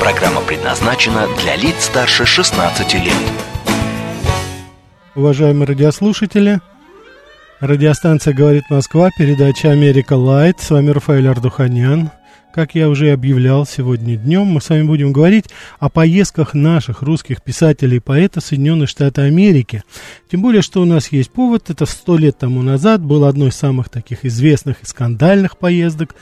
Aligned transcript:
Программа 0.00 0.40
предназначена 0.40 1.26
для 1.38 1.56
лиц 1.56 1.84
старше 1.84 2.24
16 2.24 2.94
лет. 2.94 3.12
Уважаемые 5.14 5.66
радиослушатели, 5.66 6.60
радиостанция 7.60 8.32
«Говорит 8.32 8.64
Москва», 8.70 9.10
передача 9.18 9.70
«Америка 9.70 10.14
Лайт». 10.14 10.58
С 10.58 10.70
вами 10.70 10.88
Рафаэль 10.88 11.28
Ардуханян. 11.28 12.10
Как 12.54 12.74
я 12.74 12.88
уже 12.88 13.12
объявлял 13.12 13.66
сегодня 13.66 14.16
днем, 14.16 14.46
мы 14.46 14.62
с 14.62 14.70
вами 14.70 14.84
будем 14.84 15.12
говорить 15.12 15.50
о 15.78 15.90
поездках 15.90 16.54
наших 16.54 17.02
русских 17.02 17.42
писателей 17.42 17.98
и 17.98 18.00
поэтов 18.00 18.42
в 18.42 18.46
Соединенные 18.46 18.86
Штаты 18.86 19.20
Америки. 19.20 19.84
Тем 20.30 20.40
более, 20.40 20.62
что 20.62 20.80
у 20.80 20.86
нас 20.86 21.12
есть 21.12 21.30
повод, 21.30 21.68
это 21.68 21.84
сто 21.84 22.16
лет 22.16 22.38
тому 22.38 22.62
назад 22.62 23.02
было 23.02 23.28
одной 23.28 23.50
из 23.50 23.56
самых 23.56 23.90
таких 23.90 24.24
известных 24.24 24.82
и 24.82 24.86
скандальных 24.86 25.58
поездок. 25.58 26.14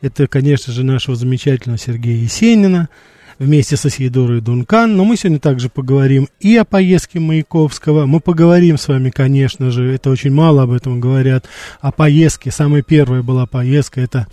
Это, 0.00 0.26
конечно 0.26 0.72
же, 0.72 0.84
нашего 0.84 1.16
замечательного 1.16 1.78
Сергея 1.78 2.22
Есенина– 2.22 2.88
вместе 3.38 3.76
со 3.76 3.90
Сидорой 3.90 4.40
Дункан. 4.40 4.96
Но 4.96 5.04
мы 5.04 5.16
сегодня 5.16 5.38
также 5.38 5.68
поговорим 5.68 6.28
и 6.40 6.56
о 6.56 6.64
поездке 6.64 7.20
Маяковского. 7.20 8.06
Мы 8.06 8.20
поговорим 8.20 8.78
с 8.78 8.88
вами, 8.88 9.10
конечно 9.10 9.70
же, 9.70 9.92
это 9.92 10.10
очень 10.10 10.32
мало 10.32 10.62
об 10.62 10.72
этом 10.72 11.00
говорят, 11.00 11.46
о 11.80 11.92
поездке. 11.92 12.50
Самая 12.50 12.82
первая 12.82 13.22
была 13.22 13.46
поездка, 13.46 14.00
это 14.00 14.26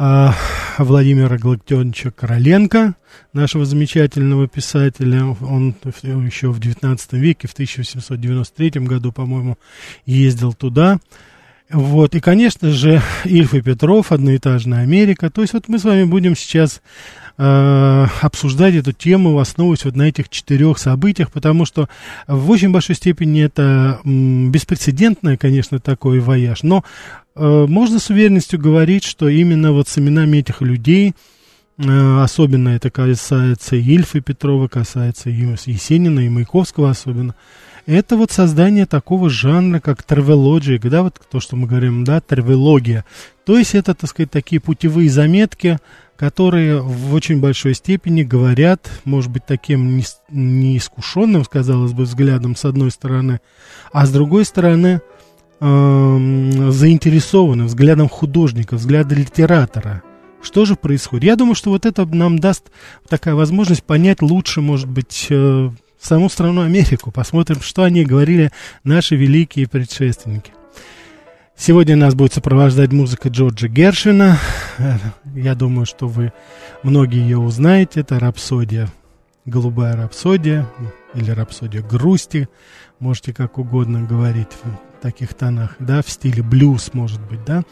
а, 0.00 0.32
Владимира 0.78 1.38
Галактионовича 1.38 2.12
Короленко, 2.12 2.94
нашего 3.32 3.64
замечательного 3.64 4.46
писателя. 4.46 5.24
Он 5.24 5.74
еще 6.24 6.52
в 6.52 6.60
19 6.60 7.14
веке, 7.14 7.48
в 7.48 7.52
1893 7.52 8.82
году, 8.82 9.10
по-моему, 9.10 9.58
ездил 10.06 10.52
туда. 10.52 11.00
Вот, 11.70 12.14
и, 12.14 12.20
конечно 12.20 12.70
же, 12.70 13.02
Ильф 13.24 13.54
и 13.54 13.60
Петров, 13.60 14.12
одноэтажная 14.12 14.82
Америка. 14.82 15.30
То 15.30 15.42
есть 15.42 15.52
вот 15.52 15.68
мы 15.68 15.78
с 15.78 15.84
вами 15.84 16.04
будем 16.04 16.34
сейчас 16.34 16.80
э, 17.38 18.06
обсуждать 18.20 18.74
эту 18.74 18.92
тему, 18.92 19.38
основываясь 19.38 19.84
вот 19.84 19.96
на 19.96 20.02
этих 20.02 20.28
четырех 20.28 20.78
событиях, 20.78 21.30
потому 21.30 21.64
что 21.64 21.88
в 22.26 22.50
очень 22.50 22.70
большой 22.70 22.96
степени 22.96 23.42
это 23.42 24.00
беспрецедентное, 24.04 25.36
конечно, 25.36 25.78
такой 25.78 26.20
вояж, 26.20 26.62
но 26.62 26.84
э, 27.34 27.66
можно 27.68 27.98
с 27.98 28.10
уверенностью 28.10 28.58
говорить, 28.58 29.04
что 29.04 29.28
именно 29.28 29.72
вот 29.72 29.88
с 29.88 29.98
именами 29.98 30.38
этих 30.38 30.60
людей, 30.60 31.14
э, 31.78 32.20
особенно 32.20 32.70
это 32.70 32.90
касается 32.90 33.76
Ильфа 33.76 34.20
Петрова, 34.20 34.68
касается 34.68 35.30
и 35.30 35.34
Есенина, 35.66 36.20
и 36.20 36.28
Маяковского 36.28 36.90
особенно, 36.90 37.34
это 37.86 38.18
вот 38.18 38.30
создание 38.30 38.84
такого 38.84 39.30
жанра, 39.30 39.80
как 39.80 40.02
травелоджия, 40.02 40.78
да, 40.78 41.02
вот 41.02 41.14
то, 41.30 41.40
что 41.40 41.56
мы 41.56 41.66
говорим, 41.66 42.04
да, 42.04 42.20
травелогия. 42.20 43.06
То 43.46 43.56
есть 43.56 43.74
это, 43.74 43.94
так 43.94 44.10
сказать, 44.10 44.30
такие 44.30 44.60
путевые 44.60 45.08
заметки, 45.08 45.78
которые 46.18 46.80
в 46.82 47.14
очень 47.14 47.40
большой 47.40 47.74
степени 47.74 48.24
говорят, 48.24 48.90
может 49.04 49.30
быть, 49.30 49.46
таким 49.46 50.02
неискушенным, 50.28 51.44
казалось 51.44 51.92
бы, 51.92 52.02
взглядом 52.02 52.56
с 52.56 52.64
одной 52.64 52.90
стороны, 52.90 53.40
а 53.92 54.04
с 54.04 54.10
другой 54.10 54.44
стороны 54.44 55.00
э, 55.60 56.70
заинтересованным 56.70 57.68
взглядом 57.68 58.08
художника, 58.08 58.74
взглядом 58.74 59.18
литератора. 59.18 60.02
Что 60.42 60.64
же 60.64 60.74
происходит? 60.74 61.24
Я 61.24 61.36
думаю, 61.36 61.54
что 61.54 61.70
вот 61.70 61.86
это 61.86 62.04
нам 62.04 62.40
даст 62.40 62.64
такая 63.08 63.36
возможность 63.36 63.84
понять 63.84 64.20
лучше, 64.20 64.60
может 64.60 64.88
быть, 64.88 65.28
э, 65.30 65.70
саму 66.00 66.28
страну 66.28 66.62
Америку. 66.62 67.12
Посмотрим, 67.12 67.60
что 67.60 67.84
они 67.84 68.04
говорили 68.04 68.50
наши 68.82 69.14
великие 69.14 69.68
предшественники. 69.68 70.50
Сегодня 71.60 71.96
нас 71.96 72.14
будет 72.14 72.32
сопровождать 72.32 72.92
музыка 72.92 73.30
Джорджа 73.30 73.66
Гершина. 73.66 74.38
Я 75.34 75.56
думаю, 75.56 75.86
что 75.86 76.06
вы 76.06 76.32
многие 76.84 77.20
ее 77.20 77.38
узнаете. 77.38 78.00
Это 78.00 78.20
рапсодия, 78.20 78.88
голубая 79.44 79.96
рапсодия 79.96 80.68
или 81.14 81.32
рапсодия 81.32 81.82
грусти. 81.82 82.48
Можете 83.00 83.34
как 83.34 83.58
угодно 83.58 84.04
говорить 84.04 84.48
в 84.62 85.02
таких 85.02 85.34
тонах, 85.34 85.74
да, 85.80 86.00
в 86.00 86.08
стиле 86.08 86.44
блюз, 86.44 86.90
может 86.94 87.20
быть, 87.28 87.44
да. 87.44 87.64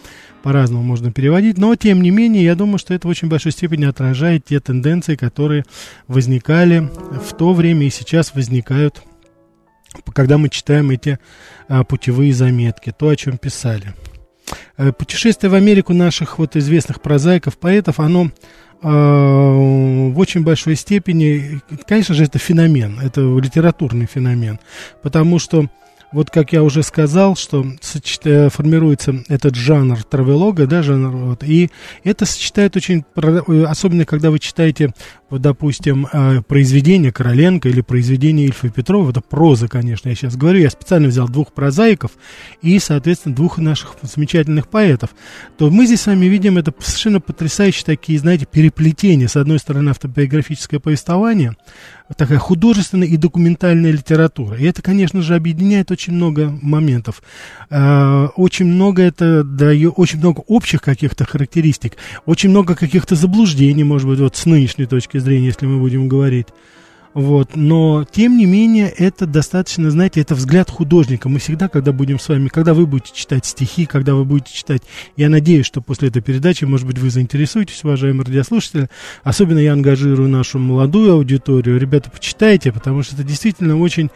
По-разному 0.42 0.82
можно 0.82 1.12
переводить. 1.12 1.56
Но, 1.56 1.74
тем 1.76 2.02
не 2.02 2.10
менее, 2.10 2.44
я 2.44 2.56
думаю, 2.56 2.78
что 2.78 2.92
это 2.92 3.06
в 3.06 3.10
очень 3.10 3.28
большой 3.28 3.52
степени 3.52 3.84
отражает 3.84 4.44
те 4.44 4.58
тенденции, 4.58 5.14
которые 5.14 5.64
возникали 6.08 6.90
в 7.24 7.36
то 7.36 7.54
время 7.54 7.86
и 7.86 7.90
сейчас 7.90 8.34
возникают 8.34 9.02
когда 10.12 10.38
мы 10.38 10.48
читаем 10.48 10.90
эти 10.90 11.18
а, 11.68 11.84
путевые 11.84 12.32
заметки, 12.32 12.94
то, 12.96 13.08
о 13.08 13.16
чем 13.16 13.38
писали. 13.38 13.94
А, 14.76 14.92
путешествие 14.92 15.50
в 15.50 15.54
Америку 15.54 15.92
наших 15.92 16.38
вот 16.38 16.56
известных 16.56 17.00
прозаиков, 17.00 17.58
поэтов, 17.58 18.00
оно 18.00 18.30
а, 18.82 19.52
в 20.10 20.18
очень 20.18 20.44
большой 20.44 20.76
степени, 20.76 21.60
конечно 21.86 22.14
же, 22.14 22.24
это 22.24 22.38
феномен, 22.38 23.00
это 23.00 23.20
литературный 23.20 24.06
феномен, 24.06 24.58
потому 25.02 25.38
что 25.38 25.68
вот 26.12 26.30
как 26.30 26.52
я 26.52 26.62
уже 26.62 26.82
сказал, 26.82 27.36
что 27.36 27.66
э, 28.24 28.48
формируется 28.48 29.22
этот 29.28 29.54
жанр 29.54 30.02
травелога, 30.04 30.66
да, 30.66 30.82
жанр, 30.82 31.10
вот, 31.10 31.44
и 31.44 31.70
это 32.04 32.24
сочетает 32.24 32.76
очень, 32.76 33.04
э, 33.16 33.64
особенно 33.64 34.04
когда 34.04 34.30
вы 34.30 34.38
читаете, 34.38 34.94
допустим, 35.30 36.06
э, 36.12 36.42
произведение 36.42 37.10
Короленко 37.10 37.68
или 37.68 37.80
произведение 37.80 38.46
Ильфа 38.46 38.68
Петрова, 38.68 39.10
это 39.10 39.20
проза, 39.20 39.68
конечно, 39.68 40.08
я 40.08 40.14
сейчас 40.14 40.36
говорю, 40.36 40.60
я 40.60 40.70
специально 40.70 41.08
взял 41.08 41.28
двух 41.28 41.52
прозаиков 41.52 42.12
и, 42.62 42.78
соответственно, 42.78 43.34
двух 43.34 43.58
наших 43.58 43.96
замечательных 44.02 44.68
поэтов, 44.68 45.10
то 45.58 45.70
мы 45.70 45.86
здесь 45.86 46.02
с 46.02 46.06
вами 46.06 46.26
видим 46.26 46.58
это 46.58 46.72
совершенно 46.78 47.20
потрясающие 47.20 47.84
такие, 47.84 48.18
знаете, 48.18 48.46
переплетения. 48.46 49.26
С 49.26 49.36
одной 49.36 49.58
стороны, 49.58 49.90
автобиографическое 49.90 50.78
повествование, 50.78 51.56
такая 52.16 52.38
художественная 52.38 53.08
и 53.08 53.16
документальная 53.16 53.90
литература. 53.90 54.56
И 54.56 54.64
это, 54.64 54.82
конечно 54.82 55.22
же, 55.22 55.34
объединяет 55.34 55.90
очень 55.90 56.12
много 56.12 56.56
моментов. 56.62 57.22
Э, 57.68 58.28
очень 58.36 58.66
много 58.66 59.02
это 59.02 59.42
дает, 59.42 59.94
очень 59.96 60.18
много 60.18 60.40
общих 60.46 60.82
каких-то 60.82 61.24
характеристик, 61.24 61.96
очень 62.24 62.50
много 62.50 62.76
каких-то 62.76 63.16
заблуждений, 63.16 63.82
может 63.82 64.08
быть, 64.08 64.20
вот 64.20 64.36
с 64.36 64.46
нынешней 64.46 64.86
точки 64.86 65.15
зрения, 65.18 65.46
если 65.46 65.66
мы 65.66 65.78
будем 65.78 66.08
говорить. 66.08 66.48
Вот, 67.16 67.56
но, 67.56 68.04
тем 68.04 68.36
не 68.36 68.44
менее, 68.44 68.90
это 68.90 69.26
достаточно, 69.26 69.90
знаете, 69.90 70.20
это 70.20 70.34
взгляд 70.34 70.68
художника. 70.68 71.30
Мы 71.30 71.38
всегда, 71.38 71.66
когда 71.66 71.92
будем 71.92 72.18
с 72.18 72.28
вами, 72.28 72.48
когда 72.48 72.74
вы 72.74 72.84
будете 72.84 73.14
читать 73.14 73.46
стихи, 73.46 73.86
когда 73.86 74.14
вы 74.14 74.26
будете 74.26 74.52
читать, 74.52 74.82
я 75.16 75.30
надеюсь, 75.30 75.64
что 75.64 75.80
после 75.80 76.08
этой 76.08 76.20
передачи, 76.20 76.66
может 76.66 76.86
быть, 76.86 76.98
вы 76.98 77.08
заинтересуетесь, 77.08 77.82
уважаемые 77.84 78.26
радиослушатели. 78.26 78.90
Особенно 79.24 79.60
я 79.60 79.72
ангажирую 79.72 80.28
нашу 80.28 80.58
молодую 80.58 81.14
аудиторию. 81.14 81.80
Ребята, 81.80 82.10
почитайте, 82.10 82.70
потому 82.70 83.02
что 83.02 83.14
это 83.14 83.24
действительно 83.24 83.78
очень 83.78 84.10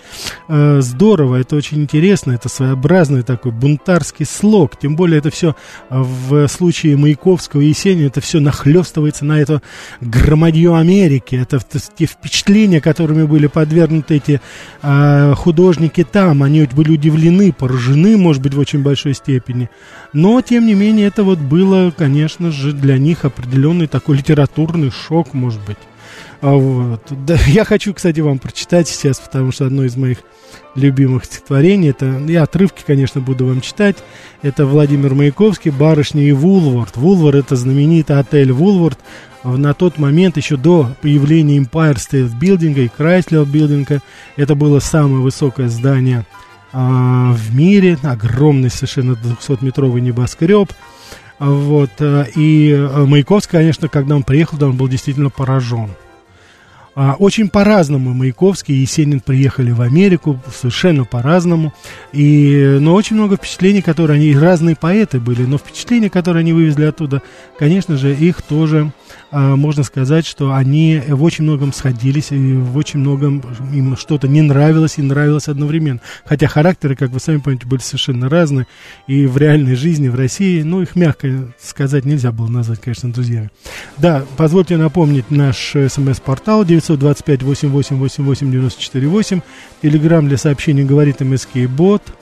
э, 0.48 0.82
здорово, 0.82 1.36
это 1.36 1.56
очень 1.56 1.80
интересно, 1.80 2.32
это 2.32 2.50
своеобразный 2.50 3.22
такой 3.22 3.52
бунтарский 3.52 4.26
слог. 4.26 4.78
Тем 4.78 4.96
более, 4.96 5.20
это 5.20 5.30
все 5.30 5.56
в 5.88 6.46
случае 6.48 6.98
Маяковского 6.98 7.62
и 7.62 7.68
Есенина, 7.68 8.08
это 8.08 8.20
все 8.20 8.40
нахлестывается 8.40 9.24
на 9.24 9.40
это 9.40 9.62
громадье 10.02 10.76
Америки. 10.76 11.34
Это 11.34 11.60
те 11.96 12.04
впечатления, 12.04 12.82
которыми 12.90 13.22
были 13.22 13.46
подвергнуты 13.46 14.16
эти 14.16 14.40
э, 14.82 15.34
художники 15.36 16.02
там. 16.02 16.42
Они 16.42 16.66
были 16.72 16.90
удивлены, 16.92 17.52
поражены, 17.52 18.16
может 18.16 18.42
быть, 18.42 18.54
в 18.54 18.58
очень 18.58 18.82
большой 18.82 19.14
степени. 19.14 19.70
Но, 20.12 20.40
тем 20.40 20.66
не 20.66 20.74
менее, 20.74 21.06
это 21.06 21.22
вот 21.22 21.38
было, 21.38 21.92
конечно 21.96 22.50
же, 22.50 22.72
для 22.72 22.98
них 22.98 23.24
определенный 23.24 23.86
такой 23.86 24.16
литературный 24.16 24.90
шок, 24.90 25.34
может 25.34 25.60
быть. 25.64 25.78
А 26.40 26.54
вот. 26.54 27.02
Да, 27.10 27.36
я 27.46 27.64
хочу, 27.64 27.94
кстати, 27.94 28.20
вам 28.20 28.38
прочитать 28.38 28.88
сейчас, 28.88 29.20
потому 29.20 29.52
что 29.52 29.66
одно 29.66 29.84
из 29.84 29.96
моих 29.96 30.18
любимых 30.74 31.24
стихотворений, 31.24 31.90
это, 31.90 32.20
я 32.26 32.42
отрывки, 32.42 32.82
конечно, 32.86 33.20
буду 33.20 33.46
вам 33.46 33.60
читать, 33.60 33.96
это 34.42 34.66
Владимир 34.66 35.14
Маяковский, 35.14 35.70
«Барышня 35.70 36.22
и 36.22 36.32
Вулвард». 36.32 36.96
Вулвард– 36.96 37.36
это 37.46 37.56
знаменитый 37.56 38.18
отель 38.18 38.52
Вулвард, 38.52 38.98
на 39.44 39.74
тот 39.74 39.98
момент, 39.98 40.36
еще 40.36 40.56
до 40.56 40.90
появления 41.00 41.58
Empire 41.58 41.96
State 41.96 42.38
Building 42.38 42.74
и 42.74 42.90
Chrysler 42.96 43.44
Building, 43.44 44.00
это 44.36 44.54
было 44.54 44.80
самое 44.80 45.22
высокое 45.22 45.68
здание 45.68 46.26
а, 46.72 47.32
в 47.32 47.54
мире, 47.54 47.98
огромный 48.02 48.70
совершенно 48.70 49.12
200-метровый 49.12 50.00
небоскреб. 50.00 50.72
Вот, 51.38 51.90
а, 52.00 52.24
и 52.36 52.72
а, 52.72 53.06
Маяковский, 53.06 53.52
конечно, 53.52 53.88
когда 53.88 54.14
он 54.14 54.22
приехал, 54.22 54.58
да, 54.58 54.66
он 54.66 54.76
был 54.76 54.88
действительно 54.88 55.30
поражен. 55.30 55.90
А, 56.94 57.14
очень 57.18 57.48
по-разному 57.48 58.12
Маяковский 58.12 58.74
и 58.74 58.80
Есенин 58.80 59.20
приехали 59.20 59.70
в 59.70 59.80
Америку, 59.80 60.38
совершенно 60.54 61.04
по-разному. 61.04 61.72
И, 62.12 62.76
но 62.80 62.94
очень 62.94 63.16
много 63.16 63.36
впечатлений, 63.36 63.80
которые 63.80 64.16
они, 64.16 64.36
разные 64.36 64.76
поэты 64.76 65.20
были, 65.20 65.44
но 65.44 65.56
впечатления, 65.56 66.10
которые 66.10 66.40
они 66.40 66.52
вывезли 66.52 66.84
оттуда, 66.84 67.22
конечно 67.58 67.96
же, 67.96 68.14
их 68.14 68.42
тоже 68.42 68.92
можно 69.30 69.84
сказать, 69.84 70.26
что 70.26 70.54
они 70.54 71.00
в 71.08 71.22
очень 71.22 71.44
многом 71.44 71.72
сходились, 71.72 72.32
и 72.32 72.54
в 72.54 72.76
очень 72.76 72.98
многом 73.00 73.42
им 73.72 73.96
что-то 73.96 74.28
не 74.28 74.42
нравилось 74.42 74.98
и 74.98 75.02
нравилось 75.02 75.48
одновременно. 75.48 76.00
Хотя 76.24 76.48
характеры, 76.48 76.96
как 76.96 77.10
вы 77.10 77.20
сами 77.20 77.38
понимаете, 77.38 77.66
были 77.66 77.80
совершенно 77.80 78.28
разные, 78.28 78.66
и 79.06 79.26
в 79.26 79.36
реальной 79.36 79.76
жизни, 79.76 80.08
в 80.08 80.14
России, 80.14 80.62
ну, 80.62 80.82
их 80.82 80.96
мягко 80.96 81.52
сказать 81.60 82.04
нельзя 82.04 82.32
было 82.32 82.48
назвать, 82.48 82.80
конечно, 82.80 83.12
друзьями. 83.12 83.50
Да, 83.98 84.24
позвольте 84.36 84.76
напомнить 84.76 85.30
наш 85.30 85.76
смс-портал 85.88 86.64
925-88-88-94-8, 86.64 89.42
телеграмм 89.82 90.26
для 90.28 90.36
сообщений 90.36 90.84
говорит 90.84 91.20
МСК 91.20 91.68
Бот– 91.68 92.02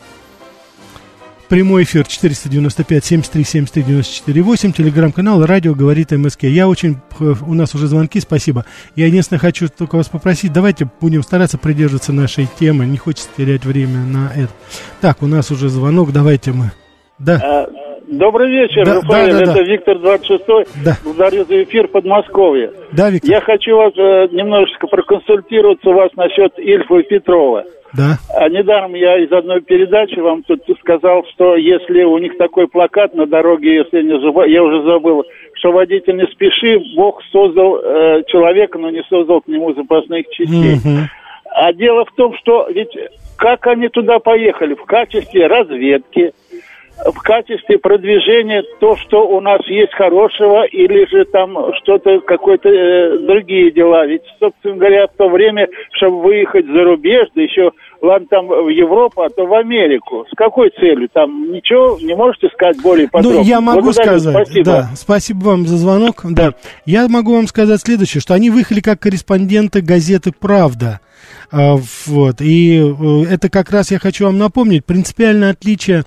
Прямой 1.49 1.85
эфир 1.85 2.03
495-73-73-94-8, 2.03 4.73
телеграм-канал, 4.77 5.47
радио 5.47 5.75
говорит 5.75 6.11
МСК. 6.11 6.43
Я 6.43 6.69
очень, 6.69 6.97
у 7.19 7.55
нас 7.55 7.75
уже 7.75 7.87
звонки, 7.87 8.21
спасибо. 8.21 8.67
Я 8.97 9.07
единственное 9.07 9.41
хочу 9.41 9.69
только 9.71 9.97
вас 9.97 10.11
попросить, 10.11 10.53
давайте 10.53 10.89
будем 11.01 11.23
стараться 11.23 11.57
придерживаться 11.57 12.13
нашей 12.13 12.47
темы, 12.61 12.85
не 12.85 12.99
хочется 12.99 13.31
терять 13.35 13.65
время 13.65 14.01
на 14.01 14.31
это. 14.37 14.53
Так, 15.01 15.23
у 15.23 15.27
нас 15.27 15.51
уже 15.51 15.71
звонок, 15.71 16.13
давайте 16.13 16.53
мы. 16.53 16.73
Да. 17.19 17.41
А, 17.43 17.67
добрый 18.09 18.51
вечер, 18.51 18.85
да, 18.85 18.97
Рафаэль, 18.97 19.33
да, 19.33 19.39
да, 19.39 19.45
это 19.45 19.55
да. 19.55 19.63
Виктор 19.63 19.99
26 20.01 20.45
да. 20.85 20.99
благодарю 21.03 21.47
за 21.47 21.63
эфир 21.63 21.89
Подмосковье. 21.89 22.73
Да, 22.93 23.09
Виктор. 23.09 23.31
Я 23.31 23.41
хочу 23.41 23.75
вас 23.75 23.95
э, 23.97 24.29
немножечко 24.33 24.87
проконсультироваться 24.87 25.89
у 25.89 25.95
вас 25.95 26.11
насчет 26.15 26.59
Ильфа 26.59 26.99
и 26.99 27.05
Петрова. 27.05 27.65
Да. 27.95 28.19
А 28.37 28.49
недаром 28.49 28.95
я 28.95 29.19
из 29.19 29.33
одной 29.33 29.61
передачи 29.61 30.19
вам 30.19 30.43
тут 30.43 30.63
сказал, 30.81 31.25
что 31.33 31.57
если 31.57 32.03
у 32.03 32.19
них 32.19 32.37
такой 32.37 32.69
плакат 32.69 33.15
на 33.15 33.27
дороге, 33.27 33.77
если 33.77 34.03
не 34.03 34.21
забыл, 34.21 34.45
я 34.45 34.63
уже 34.63 34.83
забыл, 34.83 35.25
что 35.55 35.73
водитель 35.73 36.17
не 36.17 36.27
спеши, 36.27 36.79
Бог 36.95 37.23
создал 37.33 37.79
э, 37.79 38.23
человека, 38.29 38.79
но 38.79 38.91
не 38.91 39.03
создал 39.09 39.41
к 39.41 39.49
нему 39.49 39.73
запасных 39.75 40.29
частей. 40.31 40.75
Угу. 40.75 41.09
А 41.51 41.73
дело 41.73 42.05
в 42.05 42.13
том, 42.13 42.37
что 42.37 42.69
ведь 42.71 42.95
как 43.37 43.67
они 43.69 43.89
туда 43.89 44.19
поехали? 44.19 44.75
В 44.75 44.85
качестве 44.85 45.47
разведки, 45.47 46.33
в 47.05 47.19
качестве 47.21 47.79
продвижения 47.79 48.63
то, 48.81 48.97
что 48.97 49.29
у 49.29 49.41
нас 49.41 49.61
есть 49.67 49.93
хорошего, 49.95 50.65
или 50.65 51.09
же 51.09 51.25
там 51.27 51.57
что-то, 51.83 52.21
какое-то 52.21 52.69
э, 52.69 53.19
другие 53.19 53.71
дела. 53.71 54.07
Ведь, 54.07 54.23
собственно 54.41 54.77
говоря, 54.77 55.07
в 55.07 55.17
то 55.17 55.29
время, 55.29 55.69
чтобы 55.93 56.23
выехать 56.23 56.67
за 56.67 56.83
рубеж, 56.83 57.29
да 57.35 57.43
еще, 57.43 57.71
ладно, 58.03 58.27
там 58.29 58.49
в 58.49 58.69
Европу, 58.69 59.23
а 59.23 59.29
то 59.29 59.47
в 59.47 59.55
Америку. 59.55 60.27
С 60.31 60.35
какой 60.37 60.71
целью? 60.71 61.09
Там 61.13 61.53
ничего 61.53 61.99
не 62.01 62.15
можете 62.15 62.49
сказать 62.49 62.81
более 62.83 63.09
подробно? 63.09 63.41
Ну, 63.41 63.45
я 63.45 63.61
могу 63.61 63.83
Благодарю, 63.83 64.19
сказать, 64.19 64.47
спасибо. 64.47 64.65
да, 64.65 64.89
спасибо 64.95 65.39
вам 65.45 65.67
за 65.67 65.77
звонок, 65.77 66.23
да. 66.25 66.53
Я 66.85 67.09
могу 67.09 67.35
вам 67.35 67.47
сказать 67.47 67.81
следующее, 67.81 68.21
что 68.21 68.35
они 68.35 68.51
выехали 68.51 68.81
как 68.81 69.01
корреспонденты 69.01 69.83
газеты 69.83 70.33
«Правда». 70.39 71.01
А, 71.51 71.77
вот. 72.07 72.41
И 72.41 72.79
э, 72.79 73.25
это 73.31 73.49
как 73.49 73.71
раз 73.71 73.91
я 73.91 73.99
хочу 73.99 74.27
вам 74.27 74.39
напомнить, 74.39 74.85
принципиальное 74.85 75.51
отличие 75.51 76.05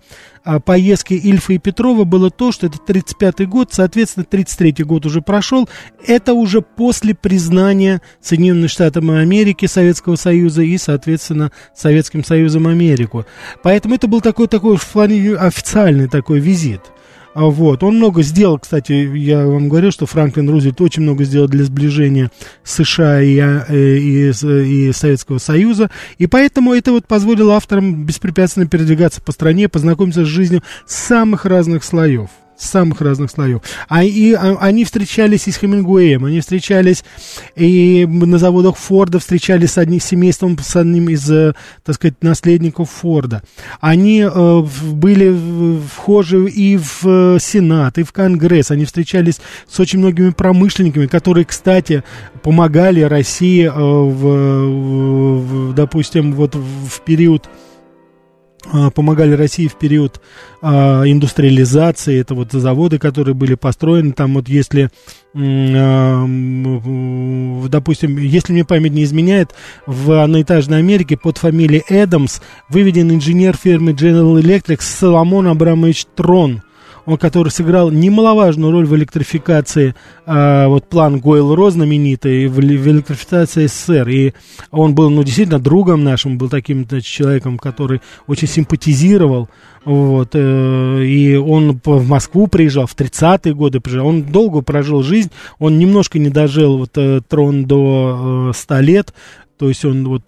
поездки 0.65 1.13
Ильфа 1.13 1.53
и 1.53 1.57
Петрова 1.57 2.03
было 2.03 2.29
то, 2.29 2.51
что 2.51 2.67
это 2.67 2.77
35-й 2.85 3.45
год, 3.45 3.69
соответственно, 3.71 4.25
33-й 4.29 4.83
год 4.83 5.05
уже 5.05 5.21
прошел. 5.21 5.69
Это 6.05 6.33
уже 6.33 6.61
после 6.61 7.15
признания 7.15 8.01
Соединенных 8.21 8.69
Штатов 8.69 9.03
Америки, 9.09 9.65
Советского 9.65 10.15
Союза 10.15 10.63
и, 10.63 10.77
соответственно, 10.77 11.51
Советским 11.75 12.23
Союзом 12.23 12.67
Америку. 12.67 13.25
Поэтому 13.63 13.95
это 13.95 14.07
был 14.07 14.21
такой, 14.21 14.47
такой 14.47 14.75
официальный 14.75 16.07
такой 16.07 16.39
визит. 16.39 16.81
А, 17.33 17.45
вот. 17.45 17.83
Он 17.83 17.95
много 17.97 18.23
сделал, 18.23 18.59
кстати, 18.59 18.91
я 18.91 19.45
вам 19.45 19.69
говорил, 19.69 19.91
что 19.91 20.05
Франклин 20.05 20.49
Рузвельт 20.49 20.81
очень 20.81 21.03
много 21.03 21.23
сделал 21.23 21.47
для 21.47 21.63
сближения 21.63 22.29
США 22.63 23.21
и, 23.21 23.37
а, 23.39 23.65
э, 23.69 23.97
и, 23.97 24.29
и, 24.29 24.91
Советского 24.91 25.37
Союза, 25.37 25.89
и 26.17 26.27
поэтому 26.27 26.73
это 26.73 26.91
вот 26.91 27.07
позволило 27.07 27.55
авторам 27.55 28.05
беспрепятственно 28.05 28.67
передвигаться 28.67 29.21
по 29.21 29.31
стране, 29.31 29.69
познакомиться 29.69 30.25
с 30.25 30.27
жизнью 30.27 30.61
самых 30.85 31.45
разных 31.45 31.83
слоев 31.83 32.29
самых 32.61 33.01
разных 33.01 33.31
слоев. 33.31 33.61
А, 33.87 34.03
и, 34.03 34.33
а, 34.33 34.57
они 34.59 34.85
встречались 34.85 35.47
и 35.47 35.51
с 35.51 35.57
Хемингуэем, 35.57 36.25
они 36.25 36.39
встречались 36.39 37.03
и 37.55 38.05
на 38.05 38.37
заводах 38.37 38.77
Форда, 38.77 39.19
встречались 39.19 39.71
с 39.71 39.77
одним 39.77 39.99
семейством, 39.99 40.57
с 40.57 40.75
одним 40.75 41.09
из, 41.09 41.29
э, 41.31 41.53
так 41.83 41.95
сказать, 41.95 42.15
наследников 42.21 42.89
Форда. 42.89 43.43
Они 43.79 44.21
э, 44.21 44.63
были 44.91 45.79
вхожи 45.93 46.49
и 46.49 46.77
в 46.77 47.05
э, 47.05 47.37
Сенат, 47.39 47.97
и 47.97 48.03
в 48.03 48.11
Конгресс, 48.11 48.71
они 48.71 48.85
встречались 48.85 49.39
с 49.67 49.79
очень 49.79 49.99
многими 49.99 50.29
промышленниками, 50.29 51.07
которые, 51.07 51.45
кстати, 51.45 52.03
помогали 52.43 53.01
России, 53.01 53.65
э, 53.65 53.71
в, 53.71 55.71
в, 55.71 55.73
допустим, 55.73 56.33
вот 56.33 56.55
в 56.55 57.01
период 57.01 57.49
помогали 58.93 59.33
России 59.33 59.67
в 59.67 59.75
период 59.75 60.21
а, 60.61 61.03
индустриализации. 61.05 62.19
Это 62.19 62.35
вот 62.35 62.51
заводы, 62.51 62.99
которые 62.99 63.33
были 63.33 63.55
построены. 63.55 64.11
Там 64.11 64.35
вот 64.35 64.47
если, 64.47 64.89
а, 65.35 66.25
допустим, 67.67 68.17
если 68.17 68.53
мне 68.53 68.65
память 68.65 68.93
не 68.93 69.03
изменяет, 69.03 69.55
в 69.85 70.23
одноэтажной 70.23 70.79
Америке 70.79 71.17
под 71.17 71.37
фамилией 71.37 71.83
Эдамс 71.89 72.41
выведен 72.69 73.11
инженер 73.11 73.57
фирмы 73.57 73.91
General 73.91 74.39
Electric 74.41 74.81
Соломон 74.81 75.47
Абрамович 75.47 76.05
Трон– 76.15 76.61
он, 77.05 77.17
который 77.17 77.49
сыграл 77.49 77.91
немаловажную 77.91 78.71
роль 78.71 78.85
в 78.85 78.95
электрификации, 78.95 79.95
э, 80.25 80.67
вот 80.67 80.87
план 80.87 81.19
Гойл-Ро 81.19 81.71
знаменитый, 81.71 82.47
в, 82.47 82.55
в 82.55 82.59
электрификации 82.59 83.67
СССР, 83.67 84.09
и 84.09 84.33
он 84.71 84.95
был, 84.95 85.09
ну, 85.09 85.23
действительно 85.23 85.59
другом 85.59 86.03
нашим, 86.03 86.37
был 86.37 86.49
таким 86.49 86.85
значит, 86.87 87.07
человеком, 87.07 87.57
который 87.57 88.01
очень 88.27 88.47
симпатизировал, 88.47 89.49
вот, 89.83 90.29
э, 90.33 91.03
и 91.03 91.35
он 91.35 91.79
в 91.83 92.07
Москву 92.07 92.47
приезжал, 92.47 92.85
в 92.85 92.95
30-е 92.95 93.53
годы 93.53 93.79
приезжал, 93.79 94.07
он 94.07 94.23
долго 94.23 94.61
прожил 94.61 95.03
жизнь, 95.03 95.31
он 95.59 95.79
немножко 95.79 96.19
не 96.19 96.29
дожил, 96.29 96.77
вот, 96.77 96.91
э, 96.95 97.21
трон 97.27 97.65
до 97.65 98.51
э, 98.51 98.57
100 98.57 98.79
лет, 98.81 99.13
то 99.57 99.69
есть 99.69 99.85
он 99.85 100.07
вот 100.07 100.23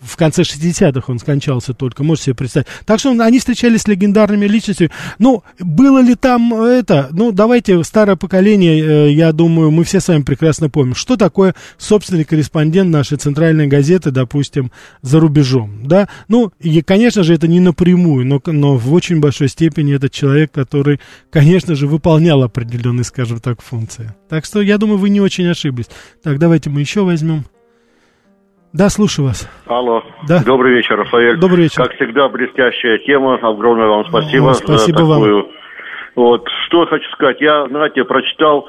в 0.00 0.16
конце 0.16 0.42
60-х 0.42 1.10
он 1.10 1.18
скончался 1.18 1.74
только, 1.74 2.04
можете 2.04 2.26
себе 2.26 2.36
представить. 2.36 2.68
Так 2.86 3.00
что 3.00 3.10
они 3.10 3.38
встречались 3.38 3.82
с 3.82 3.88
легендарными 3.88 4.46
личностями. 4.46 4.90
Ну, 5.18 5.42
было 5.58 6.00
ли 6.00 6.14
там 6.14 6.54
это? 6.54 7.08
Ну, 7.10 7.32
давайте, 7.32 7.82
старое 7.84 8.16
поколение, 8.16 9.08
э, 9.08 9.12
я 9.12 9.32
думаю, 9.32 9.70
мы 9.70 9.84
все 9.84 10.00
с 10.00 10.08
вами 10.08 10.22
прекрасно 10.22 10.70
помним, 10.70 10.94
что 10.94 11.16
такое 11.16 11.54
собственный 11.78 12.24
корреспондент 12.24 12.90
нашей 12.90 13.18
центральной 13.18 13.66
газеты, 13.66 14.10
допустим, 14.10 14.70
за 15.02 15.20
рубежом, 15.20 15.86
да? 15.86 16.08
Ну, 16.28 16.52
и, 16.60 16.80
конечно 16.82 17.22
же, 17.22 17.34
это 17.34 17.48
не 17.48 17.60
напрямую, 17.60 18.24
но, 18.26 18.40
но 18.46 18.76
в 18.76 18.92
очень 18.92 19.20
большой 19.20 19.48
степени 19.48 19.94
это 19.94 20.08
человек, 20.08 20.52
который, 20.52 21.00
конечно 21.30 21.74
же, 21.74 21.86
выполнял 21.86 22.42
определенные, 22.42 23.04
скажем 23.04 23.40
так, 23.40 23.62
функции. 23.62 24.14
Так 24.28 24.44
что, 24.44 24.60
я 24.60 24.78
думаю, 24.78 24.98
вы 24.98 25.08
не 25.10 25.20
очень 25.20 25.46
ошиблись. 25.48 25.86
Так, 26.22 26.38
давайте 26.38 26.70
мы 26.70 26.80
еще 26.80 27.02
возьмем. 27.02 27.44
Да, 28.78 28.90
слушаю 28.90 29.26
вас. 29.26 29.50
Алло. 29.66 30.04
Да. 30.28 30.40
Добрый 30.44 30.76
вечер, 30.76 30.96
Рафаэль. 30.96 31.36
Добрый 31.36 31.64
вечер. 31.64 31.82
Как 31.82 31.96
всегда, 31.96 32.28
блестящая 32.28 32.98
тема. 32.98 33.34
Огромное 33.42 33.88
вам 33.88 34.04
спасибо. 34.08 34.50
О, 34.50 34.54
спасибо 34.54 34.98
за 34.98 35.14
такую... 35.14 35.34
вам. 35.34 35.46
Вот, 36.14 36.48
что 36.66 36.86
хочу 36.86 37.10
сказать. 37.10 37.40
Я, 37.40 37.66
знаете, 37.66 38.04
прочитал 38.04 38.68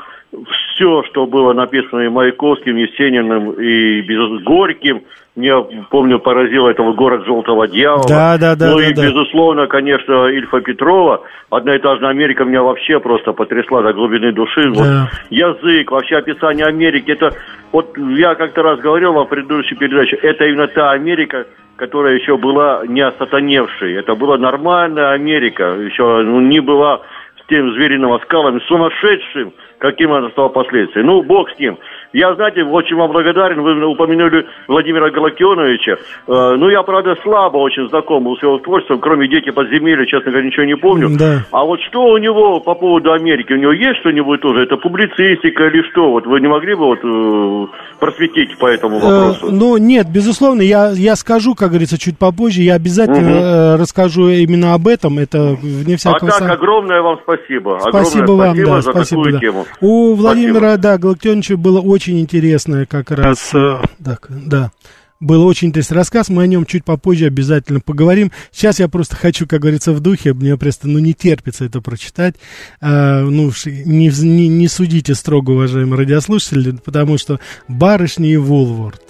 все, 0.79 1.03
что 1.09 1.25
было 1.25 1.51
написано 1.53 2.01
и 2.01 2.09
Маяковским, 2.09 2.77
Есениным, 2.77 3.51
и 3.51 4.01
без... 4.01 4.43
Горьким. 4.43 5.01
Меня, 5.35 5.61
помню, 5.89 6.19
поразило 6.19 6.69
этого 6.69 6.93
город 6.93 7.25
Желтого 7.25 7.67
Дьявола. 7.67 8.07
Да, 8.07 8.37
да, 8.37 8.55
да. 8.55 8.71
Ну 8.71 8.77
да, 8.77 8.87
и, 8.87 8.93
да. 8.93 9.03
безусловно, 9.03 9.67
конечно, 9.67 10.27
Ильфа 10.27 10.59
Петрова. 10.61 11.21
Одноэтажная 11.49 12.09
Америка 12.09 12.43
меня 12.43 12.63
вообще 12.63 12.99
просто 12.99 13.31
потрясла 13.33 13.81
до 13.81 13.93
глубины 13.93 14.31
души. 14.31 14.71
Да. 14.71 15.09
Вот 15.09 15.09
язык, 15.29 15.91
вообще 15.91 16.17
описание 16.17 16.65
Америки. 16.65 17.11
Это 17.11 17.35
вот 17.71 17.97
я 17.97 18.35
как-то 18.35 18.63
раз 18.63 18.79
говорил 18.79 19.13
вам 19.13 19.27
в 19.27 19.29
предыдущей 19.29 19.75
передаче, 19.75 20.17
это 20.17 20.45
именно 20.45 20.67
та 20.67 20.91
Америка, 20.91 21.45
которая 21.75 22.15
еще 22.15 22.37
была 22.37 22.83
не 22.87 23.01
осатаневшей. 23.01 23.95
Это 23.95 24.15
была 24.15 24.37
нормальная 24.37 25.11
Америка. 25.11 25.75
Еще 25.79 26.03
ну, 26.23 26.41
не 26.41 26.59
была 26.59 27.01
с 27.41 27.47
тем 27.47 27.71
звериным 27.73 28.11
оскалом, 28.11 28.59
сумасшедшим, 28.61 29.53
каким 29.79 30.11
она 30.13 30.29
стала 30.29 30.49
последствием. 30.49 31.07
Ну, 31.07 31.23
бог 31.23 31.49
с 31.49 31.57
ним. 31.57 31.79
Я, 32.11 32.33
знаете, 32.33 32.63
очень 32.63 32.95
вам 32.95 33.11
благодарен. 33.11 33.61
Вы 33.61 33.85
упомянули 33.85 34.45
Владимира 34.67 35.11
Галактионовича. 35.11 35.91
Э, 36.27 36.55
ну, 36.57 36.69
я, 36.69 36.81
правда, 36.81 37.15
слабо 37.21 37.57
очень 37.57 37.87
знаком 37.89 38.25
с 38.35 38.41
его 38.41 38.57
творчеством. 38.57 38.99
Кроме 38.99 39.27
«Дети 39.27 39.51
подземелья», 39.51 40.05
честно 40.05 40.31
говоря, 40.31 40.47
ничего 40.47 40.65
не 40.65 40.75
помню. 40.75 41.09
Да. 41.17 41.45
А 41.51 41.63
вот 41.63 41.79
что 41.81 42.05
у 42.05 42.17
него 42.17 42.59
по 42.61 42.73
поводу 42.73 43.11
Америки? 43.11 43.53
У 43.53 43.57
него 43.57 43.73
есть 43.73 43.99
что-нибудь 43.99 44.41
тоже? 44.41 44.63
Это 44.63 44.77
публицистика 44.77 45.67
или 45.67 45.83
что? 45.91 46.09
Вот 46.09 46.25
вы 46.25 46.41
не 46.41 46.47
могли 46.47 46.73
бы 46.73 46.85
вот 46.85 46.99
э, 47.03 47.67
просветить 47.99 48.57
по 48.57 48.65
этому 48.65 48.97
э, 48.97 49.01
вопросу? 49.01 49.47
Э, 49.47 49.51
ну, 49.51 49.77
нет, 49.77 50.07
безусловно. 50.11 50.61
Я, 50.61 50.89
я 50.89 51.15
скажу, 51.15 51.53
как 51.53 51.69
говорится, 51.69 51.99
чуть 51.99 52.17
попозже. 52.17 52.63
Я 52.63 52.73
обязательно 52.73 53.73
угу. 53.73 53.81
расскажу 53.81 54.29
именно 54.29 54.73
об 54.73 54.87
этом. 54.87 55.19
Это 55.19 55.55
вне 55.61 55.95
всякого... 55.97 56.31
А 56.31 56.39
так, 56.39 56.49
огромное 56.49 57.03
вам 57.03 57.19
спасибо. 57.21 57.77
Спасибо 57.81 58.23
огромное 58.23 58.39
вам, 58.39 58.55
спасибо 58.55 58.75
да, 58.75 58.81
за 58.81 58.91
спасибо, 58.91 59.23
такую 59.23 59.33
да. 59.33 59.39
тему. 59.39 59.65
У 59.81 60.15
Владимира, 60.15 60.59
спасибо. 60.59 60.77
да, 60.81 60.97
Галактионовича 60.97 61.57
было 61.57 61.79
очень 61.79 61.98
очень 61.99 62.21
интересное 62.21 62.85
как 62.85 63.11
раз, 63.11 63.53
э, 63.53 63.81
так, 64.01 64.27
да, 64.29 64.71
был 65.19 65.45
очень 65.45 65.67
интересный 65.67 65.97
рассказ, 65.97 66.29
мы 66.29 66.43
о 66.43 66.47
нем 66.47 66.65
чуть 66.65 66.85
попозже 66.85 67.25
обязательно 67.25 67.81
поговорим. 67.81 68.31
Сейчас 68.53 68.79
я 68.79 68.87
просто 68.87 69.17
хочу, 69.17 69.45
как 69.45 69.59
говорится, 69.59 69.91
в 69.91 69.99
духе, 69.99 70.33
мне 70.33 70.55
просто, 70.55 70.87
ну, 70.87 70.99
не 70.99 71.13
терпится 71.13 71.65
это 71.65 71.81
прочитать. 71.81 72.35
А, 72.79 73.21
ну, 73.25 73.51
не, 73.65 74.07
не, 74.07 74.47
не 74.47 74.67
судите 74.69 75.13
строго, 75.13 75.51
уважаемые 75.51 75.97
радиослушатели, 75.97 76.71
потому 76.71 77.17
что 77.17 77.41
«Барышни 77.67 78.31
и 78.31 78.37
Вулворд». 78.37 79.08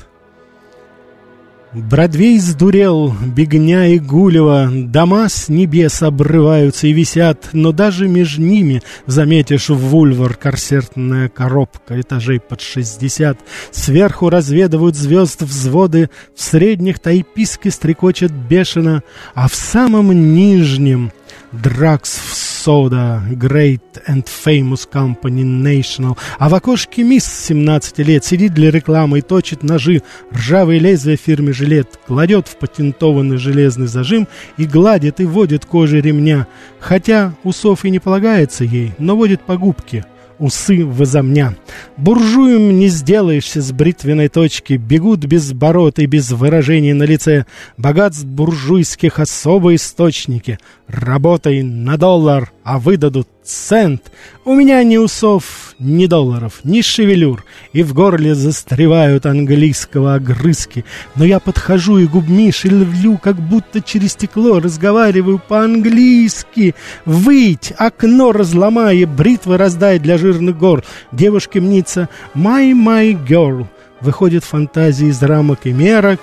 Бродвей 1.71 2.39
сдурел, 2.39 3.13
бегня 3.23 3.85
и 3.89 3.99
гулева, 3.99 4.69
Дома 4.71 5.29
с 5.29 5.49
небес 5.49 6.01
обрываются 6.01 6.87
и 6.87 6.93
висят, 6.93 7.49
Но 7.53 7.71
даже 7.71 8.07
между 8.07 8.41
ними 8.41 8.81
заметишь 9.05 9.69
вульвар 9.69 10.33
Корсертная 10.33 11.29
коробка 11.29 12.01
этажей 12.01 12.39
под 12.39 12.61
шестьдесят. 12.61 13.37
Сверху 13.69 14.29
разведывают 14.29 14.95
звезд 14.95 15.43
взводы, 15.43 16.09
В 16.35 16.41
средних 16.41 16.97
тайписки 16.97 17.69
стрекочет 17.69 18.31
бешено, 18.31 19.03
А 19.35 19.47
в 19.47 19.53
самом 19.53 20.33
нижнем 20.33 21.11
Дракс 21.51 22.17
в 22.17 22.48
Soda, 22.65 23.21
Great 23.31 24.03
and 24.07 24.25
Famous 24.25 24.87
Company 24.91 25.43
National. 25.43 26.17
А 26.37 26.49
в 26.49 26.55
окошке 26.55 27.03
мисс 27.03 27.25
17 27.25 27.99
лет 27.99 28.25
сидит 28.25 28.53
для 28.53 28.69
рекламы 28.71 29.19
и 29.19 29.21
точит 29.21 29.63
ножи. 29.63 30.01
Ржавые 30.33 30.79
лезвия 30.79 31.17
фирмы 31.17 31.53
«Жилет» 31.53 31.99
кладет 32.05 32.47
в 32.47 32.57
патентованный 32.57 33.37
железный 33.37 33.87
зажим 33.87 34.27
и 34.57 34.65
гладит 34.65 35.19
и 35.19 35.25
водит 35.25 35.65
кожей 35.65 36.01
ремня. 36.01 36.47
Хотя 36.79 37.33
усов 37.43 37.85
и 37.85 37.89
не 37.89 37.99
полагается 37.99 38.63
ей, 38.63 38.93
но 38.99 39.15
водит 39.15 39.41
по 39.41 39.57
губке– 39.57 40.05
усы 40.39 40.85
возомня. 40.85 41.55
Буржуем 41.97 42.79
не 42.79 42.87
сделаешься 42.87 43.61
с 43.61 43.71
бритвенной 43.71 44.29
точки, 44.29 44.73
бегут 44.73 45.25
без 45.25 45.53
бород 45.53 45.99
и 45.99 46.05
без 46.05 46.31
выражений 46.31 46.93
на 46.93 47.03
лице. 47.03 47.45
Богатств 47.77 48.25
буржуйских 48.25 49.19
особые 49.19 49.75
источники. 49.75 50.57
Работай 50.87 51.61
на 51.61 51.97
доллар, 51.97 52.51
а 52.63 52.79
выдадут 52.79 53.27
цент. 53.49 54.11
У 54.45 54.53
меня 54.53 54.83
ни 54.83 54.97
усов, 54.97 55.75
ни 55.79 56.05
долларов, 56.05 56.61
ни 56.63 56.81
шевелюр, 56.81 57.43
и 57.73 57.83
в 57.83 57.93
горле 57.93 58.35
застревают 58.35 59.25
английского 59.25 60.15
огрызки. 60.15 60.85
Но 61.15 61.25
я 61.25 61.39
подхожу 61.39 61.97
и 61.97 62.05
губми 62.05 62.51
шелвлю, 62.51 63.17
как 63.17 63.35
будто 63.35 63.81
через 63.81 64.13
стекло 64.13 64.59
разговариваю 64.59 65.39
по-английски. 65.39 66.75
Выть, 67.05 67.73
окно 67.77 68.31
разломая, 68.31 69.07
бритвы 69.07 69.57
раздай 69.57 69.99
для 69.99 70.17
жирных 70.17 70.57
гор. 70.57 70.83
Девушке 71.11 71.59
мнится 71.59 72.09
«My, 72.35 72.71
my 72.73 73.13
girl». 73.27 73.67
Выходит 74.01 74.45
фантазии 74.45 75.07
из 75.07 75.21
рамок 75.21 75.65
и 75.65 75.73
мерок, 75.73 76.21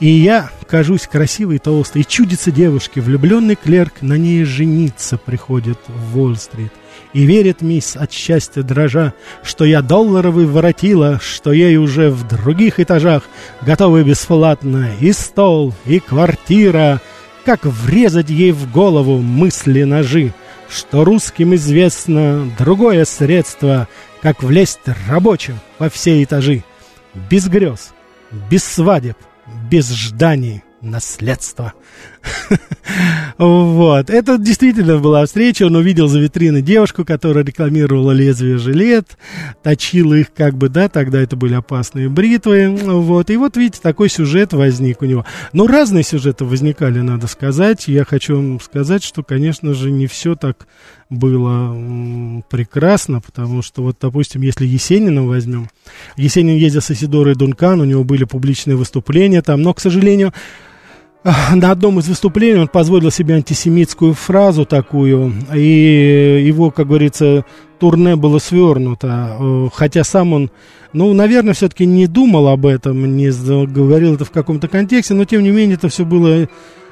и 0.00 0.08
я 0.08 0.50
кажусь 0.66 1.06
красивой 1.06 1.56
и 1.56 1.58
толстой, 1.58 2.02
и 2.02 2.06
чудится 2.06 2.50
девушке, 2.50 3.02
влюбленный 3.02 3.54
клерк 3.54 4.00
на 4.00 4.14
ней 4.14 4.44
жениться 4.44 5.18
приходит 5.18 5.78
в 5.88 6.18
Уолл-стрит. 6.18 6.72
И 7.12 7.24
верит 7.24 7.60
мисс 7.60 7.96
от 7.96 8.10
счастья 8.10 8.62
дрожа, 8.62 9.12
что 9.42 9.64
я 9.64 9.82
долларовый 9.82 10.46
воротила, 10.46 11.20
что 11.20 11.52
ей 11.52 11.76
уже 11.76 12.08
в 12.10 12.26
других 12.26 12.80
этажах 12.80 13.24
готовы 13.62 14.04
бесплатно 14.04 14.90
и 15.00 15.12
стол, 15.12 15.74
и 15.84 15.98
квартира, 15.98 17.00
как 17.44 17.64
врезать 17.64 18.30
ей 18.30 18.52
в 18.52 18.70
голову 18.70 19.18
мысли 19.18 19.82
ножи, 19.82 20.32
что 20.70 21.04
русским 21.04 21.54
известно 21.56 22.50
другое 22.58 23.04
средство, 23.04 23.88
как 24.22 24.42
влезть 24.42 24.80
рабочим 25.08 25.58
во 25.78 25.90
все 25.90 26.22
этажи, 26.22 26.62
без 27.28 27.48
грез, 27.48 27.92
без 28.48 28.62
свадеб, 28.62 29.16
без 29.70 29.92
жданий 29.94 30.62
наследство. 30.80 31.74
вот. 33.38 34.10
Это 34.10 34.38
действительно 34.38 34.98
была 34.98 35.24
встреча. 35.26 35.64
Он 35.64 35.76
увидел 35.76 36.08
за 36.08 36.20
витриной 36.20 36.62
девушку, 36.62 37.04
которая 37.04 37.44
рекламировала 37.44 38.12
лезвие 38.12 38.58
жилет, 38.58 39.18
точила 39.62 40.14
их 40.14 40.32
как 40.32 40.54
бы, 40.54 40.68
да, 40.68 40.88
тогда 40.88 41.20
это 41.20 41.36
были 41.36 41.54
опасные 41.54 42.08
бритвы. 42.08 42.68
Вот. 42.70 43.30
И 43.30 43.36
вот, 43.36 43.56
видите, 43.56 43.80
такой 43.82 44.08
сюжет 44.08 44.52
возник 44.52 45.02
у 45.02 45.06
него. 45.06 45.24
Но 45.52 45.66
разные 45.66 46.04
сюжеты 46.04 46.44
возникали, 46.44 47.00
надо 47.00 47.26
сказать. 47.26 47.88
Я 47.88 48.04
хочу 48.04 48.36
вам 48.36 48.60
сказать, 48.60 49.02
что, 49.02 49.22
конечно 49.22 49.74
же, 49.74 49.90
не 49.90 50.06
все 50.06 50.34
так 50.34 50.66
было 51.10 52.42
прекрасно, 52.48 53.20
потому 53.20 53.62
что, 53.62 53.82
вот, 53.82 53.96
допустим, 54.00 54.42
если 54.42 54.64
Есенина 54.64 55.26
возьмем, 55.26 55.68
Есенин 56.16 56.56
ездил 56.56 56.80
с 56.80 56.92
Исидорой 56.92 57.34
Дункан, 57.34 57.80
у 57.80 57.84
него 57.84 58.04
были 58.04 58.24
публичные 58.24 58.76
выступления 58.76 59.42
там, 59.42 59.60
но, 59.60 59.74
к 59.74 59.80
сожалению, 59.80 60.32
на 61.54 61.70
одном 61.70 61.98
из 61.98 62.08
выступлений 62.08 62.60
он 62.60 62.68
позволил 62.68 63.10
себе 63.10 63.34
антисемитскую 63.34 64.14
фразу 64.14 64.64
такую, 64.64 65.34
и 65.54 66.42
его, 66.44 66.70
как 66.70 66.88
говорится, 66.88 67.44
турне 67.78 68.16
было 68.16 68.38
свернуто, 68.38 69.36
э, 69.38 69.68
хотя 69.74 70.02
сам 70.04 70.32
он, 70.32 70.50
ну, 70.92 71.12
наверное, 71.12 71.54
все-таки 71.54 71.84
не 71.84 72.06
думал 72.06 72.48
об 72.48 72.64
этом, 72.64 73.16
не 73.16 73.30
говорил 73.66 74.14
это 74.14 74.24
в 74.24 74.30
каком-то 74.30 74.68
контексте, 74.68 75.14
но, 75.14 75.24
тем 75.24 75.42
не 75.42 75.50
менее, 75.50 75.76
это 75.76 75.88
все 75.88 76.04
было 76.04 76.48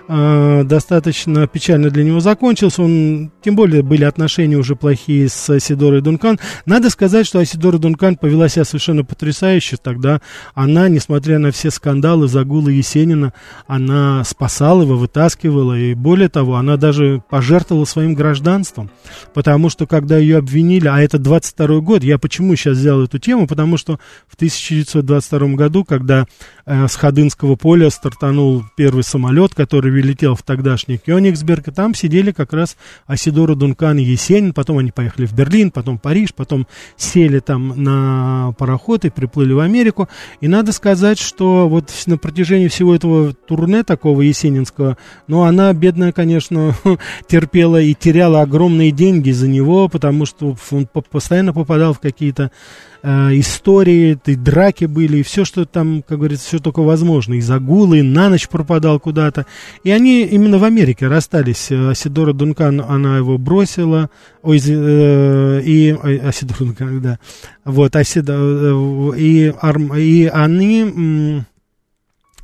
э, 0.09 0.65
достаточно 0.65 1.47
печально 1.47 1.91
для 1.91 2.03
него 2.03 2.21
закончился. 2.21 2.83
Он, 2.83 3.31
тем 3.43 3.55
более 3.55 3.83
были 3.83 4.05
отношения 4.05 4.57
уже 4.57 4.75
плохие 4.75 5.29
с 5.29 5.50
Асидорой 5.50 6.00
Дункан. 6.00 6.38
Надо 6.67 6.91
сказать, 6.91 7.27
что 7.27 7.38
Асидора 7.38 7.79
Дункан 7.79 8.17
повела 8.17 8.49
себя 8.49 8.65
совершенно 8.65 9.05
потрясающе 9.05 9.77
тогда. 9.77 10.21
Она, 10.55 10.88
несмотря 10.88 11.38
на 11.38 11.50
все 11.50 11.71
скандалы, 11.71 12.29
загулы 12.29 12.73
Есенина, 12.73 13.33
она 13.67 14.25
спасала 14.25 14.83
его, 14.83 14.97
вытаскивала. 14.97 15.79
И 15.79 15.95
более 15.95 16.29
того, 16.29 16.57
она 16.57 16.77
даже 16.77 17.23
пожертвовала 17.29 17.85
своим 17.85 18.15
гражданством. 18.15 18.91
Потому 19.35 19.69
что, 19.71 19.87
когда 19.87 20.19
ее 20.19 20.38
обвинили, 20.38 20.88
а 20.88 21.00
это 21.00 21.19
22 21.19 21.81
год, 21.81 22.03
я 22.03 22.19
почему 22.19 22.57
сейчас 22.57 22.79
взял 22.79 23.03
эту 23.03 23.19
тему? 23.19 23.47
Потому 23.47 23.77
что 23.77 24.00
в 24.27 24.35
1922 24.35 25.49
году, 25.55 25.85
когда 25.85 26.27
с 26.69 26.97
Ходынского 26.97 27.57
поля 27.57 27.91
стартанул 27.91 28.65
первый 28.77 29.03
самолет, 29.03 29.55
который 29.55 29.91
прилетел 29.91 30.35
в 30.35 30.43
тогдашний 30.43 30.99
Кёнигсберг, 30.99 31.69
и 31.69 31.71
там 31.71 31.95
сидели 31.95 32.31
как 32.31 32.53
раз 32.53 32.77
Асидора 33.07 33.55
Дункан 33.55 33.99
и 33.99 34.03
Есенин, 34.03 34.53
потом 34.53 34.79
они 34.79 34.91
поехали 34.91 35.27
в 35.27 35.33
Берлин, 35.33 35.71
потом 35.71 35.99
в 35.99 36.01
Париж, 36.01 36.33
потом 36.35 36.67
сели 36.97 37.41
там 37.41 37.83
на 37.83 38.55
пароход 38.59 39.05
и 39.05 39.11
приплыли 39.11 39.53
в 39.53 39.61
Америку. 39.61 40.09
И 40.41 40.49
надо 40.49 40.73
сказать, 40.73 41.19
что 41.19 41.69
вот 41.69 41.91
на 42.07 42.17
протяжении 42.17 42.69
всего 42.69 42.95
этого 42.95 43.35
турне 43.35 43.83
такого 43.83 44.23
есенинского, 44.23 44.97
ну, 45.27 45.43
она, 45.43 45.73
бедная, 45.73 46.13
конечно, 46.13 46.75
терпела 47.27 47.81
и 47.81 47.95
теряла 47.95 48.43
огромные 48.43 48.93
деньги 48.93 49.31
за 49.31 49.49
него, 49.49 49.89
потому 49.89 50.27
что 50.27 50.57
он 50.71 50.87
постоянно 51.11 51.53
попадал 51.53 51.93
в 51.93 52.01
какие-то 52.01 52.51
э, 52.98 52.98
истории, 53.09 54.19
и 54.27 54.35
драки 54.35 54.85
были, 54.85 55.19
и 55.19 55.23
все, 55.23 55.45
что 55.45 55.65
там, 55.65 56.03
как 56.07 56.19
говорится, 56.19 56.47
все 56.47 56.59
только 56.59 56.81
возможно. 56.81 57.35
И 57.35 57.41
загулы, 57.41 58.00
и 58.00 58.03
на 58.03 58.29
ночь 58.29 58.49
пропадал 58.49 59.00
куда-то. 59.00 59.47
И 59.83 59.91
они 59.91 60.25
именно 60.25 60.59
в 60.59 60.65
Америке 60.65 61.07
расстались. 61.09 61.71
Асидора 61.71 62.33
Дункан, 62.33 62.81
она 62.81 63.17
его 63.17 63.38
бросила. 63.38 64.11
Ой, 64.43 64.61
э, 64.65 65.62
и 65.65 65.91
Асидора 65.91 66.59
Дункан, 66.59 67.00
да. 67.00 67.19
Вот, 67.65 67.97
Асида, 67.97 68.35
э, 68.37 69.12
и, 69.17 69.55
Арм, 69.61 69.95
и 69.95 70.27
они 70.27 71.45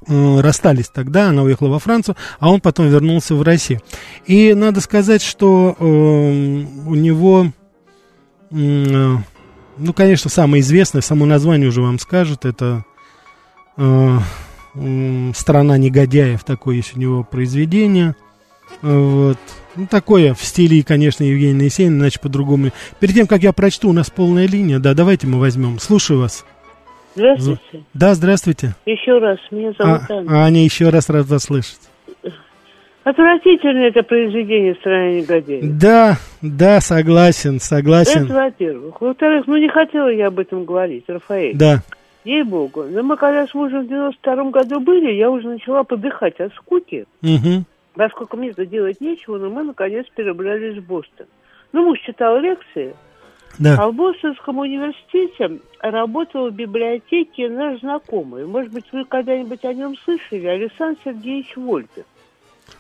э, 0.07 0.41
расстались 0.41 0.89
тогда, 0.89 1.29
она 1.29 1.43
уехала 1.43 1.69
во 1.69 1.79
Францию, 1.79 2.17
а 2.39 2.51
он 2.51 2.61
потом 2.61 2.89
вернулся 2.89 3.35
в 3.35 3.43
Россию. 3.43 3.81
И 4.27 4.55
надо 4.55 4.81
сказать, 4.81 5.23
что 5.23 5.77
э, 5.79 5.85
у 5.85 6.95
него 6.95 7.53
э, 8.51 9.17
ну, 9.77 9.93
конечно, 9.93 10.31
самое 10.31 10.61
известное, 10.61 11.03
само 11.03 11.27
название 11.27 11.69
уже 11.69 11.83
вам 11.83 11.99
скажет, 11.99 12.45
это 12.45 12.85
э, 13.77 14.19
э, 14.75 15.31
«Страна 15.35 15.79
негодяев», 15.79 16.45
такое 16.45 16.77
есть 16.77 16.97
у 16.97 17.01
него 17.01 17.25
произведение. 17.25 18.15
Вот. 18.83 19.39
Ну, 19.77 19.87
такое 19.87 20.35
в 20.35 20.43
стиле, 20.43 20.83
конечно, 20.83 21.25
Евгения 21.25 21.65
Есенина, 21.65 22.03
иначе 22.03 22.21
по-другому. 22.21 22.71
Перед 23.01 23.15
тем, 23.15 23.27
как 23.27 23.43
я 23.43 23.53
прочту, 23.53 23.91
у 23.91 23.93
нас 23.93 24.11
полная 24.11 24.47
линия. 24.47 24.79
Да, 24.79 24.95
давайте 24.95 25.27
мы 25.27 25.41
возьмем. 25.41 25.79
Слушаю 25.79 26.21
вас. 26.21 26.45
Здравствуйте. 27.15 27.85
Да, 27.93 28.15
здравствуйте. 28.15 28.75
Еще 28.87 29.19
раз, 29.19 29.39
меня 29.51 29.73
зовут 29.79 30.03
а, 30.09 30.15
Аня. 30.15 30.31
Аня, 30.31 30.65
еще 30.65 30.89
раз 30.89 31.09
рад 31.09 31.27
вас 31.27 31.45
слышать. 31.45 31.79
Отвратительное 33.05 33.89
это 33.89 34.03
произведение 34.03 34.75
«Страна 34.77 35.11
негодяев». 35.13 35.79
Да, 35.79 36.17
да, 36.41 36.81
согласен, 36.81 37.61
согласен. 37.61 38.25
Это 38.25 38.35
во-первых. 38.35 39.01
Во-вторых, 39.01 39.47
ну 39.47 39.59
не 39.59 39.69
хотела 39.69 40.09
я 40.09 40.29
об 40.29 40.39
этом 40.39 40.65
говорить, 40.65 41.05
Рафаэль. 41.07 41.57
Да. 41.57 41.83
Ей-богу. 42.25 42.85
Но 42.85 43.03
мы 43.03 43.19
когда 43.19 43.47
с 43.47 43.53
мужем 43.53 43.85
в 43.85 43.89
92 43.89 44.51
году 44.51 44.81
были, 44.81 45.13
я 45.13 45.31
уже 45.31 45.49
начала 45.49 45.85
подыхать 45.85 46.41
от 46.41 46.55
скуки. 46.55 47.05
Угу. 47.23 47.65
Поскольку 47.95 48.39
мне-то 48.39 48.65
делать 48.65 49.03
нечего, 49.03 49.37
но 49.37 49.51
мы 49.51 49.63
наконец 49.65 50.07
перебрались 50.17 50.79
в 50.79 50.87
Бостон. 50.87 51.27
Ну, 51.73 51.85
муж 51.85 51.99
читал 52.01 52.41
лекции, 52.41 52.95
да. 53.59 53.77
А 53.79 53.89
в 53.89 53.95
Бостонском 53.95 54.59
университете 54.59 55.61
работал 55.81 56.51
в 56.51 56.55
библиотеке 56.55 57.49
наш 57.49 57.81
знакомый. 57.81 58.47
Может 58.47 58.73
быть, 58.73 58.85
вы 58.93 59.05
когда-нибудь 59.05 59.65
о 59.65 59.73
нем 59.73 59.95
слышали? 60.05 60.47
Александр 60.47 60.99
Сергеевич 61.05 61.57
Вольпин. 61.57 62.05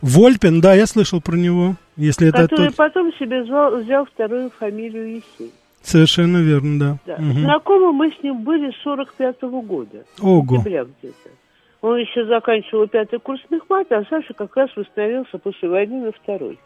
Вольпин, 0.01 0.61
да, 0.61 0.75
я 0.75 0.87
слышал 0.87 1.21
про 1.21 1.37
него. 1.37 1.77
Если 1.97 2.31
который 2.31 2.45
это 2.45 2.57
тот... 2.57 2.77
потом 2.77 3.13
себе 3.15 3.45
звал, 3.45 3.77
взял 3.77 4.05
вторую 4.07 4.51
фамилию 4.51 5.17
Есень. 5.17 5.53
Совершенно 5.83 6.39
верно, 6.39 6.79
да. 6.79 6.99
да. 7.07 7.15
Угу. 7.23 7.41
Знакомы 7.41 7.93
мы 7.93 8.11
с 8.11 8.23
ним 8.23 8.43
были 8.43 8.71
с 8.71 8.87
45-го 8.87 9.61
года. 9.61 10.05
Ого. 10.21 10.43
где-то. 10.43 11.31
Он 11.83 11.99
еще 11.99 12.25
заканчивал 12.25 12.89
пятый 12.89 13.21
курс 13.21 13.43
мехмата, 13.51 13.99
а 13.99 14.05
Саша 14.09 14.33
как 14.33 14.57
раз 14.57 14.71
восстановился 14.75 15.37
после 15.37 15.69
войны 15.69 16.07
на 16.07 16.13
второй. 16.13 16.59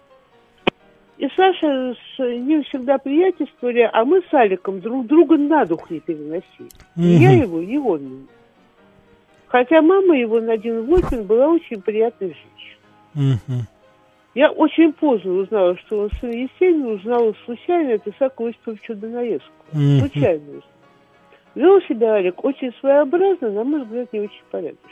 И 1.16 1.26
Саша 1.34 1.96
с 2.16 2.18
ним 2.20 2.62
всегда 2.62 2.98
приятельствовали, 2.98 3.90
а 3.92 4.04
мы 4.04 4.22
с 4.22 4.32
Аликом 4.32 4.80
друг 4.80 5.08
друга 5.08 5.36
на 5.36 5.64
дух 5.64 5.90
не 5.90 5.98
переносили. 5.98 6.70
Угу. 6.96 7.02
я 7.02 7.32
его, 7.32 7.60
и 7.60 7.76
он 7.76 8.02
меня. 8.02 8.26
Хотя 9.48 9.82
мама 9.82 10.16
его, 10.16 10.40
Надин 10.40 10.86
Войкин, 10.86 11.24
была 11.24 11.48
очень 11.48 11.82
приятной 11.82 12.28
женщиной. 12.28 12.77
Угу. 13.18 13.60
Я 14.34 14.50
очень 14.50 14.92
поздно 14.92 15.32
узнала, 15.32 15.76
что 15.78 15.98
он 15.98 16.10
сын 16.20 16.30
Есенина, 16.30 16.90
узнала 16.90 17.34
случайно 17.44 17.90
это 17.90 18.10
Исаака 18.10 18.46
Осиповича 18.46 18.94
Донаевского. 18.94 19.52
Угу. 19.72 19.98
Случайно 20.00 20.42
узнала. 20.44 20.62
Вел 21.54 21.80
себя 21.82 22.12
Алик 22.12 22.44
очень 22.44 22.72
своеобразно, 22.78 23.50
на 23.50 23.64
мой 23.64 23.82
взгляд, 23.82 24.12
не 24.12 24.20
очень 24.20 24.42
порядочно. 24.50 24.90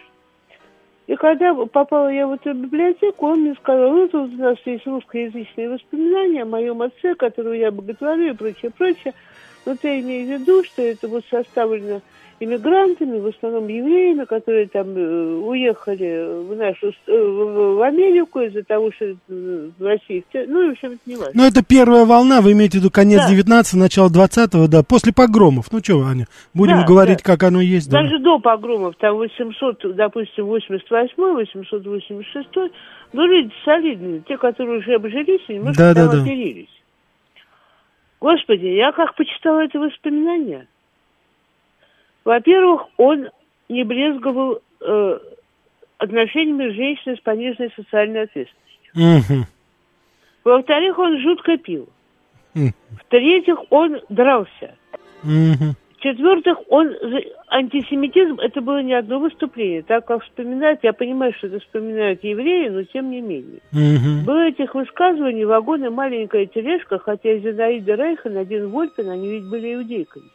И 1.06 1.14
когда 1.14 1.54
попала 1.54 2.08
я 2.08 2.26
в 2.26 2.32
эту 2.32 2.52
библиотеку, 2.52 3.28
он 3.28 3.42
мне 3.42 3.54
сказал, 3.54 3.92
ну, 3.92 4.08
тут 4.08 4.32
у 4.32 4.36
нас 4.36 4.56
есть 4.64 4.84
русскоязычные 4.86 5.70
воспоминания 5.70 6.42
о 6.42 6.46
моем 6.46 6.82
отце, 6.82 7.14
которого 7.14 7.52
я 7.52 7.70
боготворю 7.70 8.30
и 8.30 8.36
прочее, 8.36 8.72
прочее. 8.76 9.14
Но 9.64 9.76
ты 9.76 10.00
имей 10.00 10.24
в 10.24 10.28
виду, 10.28 10.64
что 10.64 10.82
это 10.82 11.06
вот 11.06 11.24
составлено 11.30 12.00
иммигрантами, 12.40 13.18
в 13.18 13.26
основном 13.26 13.68
евреями, 13.68 14.24
которые 14.24 14.68
там 14.68 14.88
э, 14.96 15.34
уехали 15.36 16.44
в 16.46 16.56
нашу 16.56 16.88
э, 17.06 17.12
в, 17.12 17.82
Америку 17.82 18.40
из-за 18.40 18.62
того, 18.62 18.92
что 18.92 19.04
э, 19.06 19.14
в 19.28 19.82
России, 19.82 20.24
ну, 20.46 20.68
в 20.68 20.72
общем, 20.72 20.92
это 20.92 21.00
не 21.06 21.16
важно. 21.16 21.32
Ну, 21.34 21.46
это 21.46 21.64
первая 21.64 22.04
волна, 22.04 22.40
вы 22.40 22.52
имеете 22.52 22.78
в 22.78 22.80
виду 22.82 22.90
конец 22.90 23.22
да. 23.22 23.30
19 23.30 23.74
начало 23.74 24.08
20-го, 24.08 24.68
да, 24.68 24.82
после 24.82 25.12
погромов. 25.12 25.66
Ну, 25.72 25.78
что, 25.82 26.02
Аня, 26.02 26.26
будем 26.52 26.80
да, 26.80 26.84
говорить, 26.84 27.18
да. 27.18 27.24
как 27.24 27.42
оно 27.42 27.60
есть. 27.60 27.90
Даже 27.90 28.18
да. 28.18 28.24
до 28.24 28.38
погромов, 28.38 28.96
там 28.96 29.16
800, 29.16 29.94
допустим, 29.96 30.46
88 30.46 31.14
886 31.16 32.48
ну, 33.12 33.24
люди 33.24 33.52
солидные, 33.64 34.20
те, 34.28 34.36
которые 34.36 34.80
уже 34.80 34.94
обжились, 34.94 35.48
немножко 35.48 35.78
да, 35.78 35.94
там 35.94 36.10
да, 36.10 36.22
оперились. 36.22 36.68
Господи, 38.20 38.66
я 38.66 38.92
как 38.92 39.14
почитала 39.14 39.60
это 39.64 39.78
воспоминание. 39.78 40.66
Во-первых, 42.26 42.88
он 42.96 43.28
не 43.68 43.84
брезговал 43.84 44.58
э, 44.80 45.18
отношениями 45.98 46.70
женщины 46.70 47.16
с 47.16 47.20
пониженной 47.20 47.72
социальной 47.76 48.22
ответственностью. 48.24 48.92
Угу. 48.94 49.46
Во-вторых, 50.42 50.98
он 50.98 51.20
жутко 51.20 51.56
пил. 51.56 51.88
Угу. 52.56 52.72
В-третьих, 53.04 53.58
он 53.70 54.00
дрался. 54.08 54.74
Угу. 55.22 55.76
В-четвертых, 55.98 56.58
он 56.68 56.96
антисемитизм 57.48 58.40
это 58.40 58.60
было 58.60 58.82
не 58.82 58.94
одно 58.94 59.20
выступление. 59.20 59.84
Так 59.84 60.06
как 60.06 60.24
вспоминать, 60.24 60.80
я 60.82 60.92
понимаю, 60.92 61.32
что 61.34 61.46
это 61.46 61.60
вспоминают 61.60 62.24
евреи, 62.24 62.70
но 62.70 62.82
тем 62.82 63.08
не 63.12 63.20
менее. 63.20 63.60
Угу. 63.72 64.26
Было 64.26 64.48
этих 64.48 64.74
высказываний 64.74 65.44
вагон 65.44 65.84
и 65.84 65.90
маленькая 65.90 66.46
тележка, 66.46 66.98
хотя 66.98 67.38
Зинаида 67.38 67.94
Рейхан, 67.94 68.36
один 68.36 68.70
Вольпин, 68.70 69.10
они 69.10 69.28
ведь 69.28 69.48
были 69.48 69.74
иудейками. 69.74 70.26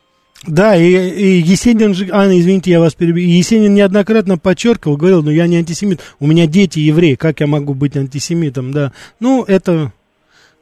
Да, 0.48 0.76
и, 0.76 0.84
и 0.84 1.42
Есенин 1.42 1.94
же, 1.94 2.08
Анна, 2.12 2.40
извините, 2.40 2.72
я 2.72 2.80
вас 2.80 2.96
перебью, 2.96 3.28
Есенин 3.28 3.76
неоднократно 3.76 4.40
подчеркивал, 4.40 4.98
говорил, 4.98 5.22
ну 5.22 5.30
я 5.30 5.46
не 5.46 5.58
антисемит, 5.58 6.00
у 6.20 6.26
меня 6.26 6.48
дети 6.48 6.80
евреи, 6.80 7.14
как 7.14 7.42
я 7.42 7.48
могу 7.48 7.76
быть 7.76 7.96
антисемитом, 7.96 8.72
да. 8.72 8.92
Ну, 9.20 9.44
это, 9.44 9.92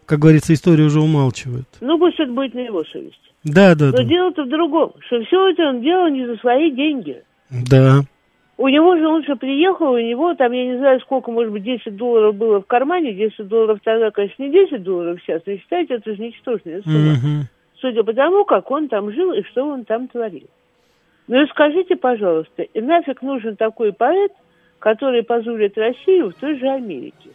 как 0.05 0.19
говорится, 0.19 0.53
история 0.53 0.83
уже 0.83 0.99
умалчивает. 0.99 1.65
Ну, 1.79 1.97
пусть 1.97 2.19
это 2.19 2.31
будет 2.31 2.53
на 2.55 2.59
его 2.59 2.83
совести. 2.83 3.17
Да, 3.45 3.73
да, 3.73 3.85
Но 3.85 3.97
да. 3.97 4.03
дело-то 4.03 4.43
в 4.43 4.49
другом, 4.49 4.91
что 5.07 5.23
все 5.23 5.51
это 5.51 5.69
он 5.69 5.81
делал 5.81 6.09
не 6.09 6.25
за 6.25 6.35
свои 6.37 6.71
деньги. 6.71 7.23
Да. 7.49 8.01
У 8.57 8.67
него 8.67 8.97
же 8.97 9.07
он 9.07 9.23
же 9.23 9.37
приехал, 9.37 9.93
у 9.93 9.97
него 9.97 10.33
там, 10.33 10.51
я 10.51 10.65
не 10.65 10.77
знаю, 10.77 10.99
сколько, 10.99 11.31
может 11.31 11.53
быть, 11.53 11.63
10 11.63 11.95
долларов 11.95 12.35
было 12.35 12.61
в 12.61 12.65
кармане, 12.65 13.13
10 13.13 13.47
долларов 13.47 13.79
тогда, 13.81 14.11
конечно, 14.11 14.43
не 14.43 14.51
10 14.51 14.83
долларов 14.83 15.19
сейчас, 15.21 15.41
но 15.45 15.55
считайте, 15.55 15.93
это 15.93 16.13
же 16.13 16.21
ничтожная 16.21 16.81
сумма. 16.81 17.13
Угу 17.13 17.47
судя 17.81 18.03
по 18.03 18.13
тому, 18.13 18.45
как 18.45 18.69
он 18.71 18.87
там 18.87 19.11
жил 19.11 19.33
и 19.33 19.43
что 19.43 19.67
он 19.67 19.85
там 19.85 20.07
творил. 20.07 20.47
Ну 21.27 21.43
и 21.43 21.47
скажите, 21.47 21.95
пожалуйста, 21.95 22.63
и 22.63 22.81
нафиг 22.81 23.21
нужен 23.21 23.55
такой 23.55 23.93
поэт, 23.93 24.31
который 24.79 25.23
позорит 25.23 25.77
Россию 25.77 26.31
в 26.31 26.33
той 26.33 26.57
же 26.57 26.67
Америке? 26.67 27.29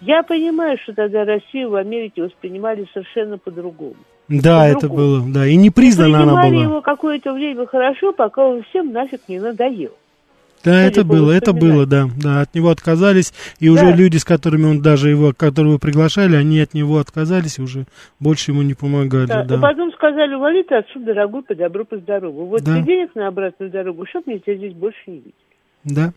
Я 0.00 0.22
понимаю, 0.22 0.78
что 0.82 0.92
тогда 0.92 1.24
Россию 1.24 1.70
в 1.70 1.74
Америке 1.74 2.22
воспринимали 2.22 2.86
совершенно 2.92 3.38
по-другому. 3.38 3.96
Да, 4.28 4.60
по 4.60 4.76
это 4.76 4.88
было, 4.88 5.22
да, 5.26 5.46
и 5.46 5.56
не 5.56 5.70
признана 5.70 6.22
она 6.22 6.42
была. 6.42 6.62
его 6.62 6.82
какое-то 6.82 7.32
время 7.32 7.66
хорошо, 7.66 8.12
пока 8.12 8.46
он 8.46 8.62
всем 8.64 8.92
нафиг 8.92 9.22
не 9.28 9.40
надоел. 9.40 9.92
Да, 10.64 10.82
это 10.82 11.04
было, 11.04 11.30
это 11.30 11.52
было, 11.52 11.86
да, 11.86 12.08
да, 12.16 12.40
от 12.40 12.54
него 12.54 12.70
отказались, 12.70 13.32
и 13.60 13.68
уже 13.68 13.92
люди, 13.92 14.16
с 14.16 14.24
которыми 14.24 14.66
он 14.66 14.82
даже 14.82 15.08
его, 15.08 15.32
которые 15.36 15.74
вы 15.74 15.78
приглашали, 15.78 16.36
они 16.36 16.60
от 16.60 16.74
него 16.74 16.98
отказались, 16.98 17.58
уже 17.58 17.86
больше 18.20 18.50
ему 18.50 18.62
не 18.62 18.74
помогали, 18.74 19.26
да. 19.26 19.44
да. 19.44 19.54
И 19.56 19.60
потом 19.60 19.92
сказали, 19.92 20.34
вали 20.34 20.62
ты 20.64 20.76
отсюда, 20.76 21.14
дорогой, 21.14 21.42
по 21.42 21.54
добру, 21.54 21.84
по 21.84 21.96
здорову. 21.98 22.46
Вот 22.46 22.62
да. 22.62 22.80
денег 22.82 23.14
на 23.14 23.28
обратную 23.28 23.70
дорогу, 23.70 24.06
чтоб 24.06 24.26
мне 24.26 24.38
тебя 24.38 24.56
здесь 24.56 24.74
больше 24.74 24.98
не 25.06 25.16
видеть. 25.16 25.34
Да. 25.84 26.12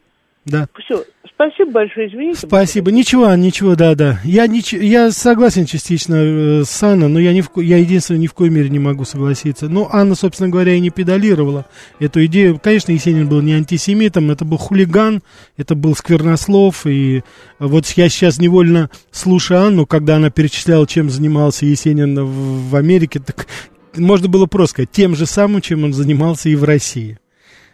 Да. 0.45 0.67
Все, 0.83 1.03
спасибо 1.33 1.71
большое, 1.71 2.07
извините. 2.07 2.39
Спасибо. 2.47 2.91
Ничего, 2.91 3.33
ничего, 3.35 3.75
да, 3.75 3.93
да. 3.93 4.19
Я, 4.23 4.47
нич... 4.47 4.73
я 4.73 5.11
согласен 5.11 5.65
частично 5.65 6.15
э, 6.15 6.63
с 6.65 6.83
Анной, 6.83 7.09
но 7.09 7.19
я, 7.19 7.31
ни 7.31 7.41
в 7.41 7.49
ко... 7.49 7.61
я 7.61 7.77
единственное 7.77 8.21
ни 8.21 8.27
в 8.27 8.33
коей 8.33 8.49
мере 8.49 8.69
не 8.69 8.79
могу 8.79 9.05
согласиться. 9.05 9.69
Ну, 9.69 9.87
Анна, 9.91 10.15
собственно 10.15 10.49
говоря, 10.49 10.73
и 10.73 10.79
не 10.79 10.89
педалировала 10.89 11.67
эту 11.99 12.25
идею. 12.25 12.59
Конечно, 12.59 12.91
Есенин 12.91 13.29
был 13.29 13.41
не 13.41 13.53
антисемитом, 13.53 14.31
это 14.31 14.43
был 14.43 14.57
хулиган, 14.57 15.21
это 15.57 15.75
был 15.75 15.95
сквернослов. 15.95 16.87
И 16.87 17.21
вот 17.59 17.85
я 17.89 18.09
сейчас 18.09 18.39
невольно 18.39 18.89
слушаю 19.11 19.61
Анну, 19.61 19.85
когда 19.85 20.15
она 20.15 20.31
перечисляла, 20.31 20.87
чем 20.87 21.11
занимался 21.11 21.67
Есенин 21.67 22.19
в, 22.19 22.69
в 22.71 22.75
Америке, 22.75 23.19
так 23.19 23.47
можно 23.95 24.27
было 24.27 24.47
просто 24.47 24.71
сказать, 24.71 24.91
тем 24.91 25.15
же 25.15 25.25
самым, 25.25 25.61
чем 25.61 25.83
он 25.83 25.93
занимался 25.93 26.49
и 26.49 26.55
в 26.55 26.63
России. 26.63 27.19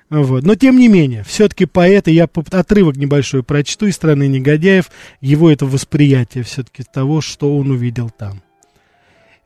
Вот. 0.09 0.43
Но 0.43 0.55
тем 0.55 0.77
не 0.77 0.87
менее, 0.87 1.23
все-таки 1.23 1.65
поэта, 1.65 2.11
я 2.11 2.29
отрывок 2.51 2.95
небольшой 2.95 3.43
прочту 3.43 3.87
из 3.87 3.95
страны 3.95 4.27
негодяев, 4.27 4.89
его 5.19 5.51
это 5.51 5.65
восприятие 5.65 6.43
все-таки 6.43 6.83
того, 6.83 7.21
что 7.21 7.57
он 7.57 7.71
увидел 7.71 8.09
там. 8.09 8.41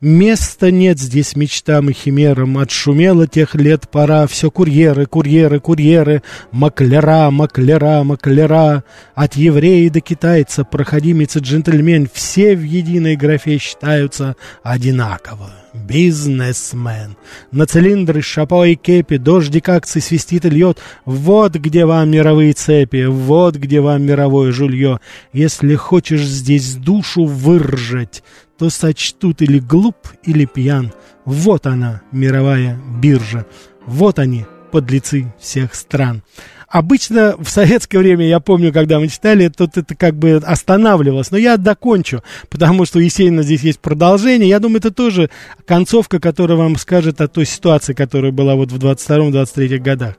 Места 0.01 0.71
нет 0.71 0.99
здесь 0.99 1.35
мечтам 1.35 1.91
и 1.91 1.93
химерам, 1.93 2.57
отшумело 2.57 3.27
тех 3.27 3.53
лет 3.53 3.87
пора, 3.87 4.25
все 4.25 4.49
курьеры, 4.49 5.05
курьеры, 5.05 5.59
курьеры, 5.59 6.23
маклера, 6.51 7.29
маклера, 7.29 8.01
маклера, 8.01 8.83
от 9.13 9.35
еврея 9.35 9.91
до 9.91 10.01
китайца, 10.01 10.63
проходимец 10.63 11.35
и 11.35 11.39
джентльмен, 11.39 12.09
все 12.11 12.55
в 12.55 12.63
единой 12.63 13.15
графе 13.15 13.59
считаются 13.59 14.35
одинаково. 14.63 15.51
Бизнесмен. 15.75 17.15
На 17.51 17.67
цилиндры, 17.67 18.23
шапо 18.23 18.65
и 18.65 18.75
кепи, 18.75 19.17
дождик 19.17 19.69
акций 19.69 20.01
свистит 20.01 20.45
и 20.45 20.49
льет. 20.49 20.79
Вот 21.05 21.53
где 21.53 21.85
вам 21.85 22.09
мировые 22.09 22.53
цепи, 22.53 23.05
вот 23.05 23.55
где 23.55 23.79
вам 23.79 24.01
мировое 24.01 24.51
жулье. 24.51 24.99
Если 25.31 25.75
хочешь 25.75 26.25
здесь 26.25 26.73
душу 26.73 27.23
выржать, 27.23 28.21
то 28.61 28.69
сочтут 28.69 29.41
или 29.41 29.57
глуп, 29.57 29.95
или 30.21 30.45
пьян. 30.45 30.93
Вот 31.25 31.65
она, 31.65 32.03
мировая 32.11 32.79
биржа. 33.01 33.47
Вот 33.87 34.19
они, 34.19 34.45
подлецы 34.71 35.33
всех 35.39 35.73
стран. 35.73 36.21
Обычно 36.67 37.35
в 37.39 37.49
советское 37.49 37.97
время, 37.97 38.27
я 38.27 38.39
помню, 38.39 38.71
когда 38.71 38.99
мы 38.99 39.07
читали, 39.07 39.47
тут 39.47 39.77
это 39.77 39.95
как 39.95 40.13
бы 40.15 40.33
останавливалось. 40.45 41.31
Но 41.31 41.37
я 41.39 41.57
докончу, 41.57 42.21
потому 42.51 42.85
что 42.85 42.99
у 42.99 43.01
Есенина 43.01 43.41
здесь 43.41 43.63
есть 43.63 43.79
продолжение. 43.79 44.47
Я 44.47 44.59
думаю, 44.59 44.77
это 44.77 44.91
тоже 44.91 45.31
концовка, 45.65 46.19
которая 46.19 46.55
вам 46.55 46.75
скажет 46.75 47.19
о 47.19 47.27
той 47.27 47.47
ситуации, 47.47 47.93
которая 47.93 48.31
была 48.31 48.53
вот 48.53 48.71
в 48.71 48.77
22-23 48.77 49.79
годах. 49.79 50.17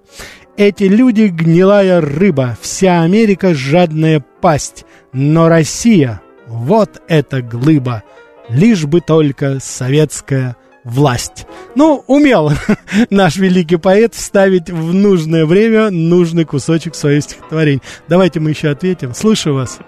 Эти 0.56 0.82
люди 0.82 1.26
гнилая 1.28 2.00
рыба, 2.00 2.58
вся 2.60 3.02
Америка 3.02 3.54
жадная 3.54 4.24
пасть, 4.40 4.84
но 5.12 5.48
Россия 5.48 6.20
вот 6.52 7.00
эта 7.08 7.40
глыба, 7.40 8.02
лишь 8.48 8.84
бы 8.86 9.00
только 9.00 9.58
советская 9.60 10.56
власть. 10.84 11.46
Ну, 11.74 12.04
умел 12.06 12.50
наш 13.10 13.36
великий 13.36 13.76
поэт 13.76 14.14
вставить 14.14 14.70
в 14.70 14.94
нужное 14.94 15.46
время 15.46 15.90
нужный 15.90 16.44
кусочек 16.44 16.94
своего 16.94 17.20
стихотворения. 17.20 17.80
Давайте 18.08 18.40
мы 18.40 18.50
еще 18.50 18.68
ответим. 18.68 19.12
Слушаю 19.14 19.54
вас. 19.54 19.80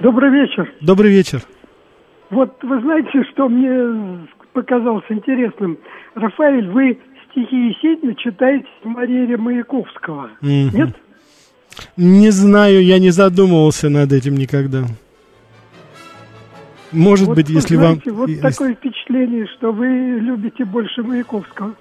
Добрый 0.00 0.30
вечер. 0.30 0.72
Добрый 0.80 1.10
вечер. 1.10 1.42
Вот 2.30 2.52
вы 2.62 2.80
знаете, 2.80 3.22
что 3.32 3.48
мне 3.48 4.26
показалось 4.52 5.04
интересным? 5.08 5.78
Рафаэль, 6.14 6.68
вы 6.70 6.98
стихи 7.30 7.68
Есенина 7.68 8.14
читаете 8.14 8.66
с 8.82 8.84
Марии 8.84 9.34
Маяковского, 9.36 10.30
mm-hmm. 10.42 10.76
нет? 10.76 10.90
Не 11.96 12.30
знаю, 12.30 12.84
я 12.84 12.98
не 12.98 13.10
задумывался 13.10 13.88
над 13.88 14.12
этим 14.12 14.36
никогда. 14.36 14.84
Может 16.94 17.28
вот, 17.28 17.36
быть, 17.36 17.48
если 17.50 17.76
знаете, 17.76 18.10
вам... 18.10 18.18
Вот 18.20 18.28
если... 18.28 18.40
такое 18.40 18.74
впечатление, 18.74 19.46
что 19.58 19.72
вы 19.72 19.86
любите 19.86 20.64
больше 20.64 21.02
Маяковского. 21.02 21.74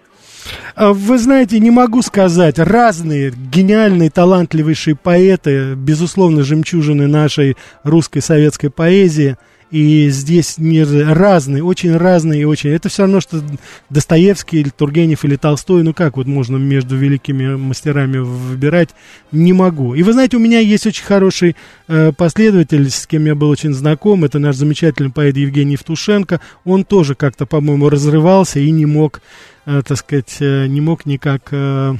А, 0.76 0.94
вы 0.94 1.18
знаете, 1.18 1.60
не 1.60 1.72
могу 1.72 2.02
сказать. 2.02 2.60
Разные 2.60 3.32
гениальные, 3.32 4.10
талантливейшие 4.10 4.96
поэты, 4.96 5.76
безусловно, 5.76 6.44
жемчужины 6.44 7.08
нашей 7.08 7.56
русской 7.84 8.22
советской 8.22 8.70
поэзии– 8.70 9.38
и 9.74 10.10
здесь 10.10 10.60
мир 10.60 10.88
разный, 11.18 11.62
очень 11.62 11.98
разный 11.98 12.42
и 12.42 12.44
очень... 12.44 12.70
Это 12.70 12.90
все 12.90 13.04
равно, 13.04 13.20
что 13.20 13.42
Достоевский 13.90 14.60
или 14.60 14.70
Тургенев 14.70 15.26
или 15.26 15.36
Толстой, 15.36 15.82
ну 15.82 15.96
как 15.96 16.16
вот 16.18 16.28
можно 16.28 16.58
между 16.58 16.96
великими 16.96 17.56
мастерами 17.56 18.20
выбирать, 18.20 18.90
не 19.32 19.52
могу. 19.52 19.96
И 19.96 20.04
вы 20.04 20.14
знаете, 20.14 20.38
у 20.38 20.40
меня 20.40 20.60
есть 20.60 20.86
очень 20.86 21.04
хороший 21.04 21.56
э, 21.88 22.12
последователь, 22.16 22.88
с 22.92 23.08
кем 23.08 23.26
я 23.26 23.34
был 23.34 23.50
очень 23.50 23.74
знаком, 23.74 24.24
это 24.24 24.38
наш 24.38 24.58
замечательный 24.58 25.10
поэт 25.10 25.38
Евгений 25.38 25.72
Евтушенко, 25.72 26.40
он 26.66 26.86
тоже 26.86 27.16
как-то, 27.16 27.48
по-моему, 27.48 27.90
разрывался 27.90 28.60
и 28.60 28.70
не 28.70 28.86
мог, 28.86 29.24
э, 29.66 29.82
так 29.84 29.98
сказать, 29.98 30.38
э, 30.40 30.68
не 30.68 30.82
мог 30.82 31.08
никак... 31.08 31.48
Э, 31.50 31.96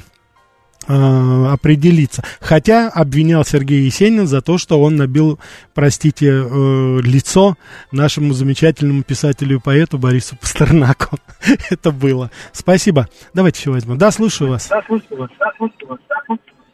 Э, 0.86 1.46
определиться. 1.50 2.22
Хотя 2.40 2.90
обвинял 2.90 3.44
Сергей 3.44 3.84
Есенин 3.84 4.26
за 4.26 4.42
то, 4.42 4.58
что 4.58 4.80
он 4.80 4.96
набил, 4.96 5.38
простите, 5.74 6.26
э, 6.26 7.00
лицо 7.00 7.54
нашему 7.90 8.34
замечательному 8.34 9.02
писателю 9.02 9.56
и 9.56 9.60
поэту 9.60 9.96
Борису 9.98 10.36
Пастернаку. 10.36 11.16
Это 11.70 11.90
было. 11.90 12.30
Спасибо. 12.52 13.06
Давайте 13.32 13.60
еще 13.60 13.70
возьмем. 13.70 13.96
Да, 13.96 14.10
слушаю 14.10 14.50
вас. 14.50 14.68
Да, 14.68 14.82
слушаю 14.86 15.20
вас. 15.20 15.30
Да, 15.38 15.52
слушаю 15.56 15.88
вас. 15.88 15.98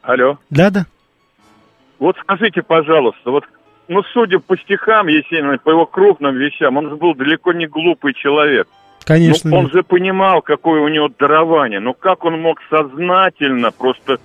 Алло. 0.01 0.37
Да, 0.49 0.69
да. 0.69 0.85
Вот 1.99 2.17
скажите, 2.23 2.63
пожалуйста, 2.63 3.31
вот, 3.31 3.45
ну, 3.87 4.01
судя 4.11 4.39
по 4.39 4.57
стихам 4.57 5.07
Есенина, 5.07 5.57
по 5.59 5.69
его 5.69 5.85
крупным 5.85 6.35
вещам, 6.35 6.75
он 6.75 6.89
же 6.89 6.95
был 6.97 7.15
далеко 7.15 7.53
не 7.53 7.67
глупый 7.67 8.13
человек. 8.13 8.67
Конечно. 9.03 9.49
Ну, 9.49 9.57
он 9.57 9.71
же 9.71 9.83
понимал, 9.83 10.41
какое 10.41 10.81
у 10.81 10.87
него 10.87 11.09
дарование. 11.17 11.79
Но 11.79 11.93
как 11.93 12.23
он 12.23 12.39
мог 12.39 12.59
сознательно 12.69 13.71
просто 13.71 14.17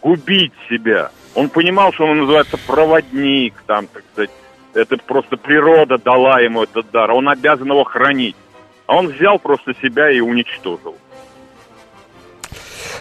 губить 0.00 0.52
себя? 0.68 1.10
Он 1.34 1.48
понимал, 1.48 1.92
что 1.92 2.04
он 2.04 2.20
называется 2.20 2.58
проводник, 2.66 3.54
там, 3.66 3.86
так 3.86 4.02
сказать, 4.12 4.30
это 4.74 4.96
просто 4.96 5.36
природа 5.36 5.98
дала 5.98 6.40
ему 6.40 6.62
этот 6.62 6.90
дар, 6.90 7.10
он 7.10 7.28
обязан 7.28 7.68
его 7.68 7.84
хранить. 7.84 8.36
А 8.86 8.96
он 8.96 9.08
взял 9.08 9.38
просто 9.38 9.74
себя 9.80 10.10
и 10.10 10.20
уничтожил. 10.20 10.96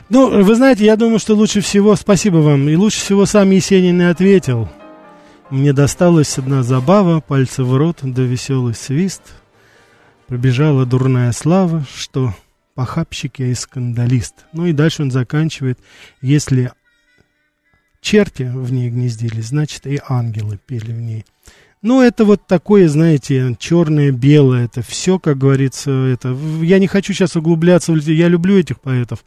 Ну, 0.09 0.43
вы 0.43 0.55
знаете, 0.55 0.85
я 0.85 0.95
думаю, 0.95 1.19
что 1.19 1.33
лучше 1.33 1.61
всего, 1.61 1.95
спасибо 1.95 2.37
вам, 2.37 2.67
и 2.69 2.75
лучше 2.75 2.99
всего 2.99 3.25
сам 3.25 3.49
Есенин 3.51 4.01
и 4.01 4.05
ответил. 4.05 4.69
Мне 5.49 5.73
досталась 5.73 6.37
одна 6.37 6.63
забава, 6.63 7.21
пальцы 7.21 7.63
в 7.63 7.75
рот, 7.75 7.97
да 8.01 8.21
веселый 8.21 8.73
свист— 8.73 9.21
Пробежала 10.31 10.85
дурная 10.85 11.33
слава, 11.33 11.83
что 11.93 12.33
похабщик 12.73 13.39
я 13.39 13.47
и 13.47 13.53
скандалист. 13.53 14.45
Ну 14.53 14.65
и 14.65 14.71
дальше 14.71 15.01
он 15.01 15.11
заканчивает, 15.11 15.77
если 16.21 16.71
черти 17.99 18.43
в 18.43 18.71
ней 18.71 18.89
гнездились, 18.89 19.47
значит 19.47 19.85
и 19.87 19.99
ангелы 20.07 20.57
пели 20.65 20.93
в 20.93 21.01
ней. 21.01 21.25
Ну, 21.81 22.01
это 22.01 22.23
вот 22.23 22.47
такое, 22.47 22.87
знаете, 22.87 23.57
черное, 23.59 24.13
белое, 24.13 24.63
это 24.63 24.81
все, 24.81 25.19
как 25.19 25.37
говорится, 25.37 25.91
это... 25.91 26.33
Я 26.61 26.79
не 26.79 26.87
хочу 26.87 27.11
сейчас 27.11 27.35
углубляться, 27.35 27.91
я 27.91 28.29
люблю 28.29 28.57
этих 28.57 28.79
поэтов. 28.79 29.25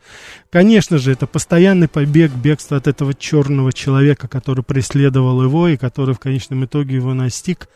Конечно 0.48 0.96
же, 0.96 1.12
это 1.12 1.26
постоянный 1.26 1.88
побег, 1.88 2.32
бегство 2.32 2.78
от 2.78 2.86
этого 2.86 3.12
черного 3.12 3.74
человека, 3.74 4.26
который 4.26 4.64
преследовал 4.64 5.42
его 5.42 5.68
и 5.68 5.76
который 5.76 6.14
в 6.14 6.18
конечном 6.18 6.64
итоге 6.64 6.94
его 6.94 7.12
настиг 7.12 7.68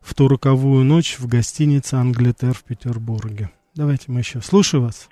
в 0.00 0.14
ту 0.14 0.28
роковую 0.28 0.84
ночь 0.84 1.18
в 1.18 1.26
гостинице 1.28 1.94
«Англитер» 1.94 2.52
в 2.52 2.64
Петербурге. 2.64 3.50
Давайте 3.74 4.10
мы 4.10 4.20
еще. 4.20 4.40
Слушаю 4.40 4.82
вас. 4.82 5.08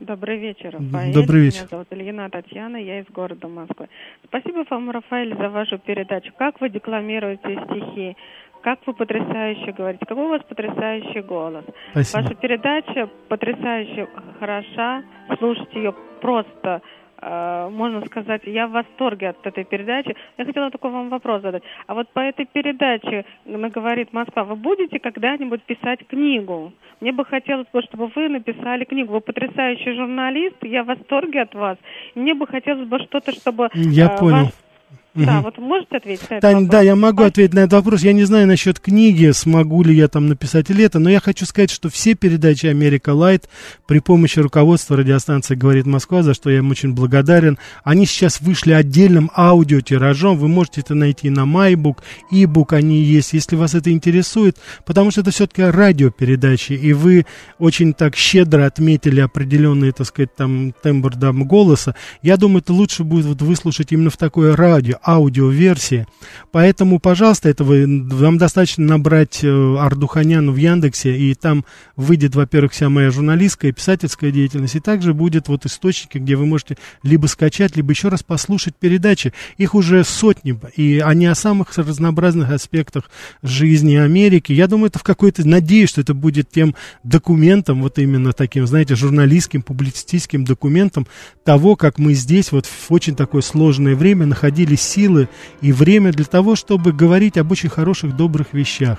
Добрый 0.00 0.38
вечер, 0.38 0.70
Рафаэль. 0.70 1.12
Добрый 1.12 1.42
вечер. 1.42 1.62
Меня 1.62 1.68
зовут 1.70 1.88
Ильина 1.90 2.30
Татьяна, 2.30 2.76
я 2.76 3.00
из 3.00 3.06
города 3.06 3.48
Москвы. 3.48 3.88
Спасибо 4.24 4.64
вам, 4.70 4.90
Рафаэль, 4.90 5.36
за 5.36 5.48
вашу 5.48 5.78
передачу. 5.78 6.32
Как 6.38 6.60
вы 6.60 6.70
декламируете 6.70 7.60
стихи? 7.66 8.16
Как 8.62 8.78
вы 8.86 8.92
потрясающе 8.92 9.72
говорите. 9.72 10.04
Какой 10.06 10.24
у 10.24 10.28
вас 10.28 10.42
потрясающий 10.48 11.20
голос. 11.22 11.64
Спасибо. 11.90 12.22
Ваша 12.22 12.34
передача 12.34 13.10
потрясающе 13.28 14.08
хороша. 14.38 15.02
Слушать 15.38 15.74
ее 15.74 15.92
просто 16.20 16.82
можно 17.20 18.04
сказать, 18.06 18.42
я 18.44 18.66
в 18.66 18.72
восторге 18.72 19.30
от 19.30 19.46
этой 19.46 19.64
передачи. 19.64 20.14
Я 20.36 20.44
хотела 20.44 20.70
такой 20.70 20.90
вам 20.90 21.08
вопрос 21.08 21.42
задать. 21.42 21.62
А 21.86 21.94
вот 21.94 22.08
по 22.10 22.20
этой 22.20 22.46
передаче 22.46 23.24
«Говорит 23.44 24.12
Москва» 24.12 24.44
вы 24.44 24.56
будете 24.56 24.98
когда-нибудь 24.98 25.62
писать 25.62 26.06
книгу? 26.06 26.72
Мне 27.00 27.12
бы 27.12 27.24
хотелось, 27.24 27.66
чтобы 27.88 28.10
вы 28.14 28.28
написали 28.28 28.84
книгу. 28.84 29.12
Вы 29.12 29.20
потрясающий 29.20 29.94
журналист, 29.94 30.56
я 30.62 30.82
в 30.82 30.86
восторге 30.86 31.42
от 31.42 31.54
вас. 31.54 31.78
Мне 32.14 32.34
бы 32.34 32.46
хотелось 32.46 32.88
бы 32.88 32.98
что-то, 33.00 33.32
чтобы... 33.32 33.68
Я 33.74 34.14
э, 34.14 34.18
понял. 34.18 34.44
Вас 34.44 34.67
да, 35.14 35.40
вот 35.40 35.58
можете 35.58 35.96
ответить 35.96 36.30
на 36.30 36.34
этот 36.34 36.42
Тань, 36.42 36.54
вопрос? 36.54 36.70
Да, 36.70 36.80
я 36.82 36.96
могу 36.96 37.22
ответить 37.22 37.54
на 37.54 37.60
этот 37.60 37.72
вопрос. 37.72 38.02
Я 38.02 38.12
не 38.12 38.24
знаю 38.24 38.46
насчет 38.46 38.78
книги, 38.78 39.30
смогу 39.32 39.82
ли 39.82 39.94
я 39.94 40.08
там 40.08 40.28
написать 40.28 40.70
или 40.70 40.84
это, 40.84 40.98
но 40.98 41.10
я 41.10 41.20
хочу 41.20 41.46
сказать, 41.46 41.70
что 41.70 41.88
все 41.88 42.14
передачи 42.14 42.66
«Америка 42.66 43.10
Лайт» 43.10 43.48
при 43.86 44.00
помощи 44.00 44.38
руководства 44.38 44.96
радиостанции 44.96 45.54
«Говорит 45.54 45.86
Москва», 45.86 46.22
за 46.22 46.34
что 46.34 46.50
я 46.50 46.58
им 46.58 46.70
очень 46.70 46.92
благодарен, 46.92 47.58
они 47.84 48.06
сейчас 48.06 48.40
вышли 48.40 48.72
отдельным 48.72 49.30
аудиотиражом. 49.34 50.36
Вы 50.36 50.48
можете 50.48 50.82
это 50.82 50.94
найти 50.94 51.30
на 51.30 51.40
MyBook, 51.40 51.98
e-book 52.30 52.74
они 52.74 53.00
есть, 53.00 53.32
если 53.32 53.56
вас 53.56 53.74
это 53.74 53.90
интересует, 53.90 54.56
потому 54.84 55.10
что 55.10 55.22
это 55.22 55.30
все-таки 55.30 55.62
радиопередачи, 55.62 56.72
и 56.72 56.92
вы 56.92 57.26
очень 57.58 57.94
так 57.94 58.14
щедро 58.16 58.66
отметили 58.66 59.20
определенный, 59.20 59.92
так 59.92 60.06
сказать, 60.06 60.34
там 60.34 60.72
тембр 60.82 61.16
дам 61.16 61.44
голоса. 61.44 61.94
Я 62.22 62.36
думаю, 62.36 62.58
это 62.58 62.72
лучше 62.72 63.04
будет 63.04 63.26
вот 63.26 63.42
выслушать 63.42 63.92
именно 63.92 64.10
в 64.10 64.16
такое 64.16 64.54
радио, 64.54 64.97
аудиоверсии. 65.04 66.06
Поэтому, 66.52 66.98
пожалуйста, 66.98 67.48
это 67.48 67.64
вы, 67.64 67.86
вам 67.86 68.38
достаточно 68.38 68.84
набрать 68.84 69.40
э, 69.42 69.76
Ардуханяну 69.78 70.52
в 70.52 70.56
Яндексе, 70.56 71.16
и 71.16 71.34
там 71.34 71.64
выйдет, 71.96 72.34
во-первых, 72.34 72.72
вся 72.72 72.88
моя 72.88 73.10
журналистская 73.10 73.70
и 73.70 73.74
писательская 73.74 74.30
деятельность, 74.30 74.76
и 74.76 74.80
также 74.80 75.14
будет 75.14 75.48
вот 75.48 75.66
источники, 75.66 76.18
где 76.18 76.36
вы 76.36 76.46
можете 76.46 76.76
либо 77.02 77.26
скачать, 77.26 77.76
либо 77.76 77.92
еще 77.92 78.08
раз 78.08 78.22
послушать 78.22 78.74
передачи. 78.76 79.32
Их 79.56 79.74
уже 79.74 80.04
сотни, 80.04 80.58
и 80.76 81.02
они 81.04 81.26
о 81.26 81.34
самых 81.34 81.76
разнообразных 81.76 82.50
аспектах 82.50 83.10
жизни 83.42 83.96
Америки. 83.96 84.52
Я 84.52 84.66
думаю, 84.66 84.88
это 84.88 84.98
в 84.98 85.02
какой-то, 85.02 85.46
надеюсь, 85.46 85.90
что 85.90 86.00
это 86.00 86.14
будет 86.14 86.50
тем 86.50 86.74
документом, 87.04 87.82
вот 87.82 87.98
именно 87.98 88.32
таким, 88.32 88.66
знаете, 88.66 88.94
журналистским, 88.94 89.62
публицистическим 89.62 90.44
документом 90.44 91.06
того, 91.44 91.76
как 91.76 91.98
мы 91.98 92.14
здесь 92.14 92.52
вот 92.52 92.66
в 92.66 92.92
очень 92.92 93.16
такое 93.16 93.42
сложное 93.42 93.94
время 93.94 94.26
находились 94.26 94.80
силы 94.88 95.28
и 95.60 95.72
время 95.72 96.12
для 96.12 96.24
того, 96.24 96.56
чтобы 96.56 96.92
говорить 96.92 97.36
об 97.36 97.52
очень 97.52 97.68
хороших, 97.68 98.16
добрых 98.16 98.48
вещах. 98.52 98.98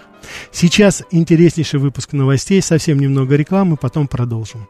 Сейчас 0.52 1.04
интереснейший 1.12 1.80
выпуск 1.80 2.14
новостей, 2.14 2.62
совсем 2.62 3.00
немного 3.00 3.36
рекламы, 3.36 3.78
потом 3.78 4.08
продолжим. 4.08 4.68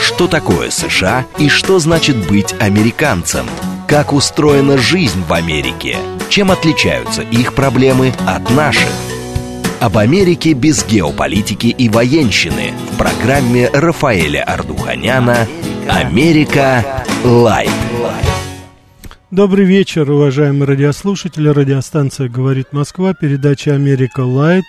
Что 0.00 0.26
такое 0.26 0.70
США 0.70 1.26
и 1.38 1.48
что 1.48 1.78
значит 1.78 2.28
быть 2.28 2.54
американцем? 2.58 3.46
Как 3.86 4.12
устроена 4.12 4.78
жизнь 4.78 5.22
в 5.28 5.32
Америке? 5.32 5.96
Чем 6.28 6.50
отличаются 6.50 7.22
их 7.22 7.54
проблемы 7.54 8.12
от 8.26 8.50
наших? 8.50 8.88
Об 9.80 9.96
Америке 9.96 10.52
без 10.52 10.84
геополитики 10.84 11.68
и 11.68 11.88
военщины 11.88 12.72
в 12.92 12.98
программе 12.98 13.70
Рафаэля 13.72 14.44
Ардуханяна 14.44 15.48
«Америка. 15.88 17.04
Light». 17.24 17.70
Добрый 19.30 19.64
вечер, 19.64 20.10
уважаемые 20.10 20.64
радиослушатели. 20.64 21.48
Радиостанция 21.48 22.28
«Говорит 22.28 22.72
Москва», 22.72 23.14
передача 23.14 23.74
«Америка 23.74 24.20
Light». 24.20 24.64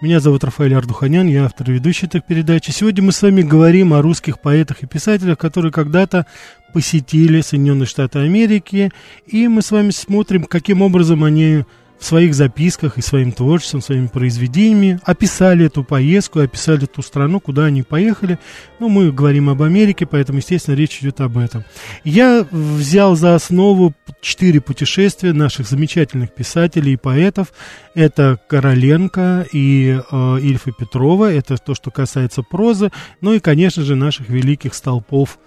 Меня 0.00 0.20
зовут 0.20 0.44
Рафаэль 0.44 0.74
Ардуханян, 0.74 1.26
я 1.26 1.46
автор 1.46 1.70
и 1.70 1.74
ведущий 1.74 2.06
этой 2.06 2.20
передачи. 2.20 2.70
Сегодня 2.70 3.02
мы 3.02 3.10
с 3.10 3.20
вами 3.20 3.42
говорим 3.42 3.92
о 3.94 4.00
русских 4.00 4.40
поэтах 4.40 4.82
и 4.82 4.86
писателях, 4.86 5.38
которые 5.38 5.72
когда-то 5.72 6.26
посетили 6.72 7.40
Соединенные 7.40 7.86
Штаты 7.86 8.20
Америки, 8.20 8.92
и 9.26 9.48
мы 9.48 9.60
с 9.60 9.72
вами 9.72 9.90
смотрим, 9.90 10.44
каким 10.44 10.82
образом 10.82 11.24
они 11.24 11.64
в 11.98 12.04
своих 12.04 12.34
записках 12.34 12.96
и 12.96 13.02
своим 13.02 13.32
творчеством, 13.32 13.82
своими 13.82 14.06
произведениями 14.06 15.00
описали 15.02 15.66
эту 15.66 15.82
поездку, 15.82 16.40
описали 16.40 16.86
ту 16.86 17.02
страну, 17.02 17.40
куда 17.40 17.64
они 17.64 17.82
поехали. 17.82 18.38
Ну, 18.78 18.88
мы 18.88 19.10
говорим 19.10 19.50
об 19.50 19.62
Америке, 19.62 20.06
поэтому, 20.06 20.38
естественно, 20.38 20.76
речь 20.76 20.98
идет 21.00 21.20
об 21.20 21.38
этом. 21.38 21.64
Я 22.04 22.46
взял 22.50 23.16
за 23.16 23.34
основу 23.34 23.94
четыре 24.20 24.60
путешествия 24.60 25.32
наших 25.32 25.68
замечательных 25.68 26.32
писателей 26.32 26.92
и 26.92 26.96
поэтов. 26.96 27.48
Это 27.94 28.38
Короленко 28.48 29.46
и 29.52 30.00
э, 30.10 30.38
Ильфа 30.40 30.72
Петрова, 30.72 31.32
это 31.32 31.56
то, 31.56 31.74
что 31.74 31.90
касается 31.90 32.42
прозы, 32.42 32.90
ну 33.20 33.32
и, 33.32 33.40
конечно 33.40 33.82
же, 33.82 33.96
наших 33.96 34.28
великих 34.28 34.74
столпов 34.74 35.38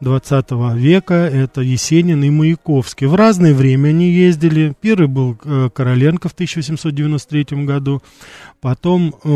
20 0.00 0.50
века, 0.76 1.14
это 1.14 1.60
Есенин 1.60 2.24
и 2.24 2.30
Маяковский. 2.30 3.06
В 3.06 3.14
разное 3.14 3.52
время 3.52 3.90
они 3.90 4.10
ездили. 4.10 4.74
Первый 4.80 5.08
был 5.08 5.38
э, 5.44 5.68
Короленко 5.72 6.28
в 6.28 6.32
1893 6.32 7.64
году, 7.64 8.02
потом 8.60 9.14
э, 9.22 9.28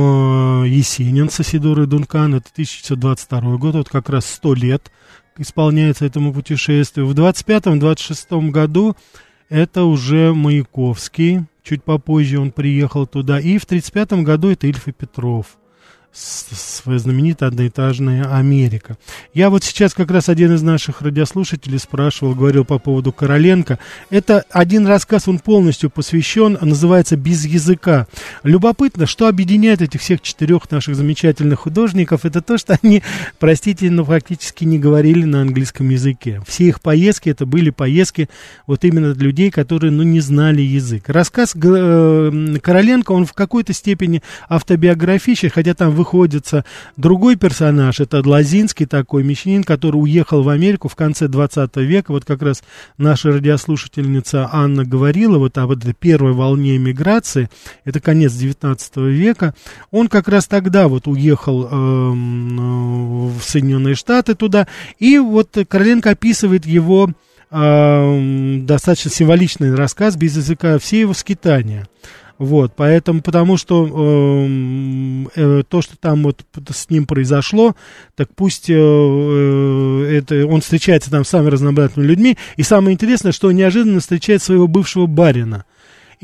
Есенин 0.67 1.29
с 1.29 1.41
Асидорой 1.41 1.87
Дункан, 1.87 2.35
это 2.35 2.49
1922 2.53 3.57
год, 3.59 3.75
вот 3.75 3.89
как 3.89 4.09
раз 4.09 4.27
100 4.27 4.55
лет 4.55 4.91
исполняется 5.37 6.07
этому 6.07 6.33
путешествию. 6.33 7.07
В 7.07 7.13
25-26 7.13 8.51
году 8.51 8.97
это 9.51 9.85
уже 9.85 10.33
Маяковский, 10.33 11.45
чуть 11.63 11.85
попозже 11.85 12.39
он 12.39 12.53
приехал 12.53 13.07
туда, 13.07 13.39
и 13.39 13.59
в 13.59 13.67
35 13.67 14.25
году 14.25 14.49
это 14.49 14.67
Ильф 14.67 14.89
и 14.89 14.93
Петров 14.93 15.59
своя 16.15 16.99
знаменитая 16.99 17.49
одноэтажная 17.49 18.37
Америка. 18.37 18.97
Я 19.33 19.51
вот 19.51 19.65
сейчас 19.65 19.95
как 19.95 20.11
раз 20.11 20.29
один 20.29 20.55
из 20.55 20.63
наших 20.63 21.03
радиослушателей 21.03 21.79
спрашивал, 21.79 22.35
говорил 22.35 22.65
по 22.65 22.79
поводу 22.79 23.13
Короленко. 23.13 23.81
Это 24.11 24.45
один 24.51 24.87
рассказ, 24.87 25.27
он 25.27 25.41
полностью 25.41 25.91
посвящен, 25.91 26.57
называется 26.61 27.17
«Без 27.17 27.45
языка». 27.45 28.07
Любопытно, 28.45 29.07
что 29.07 29.27
объединяет 29.27 29.83
этих 29.83 30.01
всех 30.01 30.23
четырех 30.23 30.71
наших 30.71 30.95
замечательных 30.95 31.61
художников, 31.61 32.25
это 32.25 32.41
то, 32.41 32.59
что 32.59 32.79
они, 32.81 33.03
простите, 33.41 33.91
но 33.91 34.05
фактически 34.05 34.65
не 34.65 34.79
говорили 34.79 35.25
на 35.25 35.41
английском 35.41 35.89
языке. 35.89 36.41
Все 36.47 36.69
их 36.69 36.81
поездки, 36.81 37.29
это 37.29 37.45
были 37.45 37.71
поездки 37.71 38.29
вот 38.67 38.85
именно 38.85 39.13
людей, 39.15 39.51
которые, 39.51 39.91
ну, 39.91 40.05
не 40.05 40.21
знали 40.21 40.63
язык. 40.63 41.09
Рассказ 41.09 41.57
э, 41.57 42.57
Короленко, 42.63 43.13
он 43.13 43.27
в 43.27 43.33
какой-то 43.33 43.73
степени 43.73 44.23
автобиографичен, 44.49 45.51
хотя 45.51 45.75
там 45.75 45.91
вы 45.91 46.04
выходится. 46.05 46.67
Другой 46.99 47.37
персонаж, 47.37 47.99
это 47.99 48.23
Лазинский 48.25 48.85
такой 48.85 49.25
мещанин, 49.25 49.65
который 49.65 49.97
уехал 49.97 50.43
в 50.43 50.51
Америку 50.51 50.89
в 50.89 50.95
конце 50.95 51.29
20 51.29 51.77
века, 51.77 52.13
вот 52.13 52.27
как 52.27 52.43
раз 52.43 52.63
наша 52.99 53.33
радиослушательница 53.33 54.51
Анна 54.53 54.85
говорила 54.85 55.39
вот 55.39 55.57
об 55.57 55.71
этой 55.71 55.95
первой 55.95 56.33
волне 56.33 56.77
эмиграции, 56.77 57.49
это 57.85 58.01
конец 58.01 58.33
19 58.35 58.97
века, 58.97 59.55
он 59.91 60.09
как 60.09 60.29
раз 60.29 60.47
тогда 60.47 60.89
вот 60.89 61.07
уехал 61.07 61.65
э, 61.65 61.69
в 61.71 63.41
Соединенные 63.41 63.95
Штаты 63.95 64.35
туда, 64.35 64.69
и 64.99 65.19
вот 65.19 65.57
Короленко 65.67 66.11
описывает 66.11 66.67
его 66.67 67.11
э, 67.51 68.59
достаточно 68.61 69.11
символичный 69.11 69.75
рассказ 69.75 70.17
без 70.17 70.37
языка, 70.37 70.79
все 70.79 71.01
его 71.01 71.15
скитания. 71.15 71.89
Вот, 72.39 72.73
поэтому, 72.75 73.23
потому 73.23 73.57
что 73.57 73.87
э, 73.87 75.27
э, 75.37 75.63
то, 75.69 75.83
что 75.83 75.97
там 75.97 76.25
вот 76.25 76.45
с 76.69 76.91
ним 76.91 77.07
произошло, 77.07 77.77
так 78.17 78.29
пусть 78.35 78.69
э, 78.69 78.75
э, 78.75 80.19
это, 80.19 80.45
он 80.47 80.61
встречается 80.61 81.13
там 81.13 81.25
с 81.25 81.29
самыми 81.29 81.51
разнообразными 81.51 82.07
людьми, 82.07 82.37
и 82.57 82.65
самое 82.65 82.95
интересное, 82.95 83.31
что 83.31 83.49
он 83.49 83.55
неожиданно 83.55 84.01
встречает 84.01 84.43
своего 84.43 84.67
бывшего 84.67 85.07
барина. 85.07 85.65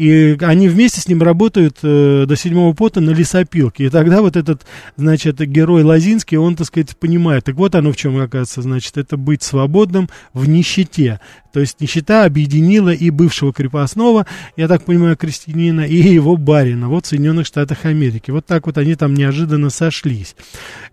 И 0.00 0.38
они 0.40 0.68
вместе 0.70 0.98
с 0.98 1.08
ним 1.08 1.22
работают 1.22 1.76
э, 1.82 2.24
до 2.26 2.34
седьмого 2.34 2.72
пота 2.72 3.02
на 3.02 3.10
лесопилке. 3.10 3.84
И 3.84 3.90
тогда 3.90 4.22
вот 4.22 4.34
этот, 4.34 4.62
значит, 4.96 5.38
герой 5.40 5.82
Лозинский, 5.82 6.38
он, 6.38 6.56
так 6.56 6.68
сказать, 6.68 6.96
понимает. 6.96 7.44
Так 7.44 7.56
вот 7.56 7.74
оно 7.74 7.92
в 7.92 7.96
чем, 7.96 8.16
оказывается, 8.16 8.62
значит, 8.62 8.96
это 8.96 9.18
быть 9.18 9.42
свободным 9.42 10.08
в 10.32 10.48
нищете. 10.48 11.20
То 11.52 11.60
есть 11.60 11.82
нищета 11.82 12.24
объединила 12.24 12.94
и 12.94 13.10
бывшего 13.10 13.52
крепостного, 13.52 14.24
я 14.56 14.68
так 14.68 14.84
понимаю, 14.84 15.18
крестьянина, 15.18 15.82
и 15.82 15.96
его 15.96 16.38
барина, 16.38 16.88
вот 16.88 17.04
в 17.04 17.08
Соединенных 17.08 17.46
Штатах 17.46 17.84
Америки. 17.84 18.30
Вот 18.30 18.46
так 18.46 18.64
вот 18.64 18.78
они 18.78 18.94
там 18.94 19.12
неожиданно 19.12 19.68
сошлись. 19.68 20.34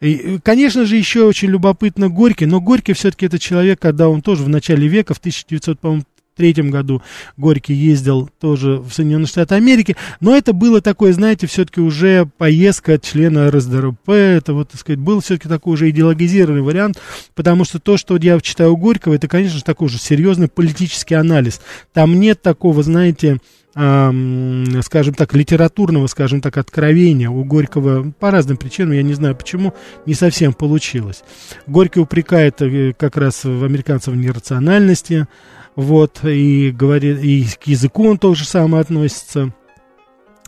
И, 0.01 0.15
э, 0.15 0.39
конечно 0.43 0.83
же, 0.83 0.97
еще 0.97 1.23
очень 1.23 1.47
любопытно 1.47 2.09
Горький, 2.09 2.45
но 2.45 2.59
Горький 2.59 2.91
все-таки 2.91 3.27
это 3.27 3.39
человек, 3.39 3.79
когда 3.79 4.09
он 4.09 4.21
тоже 4.21 4.43
в 4.43 4.49
начале 4.49 4.85
века, 4.89 5.13
в 5.13 5.19
1900, 5.19 5.79
по-моему, 5.79 6.03
1973 6.37 6.69
году 6.69 7.01
Горький 7.35 7.73
ездил 7.73 8.29
тоже 8.39 8.77
в 8.77 8.91
Соединенные 8.91 9.27
Штаты 9.27 9.55
Америки, 9.55 9.95
но 10.19 10.35
это 10.35 10.53
было 10.53 10.81
такое, 10.81 11.13
знаете, 11.13 11.47
все-таки 11.47 11.81
уже 11.81 12.29
поездка 12.37 12.99
члена 12.99 13.51
РСДРП, 13.51 14.09
это 14.09 14.53
вот, 14.53 14.69
так 14.69 14.79
сказать, 14.79 14.99
был 14.99 15.19
все-таки 15.21 15.49
такой 15.49 15.73
уже 15.73 15.89
идеологизированный 15.89 16.61
вариант, 16.61 16.99
потому 17.35 17.65
что 17.65 17.79
то, 17.79 17.97
что 17.97 18.13
вот 18.13 18.23
я 18.23 18.39
читаю 18.39 18.73
у 18.73 18.77
Горького, 18.77 19.13
это, 19.13 19.27
конечно 19.27 19.57
же, 19.57 19.63
такой 19.63 19.89
же 19.89 19.97
серьезный 19.97 20.47
политический 20.47 21.15
анализ. 21.15 21.61
Там 21.93 22.19
нет 22.19 22.41
такого, 22.41 22.83
знаете, 22.83 23.39
скажем 23.77 25.13
так, 25.13 25.35
литературного, 25.35 26.07
скажем 26.07 26.41
так, 26.41 26.57
откровения 26.57 27.29
у 27.29 27.43
Горького. 27.43 28.11
По 28.19 28.31
разным 28.31 28.57
причинам, 28.57 28.93
я 28.93 29.03
не 29.03 29.13
знаю 29.13 29.35
почему, 29.35 29.75
не 30.07 30.15
совсем 30.15 30.53
получилось. 30.53 31.23
Горький 31.67 31.99
упрекает 31.99 32.59
э, 32.63 32.93
как 32.97 33.17
раз 33.17 33.43
в 33.43 33.63
американцев 33.63 34.15
в 34.15 34.17
нерациональности, 34.17 35.27
вот, 35.77 36.25
и 36.25 36.71
говорит, 36.71 37.19
и 37.23 37.45
к 37.45 37.67
языку 37.67 38.09
он 38.09 38.17
тоже 38.17 38.45
самое 38.45 38.81
относится. 38.81 39.53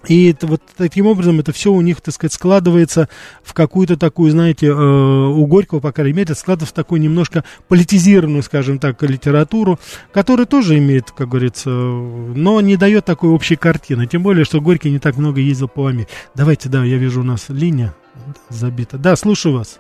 И 0.08 0.32
это, 0.32 0.48
вот 0.48 0.62
таким 0.76 1.06
образом 1.06 1.40
это 1.40 1.52
все 1.52 1.72
у 1.72 1.82
них, 1.82 2.02
так 2.02 2.16
сказать, 2.16 2.34
складывается 2.34 3.10
в 3.44 3.54
какую-то 3.54 3.96
такую, 3.96 4.32
знаете, 4.32 4.68
э, 4.68 4.72
у 4.72 5.46
Горького, 5.46 5.82
по 5.82 5.92
крайней 5.92 6.14
мере, 6.14 6.34
складывается 6.34 6.74
в 6.74 6.76
такую 6.76 7.02
немножко 7.02 7.44
политизированную, 7.68 8.42
скажем 8.42 8.80
так, 8.80 9.04
литературу, 9.04 9.78
которая 10.12 10.48
тоже 10.48 10.80
имеет, 10.80 11.12
как 11.12 11.30
говорится, 11.30 11.70
но 11.70 12.60
не 12.62 12.76
дает 12.76 13.06
такой 13.06 13.30
общей 13.30 13.56
картины. 13.56 14.08
Тем 14.08 14.24
более, 14.24 14.46
что 14.46 14.62
Горький 14.62 14.90
не 14.90 15.00
так 15.00 15.16
много 15.18 15.42
ездил 15.42 15.68
по 15.68 15.86
Америке. 15.86 16.10
Давайте, 16.34 16.70
да, 16.70 16.84
я 16.84 16.98
вижу, 16.98 17.22
у 17.22 17.26
нас 17.26 17.50
линия 17.50 17.94
забита. 18.50 18.98
Да, 18.98 19.16
слушаю 19.16 19.54
вас. 19.54 19.80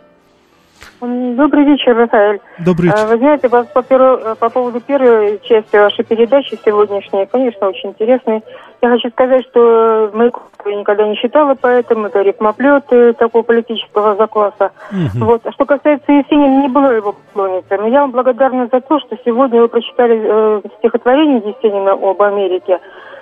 Добрый 1.02 1.64
вечер, 1.64 1.96
Рафаэль. 1.96 2.42
Добрый 2.60 2.88
вечер. 2.88 3.08
Вы 3.08 3.18
знаете, 3.18 3.50
по, 3.50 3.64
по, 3.64 4.36
по 4.36 4.50
поводу 4.50 4.82
первой 4.82 5.40
части 5.44 5.78
вашей 5.78 6.04
передачи 6.04 6.58
сегодняшней, 6.64 7.26
конечно, 7.26 7.70
очень 7.70 7.90
интересной. 7.90 8.44
Я 8.82 8.90
хочу 8.90 9.10
сказать, 9.10 9.46
что 9.50 10.10
Маяковского 10.14 10.70
я 10.70 10.76
никогда 10.76 11.08
не 11.08 11.16
считала 11.16 11.56
поэтом, 11.56 12.06
это 12.06 12.22
рифмоплет 12.22 12.86
такого 13.18 13.44
политического 13.44 14.16
закласса. 14.16 14.72
Угу. 14.92 15.26
Вот. 15.26 15.42
А 15.46 15.52
что 15.54 15.66
касается 15.66 16.12
Есенина, 16.12 16.62
не 16.62 16.68
было 16.68 16.92
его 16.92 17.14
поклонницей. 17.14 17.78
Но 17.78 17.88
я 17.88 18.02
вам 18.02 18.12
благодарна 18.12 18.68
за 18.72 18.82
то, 18.82 19.00
что 19.00 19.18
сегодня 19.24 19.62
вы 19.62 19.68
прочитали 19.68 20.22
э, 20.22 20.62
стихотворение 20.80 21.38
Есенина 21.40 21.94
об 21.94 22.22
Америке 22.22 22.80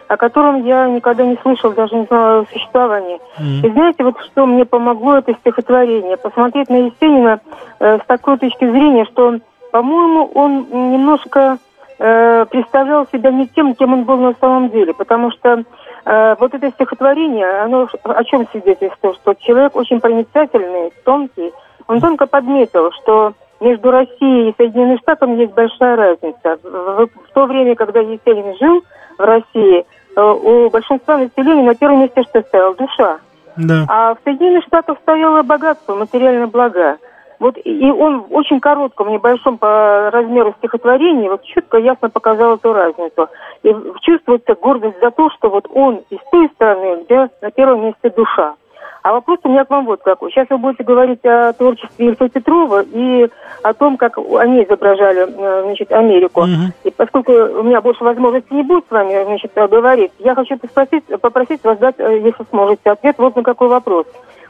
о 0.07 0.17
котором 0.17 0.63
я 0.65 0.87
никогда 0.87 1.25
не 1.25 1.37
слышал, 1.37 1.71
даже 1.71 1.95
не 1.95 2.05
знала 2.05 2.39
о 2.39 2.45
существовании. 2.45 3.19
Mm. 3.39 3.67
И 3.67 3.71
знаете, 3.71 4.03
вот 4.03 4.15
что 4.21 4.45
мне 4.45 4.65
помогло 4.65 5.17
это 5.17 5.33
стихотворение? 5.33 6.17
Посмотреть 6.17 6.69
на 6.69 6.77
Есенина 6.87 7.39
э, 7.79 7.99
с 7.99 8.05
такой 8.07 8.37
точки 8.37 8.69
зрения, 8.69 9.05
что, 9.05 9.39
по-моему, 9.71 10.29
он 10.33 10.67
немножко 10.91 11.57
э, 11.99 12.45
представлял 12.49 13.07
себя 13.07 13.31
не 13.31 13.47
тем, 13.47 13.75
кем 13.75 13.93
он 13.93 14.03
был 14.03 14.17
на 14.17 14.33
самом 14.39 14.69
деле, 14.69 14.93
потому 14.93 15.31
что 15.31 15.63
э, 16.05 16.35
вот 16.39 16.53
это 16.53 16.69
стихотворение, 16.71 17.61
оно 17.61 17.87
о 18.03 18.23
чем 18.23 18.47
свидетельствует? 18.51 19.15
Что 19.17 19.33
человек 19.33 19.75
очень 19.75 19.99
проницательный, 19.99 20.91
тонкий, 21.03 21.51
он 21.87 22.01
тонко 22.01 22.27
подметил, 22.27 22.91
что 22.91 23.33
между 23.59 23.91
Россией 23.91 24.49
и 24.49 24.55
Соединенными 24.57 24.97
Штатами 24.97 25.41
есть 25.41 25.53
большая 25.53 25.95
разница. 25.95 26.59
В, 26.63 27.07
в 27.07 27.33
то 27.33 27.45
время, 27.45 27.75
когда 27.75 27.99
Есенин 28.01 28.55
жил 28.57 28.83
в 29.17 29.21
России, 29.21 29.85
у 30.23 30.69
большинства 30.69 31.17
населения 31.17 31.63
на 31.63 31.75
первом 31.75 32.01
месте 32.01 32.23
что 32.23 32.41
стояла? 32.41 32.75
Душа. 32.75 33.19
Да. 33.57 33.85
А 33.87 34.13
в 34.15 34.17
Соединенных 34.23 34.63
Штатах 34.65 34.97
стояло 35.01 35.41
богатство, 35.43 35.95
материальные 35.95 36.47
блага. 36.47 36.97
Вот 37.39 37.55
и 37.63 37.91
он 37.91 38.21
в 38.21 38.33
очень 38.33 38.59
коротком, 38.59 39.11
небольшом 39.11 39.57
по 39.57 40.09
размеру 40.11 40.55
стихотворении 40.57 41.29
вот 41.29 41.43
четко, 41.43 41.77
ясно 41.77 42.09
показал 42.09 42.55
эту 42.55 42.73
разницу. 42.73 43.29
И 43.61 43.75
чувствуется 44.01 44.55
гордость 44.55 44.99
за 45.01 45.11
то, 45.11 45.29
что 45.29 45.49
вот 45.49 45.67
он 45.71 46.01
из 46.09 46.19
той 46.31 46.49
страны, 46.55 47.03
где 47.03 47.29
на 47.41 47.51
первом 47.51 47.85
месте 47.85 48.09
душа. 48.09 48.55
А 49.03 49.13
вопрос 49.13 49.39
у 49.43 49.49
меня 49.49 49.63
к 49.63 49.69
вам 49.69 49.85
вот 49.85 50.01
какой. 50.03 50.31
Сейчас 50.31 50.49
вы 50.49 50.57
будете 50.57 50.83
говорить 50.83 51.23
о 51.25 51.53
творчестве 51.53 52.07
Ильфа 52.07 52.27
Петрова 52.27 52.83
и 52.83 53.29
о 53.63 53.73
том, 53.73 53.95
как 53.95 54.17
они 54.17 54.63
изображали, 54.63 55.27
э, 55.27 55.61
значит, 55.63 55.91
Америку. 55.91 56.41
Uh-huh. 56.41 56.71
И 56.83 56.91
поскольку 56.91 57.31
у 57.31 57.63
меня 57.63 57.79
больше 57.79 58.03
возможностей 58.03 58.53
не 58.53 58.63
будет 58.63 58.85
с 58.87 58.91
вами, 58.91 59.23
значит, 59.23 59.51
говорить, 59.55 60.11
я 60.19 60.35
хочу 60.35 60.57
попросить, 60.57 61.05
попросить 61.21 61.63
вас 61.63 61.77
дать, 61.77 61.95
э, 61.99 62.19
если 62.19 62.43
сможете, 62.49 62.89
ответ 62.89 63.15
вот 63.17 63.35
на 63.35 63.43
какой 63.43 63.69
вопрос. 63.69 64.07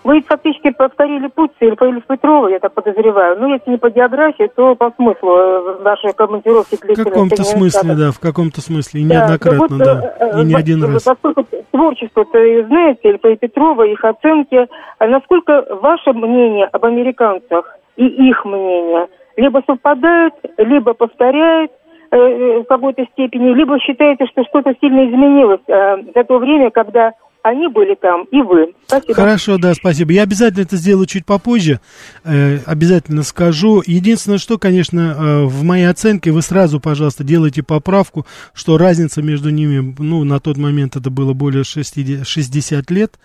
Вы 0.08 0.22
фактически 0.22 0.70
повторили 0.70 1.28
путь 1.28 1.52
Ильфа 1.60 1.92
Петрова, 2.08 2.48
я 2.48 2.60
так 2.60 2.74
подозреваю. 2.74 3.38
Ну, 3.42 3.54
если 3.54 3.72
не 3.72 3.78
по 3.78 3.90
географии, 3.90 4.50
то 4.56 4.74
по 4.74 4.90
смыслу 4.96 5.36
э, 5.36 5.82
вашей 5.82 6.14
командировки 6.14 6.76
В 6.76 7.04
каком-то 7.04 7.44
смысле, 7.44 7.94
да, 7.94 8.12
в 8.12 8.20
каком-то 8.22 8.62
смысле. 8.62 9.02
И 9.02 9.06
да, 9.06 9.16
неоднократно, 9.16 9.76
вот, 9.76 9.78
да. 9.80 10.42
И 10.42 10.46
не 10.46 10.56
один 10.56 10.82
раз. 10.82 11.04
Поскольку 11.04 11.46
творчество-то, 11.72 12.40
знаете, 12.68 13.10
Ильфа 13.10 13.28
и 13.28 13.36
Петрова, 13.36 13.84
их 13.84 14.02
оценки, 14.06 14.70
а 14.98 15.08
насколько 15.08 15.66
ваше 15.82 16.14
мнение 16.14 16.68
об 16.68 16.86
американцах 16.86 17.78
и 17.98 18.06
их 18.06 18.46
мнение 18.46 19.08
либо 19.36 19.62
совпадают, 19.68 20.36
либо 20.58 20.94
повторяют, 20.94 21.74
э, 22.12 22.60
в 22.60 22.64
какой-то 22.64 23.06
степени, 23.12 23.54
либо 23.54 23.78
считаете, 23.82 24.26
что 24.28 24.46
что-то 24.46 24.74
сильно 24.80 25.06
изменилось 25.06 25.68
э, 25.68 25.98
за 26.16 26.24
то 26.24 26.38
время, 26.38 26.72
когда 26.72 27.12
они 27.44 27.68
были 27.68 27.96
там, 27.96 28.26
и 28.32 28.42
вы. 28.42 28.74
Спасибо. 28.86 29.14
Хорошо, 29.14 29.58
да, 29.58 29.74
спасибо. 29.74 30.12
Я 30.12 30.24
обязательно 30.24 30.64
это 30.64 30.76
сделаю 30.76 31.06
чуть 31.06 31.26
попозже. 31.26 31.80
Э, 32.24 32.60
обязательно 32.66 33.24
скажу. 33.24 33.82
Единственное, 33.86 34.38
что, 34.38 34.58
конечно, 34.58 35.00
э, 35.18 35.44
в 35.46 35.64
моей 35.64 35.86
оценке 35.86 36.32
вы 36.32 36.42
сразу, 36.42 36.80
пожалуйста, 36.80 37.24
делайте 37.24 37.64
поправку, 37.64 38.26
что 38.54 38.78
разница 38.78 39.22
между 39.22 39.50
ними, 39.50 39.96
ну, 39.98 40.24
на 40.24 40.40
тот 40.40 40.58
момент 40.58 40.96
это 40.96 41.10
было 41.10 41.34
более 41.34 41.64
60, 41.64 42.28
60 42.28 42.92
лет 42.92 43.18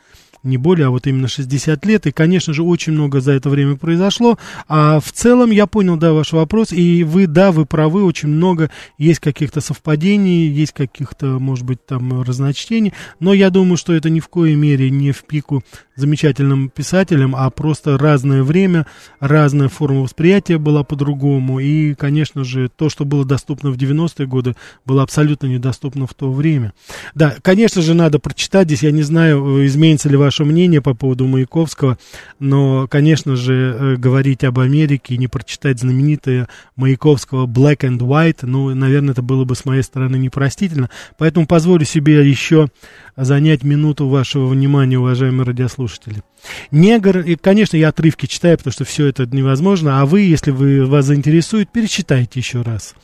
не 0.42 0.56
более, 0.56 0.86
а 0.86 0.90
вот 0.90 1.06
именно 1.06 1.28
60 1.28 1.84
лет. 1.86 2.06
И, 2.06 2.12
конечно 2.12 2.52
же, 2.52 2.62
очень 2.62 2.92
много 2.92 3.20
за 3.20 3.32
это 3.32 3.48
время 3.48 3.76
произошло. 3.76 4.38
А 4.68 5.00
в 5.00 5.12
целом 5.12 5.50
я 5.50 5.66
понял, 5.66 5.96
да, 5.96 6.12
ваш 6.12 6.32
вопрос. 6.32 6.72
И 6.72 7.04
вы, 7.04 7.26
да, 7.26 7.52
вы 7.52 7.66
правы, 7.66 8.04
очень 8.04 8.28
много 8.28 8.70
есть 8.98 9.20
каких-то 9.20 9.60
совпадений, 9.60 10.48
есть 10.48 10.72
каких-то, 10.72 11.38
может 11.38 11.64
быть, 11.64 11.84
там 11.86 12.22
разночтений. 12.22 12.92
Но 13.20 13.32
я 13.32 13.50
думаю, 13.50 13.76
что 13.76 13.92
это 13.92 14.10
ни 14.10 14.20
в 14.20 14.28
коей 14.28 14.54
мере 14.54 14.90
не 14.90 15.12
в 15.12 15.24
пику 15.24 15.62
замечательным 15.94 16.70
писателям, 16.70 17.36
а 17.36 17.48
просто 17.50 17.98
разное 17.98 18.42
время, 18.42 18.86
разная 19.20 19.68
форма 19.68 20.00
восприятия 20.00 20.58
была 20.58 20.84
по-другому. 20.84 21.60
И, 21.60 21.94
конечно 21.94 22.44
же, 22.44 22.70
то, 22.74 22.88
что 22.88 23.04
было 23.04 23.24
доступно 23.24 23.70
в 23.70 23.76
90-е 23.76 24.26
годы, 24.26 24.56
было 24.86 25.02
абсолютно 25.02 25.46
недоступно 25.46 26.06
в 26.06 26.14
то 26.14 26.32
время. 26.32 26.72
Да, 27.14 27.36
конечно 27.42 27.82
же, 27.82 27.94
надо 27.94 28.18
прочитать 28.18 28.66
здесь. 28.66 28.82
Я 28.82 28.90
не 28.90 29.02
знаю, 29.02 29.66
изменится 29.66 30.08
ли 30.08 30.16
ваше 30.32 30.44
мнение 30.44 30.80
по 30.80 30.94
поводу 30.94 31.26
Маяковского, 31.26 31.98
но, 32.38 32.86
конечно 32.88 33.36
же, 33.36 33.52
э, 33.54 33.96
говорить 33.96 34.44
об 34.44 34.58
Америке 34.58 35.14
и 35.14 35.18
не 35.18 35.28
прочитать 35.28 35.78
знаменитое 35.78 36.48
Маяковского 36.74 37.46
Black 37.46 37.80
and 37.80 37.98
White, 37.98 38.38
ну, 38.42 38.74
наверное, 38.74 39.12
это 39.12 39.20
было 39.20 39.44
бы 39.44 39.54
с 39.54 39.66
моей 39.66 39.82
стороны 39.82 40.16
непростительно. 40.16 40.88
Поэтому 41.18 41.46
позволю 41.46 41.84
себе 41.84 42.26
еще 42.26 42.68
занять 43.14 43.62
минуту 43.62 44.08
вашего 44.08 44.46
внимания, 44.46 44.98
уважаемые 44.98 45.44
радиослушатели. 45.44 46.22
Негр, 46.70 47.18
и, 47.18 47.36
конечно, 47.36 47.76
я 47.76 47.88
отрывки 47.88 48.24
читаю, 48.24 48.56
потому 48.56 48.72
что 48.72 48.84
все 48.84 49.06
это 49.06 49.26
невозможно, 49.26 50.00
а 50.00 50.06
вы, 50.06 50.22
если 50.22 50.50
вы, 50.50 50.86
вас 50.86 51.04
заинтересует, 51.04 51.70
перечитайте 51.70 52.40
еще 52.40 52.62
раз. 52.62 52.94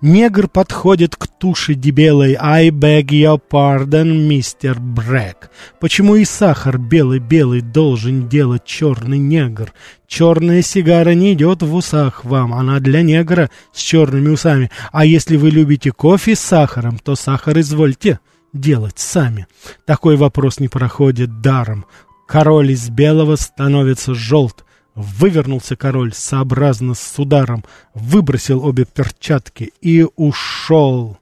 Негр 0.00 0.48
подходит 0.48 1.16
к 1.16 1.26
туше 1.26 1.74
дебелой. 1.74 2.36
I 2.38 2.68
beg 2.68 3.06
your 3.06 3.40
pardon, 3.50 4.04
мистер 4.04 4.78
Брэк. 4.78 5.50
Почему 5.80 6.16
и 6.16 6.24
белый-белый 6.72 7.60
должен 7.60 8.28
делать 8.28 8.64
черный 8.64 9.18
негр? 9.18 9.72
Черная 10.06 10.62
сигара 10.62 11.14
не 11.14 11.34
идет 11.34 11.62
в 11.62 11.74
усах 11.74 12.24
вам, 12.24 12.54
она 12.54 12.80
для 12.80 13.02
негра 13.02 13.50
с 13.72 13.80
черными 13.80 14.28
усами. 14.28 14.70
А 14.92 15.04
если 15.04 15.36
вы 15.36 15.50
любите 15.50 15.92
кофе 15.92 16.34
с 16.34 16.40
сахаром, 16.40 16.98
то 16.98 17.14
сахар 17.14 17.58
извольте 17.60 18.20
делать 18.52 18.98
сами? 18.98 19.46
Такой 19.86 20.16
вопрос 20.16 20.60
не 20.60 20.68
проходит 20.68 21.40
даром. 21.40 21.84
Король 22.26 22.72
из 22.72 22.88
белого 22.88 23.36
становится 23.36 24.14
желт. 24.14 24.64
Вывернулся 24.94 25.76
король 25.76 26.12
сообразно 26.14 26.94
с 26.94 27.18
ударом, 27.18 27.64
выбросил 27.94 28.64
обе 28.64 28.84
перчатки 28.84 29.72
и 29.80 30.06
ушел. 30.16 31.18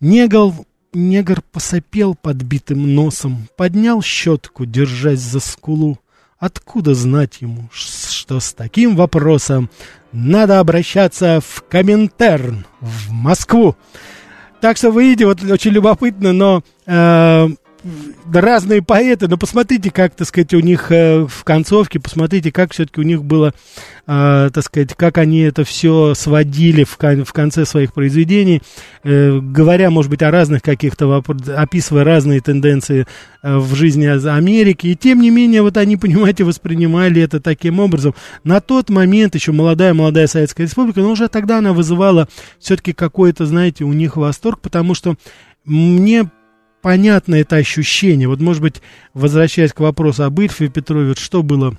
Негл, 0.00 0.66
негр 0.92 1.42
посопел 1.52 2.14
подбитым 2.14 2.94
носом, 2.94 3.48
поднял 3.56 4.02
щетку, 4.02 4.66
держась 4.66 5.20
за 5.20 5.40
скулу. 5.40 5.98
Откуда 6.38 6.94
знать 6.94 7.40
ему, 7.40 7.70
что 7.72 8.40
с 8.40 8.52
таким 8.52 8.96
вопросом 8.96 9.70
надо 10.10 10.58
обращаться 10.58 11.40
в 11.40 11.62
Коминтерн, 11.68 12.66
в 12.80 13.12
Москву? 13.12 13.76
Так 14.60 14.76
что 14.76 14.90
вы 14.90 15.04
видите, 15.04 15.26
вот 15.26 15.42
очень 15.42 15.70
любопытно, 15.70 16.32
но 16.32 16.62
э, 16.86 17.48
разные 18.32 18.82
поэты, 18.82 19.28
но 19.28 19.36
посмотрите, 19.36 19.90
как, 19.90 20.14
так 20.14 20.26
сказать, 20.28 20.54
у 20.54 20.60
них 20.60 20.90
э, 20.90 21.26
в 21.26 21.44
концовке, 21.44 21.98
посмотрите, 21.98 22.52
как 22.52 22.72
все-таки 22.72 23.00
у 23.00 23.04
них 23.04 23.24
было, 23.24 23.54
э, 24.06 24.50
так 24.52 24.64
сказать, 24.64 24.94
как 24.94 25.18
они 25.18 25.40
это 25.40 25.64
все 25.64 26.14
сводили 26.14 26.84
в, 26.84 26.96
в 26.96 27.32
конце 27.32 27.66
своих 27.66 27.92
произведений, 27.92 28.62
э, 29.02 29.38
говоря, 29.40 29.90
может 29.90 30.10
быть, 30.10 30.22
о 30.22 30.30
разных 30.30 30.62
каких-то 30.62 31.06
вопросах, 31.06 31.58
описывая 31.58 32.04
разные 32.04 32.40
тенденции 32.40 33.06
э, 33.42 33.56
в 33.56 33.74
жизни 33.74 34.06
Америки, 34.06 34.86
и 34.86 34.96
тем 34.96 35.20
не 35.20 35.30
менее, 35.30 35.62
вот 35.62 35.76
они, 35.76 35.96
понимаете, 35.98 36.44
воспринимали 36.44 37.20
это 37.22 37.40
таким 37.40 37.80
образом. 37.80 38.14
На 38.44 38.60
тот 38.60 38.90
момент 38.90 39.34
еще 39.34 39.52
молодая-молодая 39.52 40.26
Советская 40.28 40.66
Республика, 40.66 41.00
но 41.00 41.10
уже 41.10 41.28
тогда 41.28 41.58
она 41.58 41.72
вызывала 41.72 42.28
все-таки 42.58 42.92
какой-то, 42.92 43.46
знаете, 43.46 43.84
у 43.84 43.92
них 43.92 44.16
восторг, 44.16 44.60
потому 44.60 44.94
что 44.94 45.16
мне 45.64 46.30
понятно 46.82 47.36
это 47.36 47.56
ощущение. 47.56 48.28
Вот, 48.28 48.40
может 48.40 48.60
быть, 48.60 48.82
возвращаясь 49.14 49.72
к 49.72 49.80
вопросу 49.80 50.24
об 50.24 50.38
Ильфе 50.40 50.68
Петрове, 50.68 51.14
что 51.16 51.42
было 51.42 51.78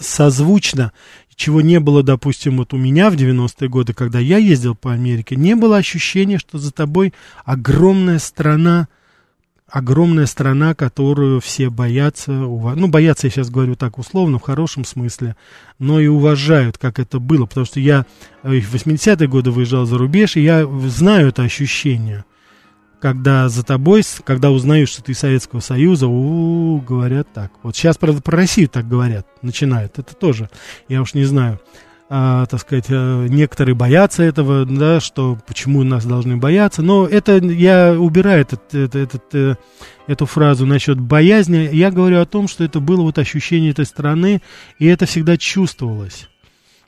созвучно, 0.00 0.92
чего 1.34 1.62
не 1.62 1.80
было, 1.80 2.02
допустим, 2.02 2.58
вот 2.58 2.74
у 2.74 2.76
меня 2.76 3.08
в 3.08 3.14
90-е 3.14 3.68
годы, 3.68 3.94
когда 3.94 4.18
я 4.18 4.36
ездил 4.36 4.74
по 4.74 4.92
Америке, 4.92 5.36
не 5.36 5.56
было 5.56 5.78
ощущения, 5.78 6.38
что 6.38 6.58
за 6.58 6.70
тобой 6.70 7.14
огромная 7.44 8.18
страна, 8.18 8.88
огромная 9.66 10.26
страна, 10.26 10.74
которую 10.74 11.40
все 11.40 11.70
боятся, 11.70 12.30
ну, 12.30 12.88
боятся, 12.88 13.28
я 13.28 13.30
сейчас 13.30 13.48
говорю 13.48 13.74
так 13.74 13.98
условно, 13.98 14.38
в 14.38 14.42
хорошем 14.42 14.84
смысле, 14.84 15.34
но 15.78 15.98
и 15.98 16.08
уважают, 16.08 16.76
как 16.76 16.98
это 16.98 17.20
было, 17.20 17.46
потому 17.46 17.64
что 17.64 17.80
я 17.80 18.04
в 18.42 18.50
80-е 18.52 19.26
годы 19.26 19.50
выезжал 19.50 19.86
за 19.86 19.96
рубеж, 19.96 20.36
и 20.36 20.42
я 20.42 20.66
знаю 20.88 21.28
это 21.28 21.42
ощущение– 21.42 22.24
когда 23.00 23.48
за 23.48 23.64
тобой, 23.64 24.02
когда 24.24 24.50
узнаешь, 24.50 24.90
что 24.90 25.02
ты 25.02 25.12
из 25.12 25.18
Советского 25.18 25.60
Союза, 25.60 26.06
у, 26.06 26.12
-у, 26.12 26.80
-у 26.80 26.84
говорят 26.84 27.28
так. 27.32 27.50
Вот 27.62 27.74
сейчас, 27.74 27.96
правда, 27.96 28.20
про 28.22 28.36
Россию 28.36 28.68
так 28.68 28.88
говорят, 28.88 29.26
начинают. 29.42 29.98
Это 29.98 30.14
тоже, 30.14 30.50
я 30.88 31.00
уж 31.00 31.14
не 31.14 31.24
знаю, 31.24 31.60
а, 32.12 32.46
так 32.46 32.60
сказать, 32.60 32.86
а, 32.90 33.26
некоторые 33.26 33.74
боятся 33.74 34.22
этого, 34.22 34.66
да, 34.66 35.00
что 35.00 35.38
почему 35.46 35.84
нас 35.84 36.04
должны 36.04 36.36
бояться. 36.36 36.82
Но 36.82 37.06
это 37.06 37.38
я 37.38 37.94
убираю 37.98 38.42
этот, 38.42 38.74
этот, 38.74 38.96
этот, 38.96 39.34
э, 39.34 39.54
эту 40.08 40.26
фразу 40.26 40.66
насчет 40.66 40.98
боязни. 40.98 41.70
Я 41.72 41.92
говорю 41.92 42.20
о 42.20 42.26
том, 42.26 42.48
что 42.48 42.64
это 42.64 42.80
было 42.80 43.02
вот 43.02 43.18
ощущение 43.18 43.70
этой 43.70 43.86
страны, 43.86 44.42
и 44.80 44.86
это 44.86 45.06
всегда 45.06 45.36
чувствовалось. 45.36 46.28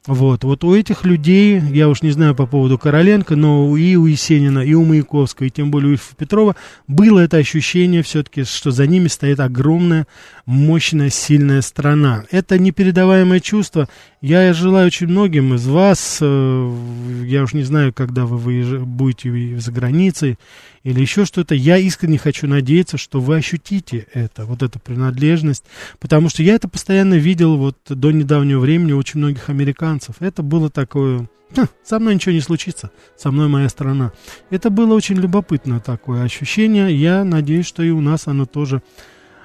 Вот, 0.06 0.42
вот 0.42 0.64
у 0.64 0.74
этих 0.74 1.04
людей, 1.04 1.60
я 1.60 1.88
уж 1.88 2.02
не 2.02 2.10
знаю 2.10 2.34
по 2.34 2.46
поводу 2.46 2.76
Короленко, 2.76 3.36
но 3.36 3.76
и 3.76 3.94
у 3.94 4.06
Есенина, 4.06 4.58
и 4.58 4.74
у 4.74 4.84
Маяковского, 4.84 5.46
и 5.46 5.50
тем 5.50 5.70
более 5.70 5.90
у 5.90 5.92
Ильфа 5.92 6.16
Петрова, 6.16 6.56
было 6.88 7.20
это 7.20 7.36
ощущение 7.36 8.02
все-таки, 8.02 8.42
что 8.42 8.72
за 8.72 8.88
ними 8.88 9.06
стоит 9.06 9.38
огромная, 9.38 10.08
мощная, 10.46 11.10
сильная 11.10 11.62
страна. 11.62 12.24
Это 12.30 12.58
непередаваемое 12.58 13.40
чувство. 13.40 13.88
Я 14.20 14.52
желаю 14.52 14.88
очень 14.88 15.08
многим 15.08 15.54
из 15.54 15.66
вас, 15.66 16.18
э, 16.20 16.76
я 17.24 17.42
уж 17.42 17.54
не 17.54 17.62
знаю, 17.62 17.92
когда 17.92 18.26
вы 18.26 18.38
будете 18.84 19.58
за 19.58 19.72
границей, 19.72 20.38
или 20.84 21.00
еще 21.00 21.24
что-то, 21.24 21.54
я 21.54 21.76
искренне 21.76 22.18
хочу 22.18 22.46
надеяться, 22.48 22.98
что 22.98 23.20
вы 23.20 23.36
ощутите 23.36 24.06
это, 24.12 24.44
вот 24.44 24.62
эту 24.62 24.80
принадлежность, 24.80 25.64
потому 26.00 26.28
что 26.28 26.42
я 26.42 26.54
это 26.54 26.68
постоянно 26.68 27.14
видел 27.14 27.56
вот 27.56 27.76
до 27.88 28.10
недавнего 28.10 28.60
времени 28.60 28.92
у 28.92 28.98
очень 28.98 29.20
многих 29.20 29.48
американцев. 29.48 30.16
Это 30.20 30.42
было 30.42 30.70
такое, 30.70 31.28
Ха, 31.54 31.68
со 31.84 31.98
мной 31.98 32.14
ничего 32.14 32.32
не 32.32 32.40
случится, 32.40 32.90
со 33.16 33.30
мной 33.30 33.48
моя 33.48 33.68
страна. 33.68 34.12
Это 34.50 34.70
было 34.70 34.94
очень 34.94 35.16
любопытное 35.16 35.80
такое 35.80 36.22
ощущение. 36.22 36.94
Я 36.94 37.24
надеюсь, 37.24 37.66
что 37.66 37.82
и 37.82 37.90
у 37.90 38.00
нас 38.00 38.26
оно 38.26 38.46
тоже 38.46 38.82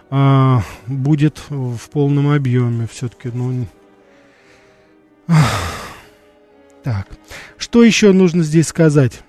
а, 0.10 0.64
будет 0.88 1.42
в 1.50 1.90
полном 1.92 2.30
объеме. 2.30 2.88
Все-таки, 2.92 3.30
ну... 3.34 3.66
Так, 6.84 7.08
что 7.58 7.84
еще 7.84 8.14
нужно 8.14 8.44
здесь 8.44 8.68
сказать? 8.68 9.22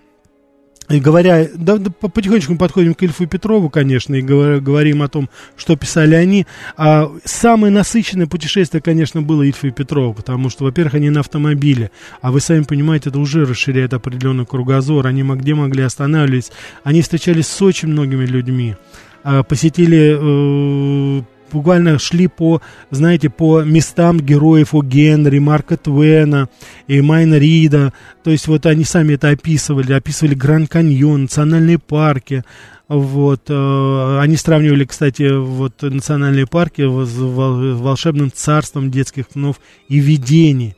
и 0.90 1.00
говоря, 1.00 1.48
да, 1.54 1.76
да, 1.76 1.90
потихонечку 1.90 2.52
мы 2.52 2.58
подходим 2.58 2.94
к 2.94 3.02
Ильфу 3.02 3.26
Петрову, 3.26 3.68
конечно, 3.68 4.14
и 4.14 4.22
говор, 4.22 4.60
говорим 4.60 5.02
о 5.02 5.08
том, 5.08 5.28
что 5.56 5.76
писали 5.76 6.14
они. 6.14 6.46
А 6.76 7.10
самое 7.24 7.72
насыщенное 7.72 8.26
путешествие, 8.26 8.80
конечно, 8.80 9.20
было 9.20 9.42
Ильфа 9.42 9.66
и 9.66 9.70
Петрова, 9.70 10.14
потому 10.14 10.48
что, 10.48 10.64
во-первых, 10.64 10.94
они 10.94 11.10
на 11.10 11.20
автомобиле, 11.20 11.90
а 12.22 12.32
вы 12.32 12.40
сами 12.40 12.62
понимаете, 12.62 13.10
это 13.10 13.18
уже 13.18 13.44
расширяет 13.44 13.92
определенный 13.92 14.46
кругозор, 14.46 15.06
они 15.06 15.22
где 15.22 15.54
могли 15.54 15.82
останавливаться, 15.82 16.52
они 16.84 17.02
встречались 17.02 17.48
с 17.48 17.60
очень 17.60 17.88
многими 17.88 18.24
людьми, 18.24 18.76
посетили 19.22 20.16
э, 20.18 21.22
буквально 21.52 21.98
шли 21.98 22.28
по, 22.28 22.60
знаете, 22.90 23.30
по 23.30 23.62
местам 23.62 24.20
героев 24.20 24.74
у 24.74 24.82
Генри, 24.82 25.38
Марка 25.38 25.76
Твена 25.76 26.48
и 26.86 27.00
Майна 27.00 27.36
Рида. 27.38 27.92
То 28.22 28.30
есть 28.30 28.46
вот 28.46 28.66
они 28.66 28.84
сами 28.84 29.14
это 29.14 29.30
описывали, 29.30 29.92
описывали 29.92 30.34
Гранд 30.34 30.70
Каньон, 30.70 31.22
национальные 31.22 31.78
парки. 31.78 32.44
Вот, 32.88 33.42
э, 33.48 34.18
они 34.20 34.36
сравнивали, 34.36 34.84
кстати, 34.84 35.30
вот 35.30 35.82
национальные 35.82 36.46
парки 36.46 36.82
с 36.82 37.16
волшебным 37.18 38.32
царством 38.32 38.90
детских 38.90 39.26
снов 39.32 39.60
и 39.88 39.98
видений. 39.98 40.74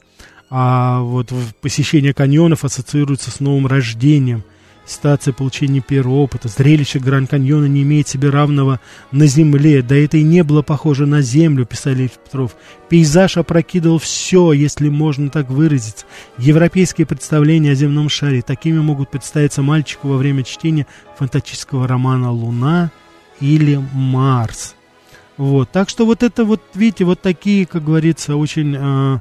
А 0.53 1.01
вот 1.03 1.33
посещение 1.61 2.13
каньонов 2.13 2.65
ассоциируется 2.65 3.31
с 3.31 3.39
новым 3.39 3.69
рождением– 3.69 4.43
Ситуация 4.91 5.33
получения 5.33 5.81
первого 5.81 6.17
опыта, 6.17 6.49
зрелище 6.49 6.99
Гранд-Каньона 6.99 7.67
не 7.67 7.83
имеет 7.83 8.09
себе 8.09 8.29
равного 8.29 8.81
на 9.13 9.27
земле, 9.27 9.83
да 9.83 9.95
это 9.95 10.17
и 10.17 10.25
не 10.25 10.43
было 10.43 10.63
похоже 10.63 11.07
на 11.07 11.23
землю, 11.23 11.65
писали 11.65 12.09
Петров. 12.09 12.57
Пейзаж 12.89 13.37
опрокидывал 13.37 14.01
все, 14.01 14.53
если 14.53 14.89
можно 14.89 15.31
так 15.31 15.49
выразиться. 15.49 16.07
Европейские 16.39 17.07
представления 17.07 17.71
о 17.71 17.75
земном 17.77 18.09
шаре 18.09 18.43
такими 18.43 18.81
могут 18.81 19.13
представиться 19.13 19.63
мальчику 19.63 20.09
во 20.09 20.17
время 20.17 20.43
чтения 20.43 20.89
фантастического 21.17 21.87
романа 21.87 22.33
«Луна» 22.33 22.91
или 23.41 23.81
«Марс». 23.93 24.75
Вот, 25.37 25.71
так 25.71 25.89
что 25.89 26.05
вот 26.05 26.25
это 26.25 26.45
вот, 26.45 26.63
видите, 26.75 27.05
вот 27.05 27.23
такие, 27.23 27.65
как 27.65 27.85
говорится, 27.85 28.35
очень... 28.35 28.75
Э, 28.77 29.21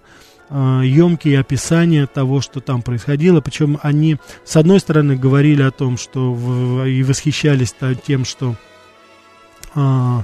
емкие 0.49 1.37
а, 1.37 1.41
описания 1.41 2.07
того, 2.07 2.41
что 2.41 2.59
там 2.59 2.81
происходило. 2.81 3.41
Причем 3.41 3.79
они, 3.81 4.17
с 4.43 4.55
одной 4.55 4.79
стороны, 4.79 5.15
говорили 5.15 5.61
о 5.61 5.71
том, 5.71 5.97
что 5.97 6.33
в, 6.33 6.85
и 6.85 7.03
восхищались 7.03 7.75
тем, 8.05 8.25
что 8.25 8.55
а, 9.75 10.23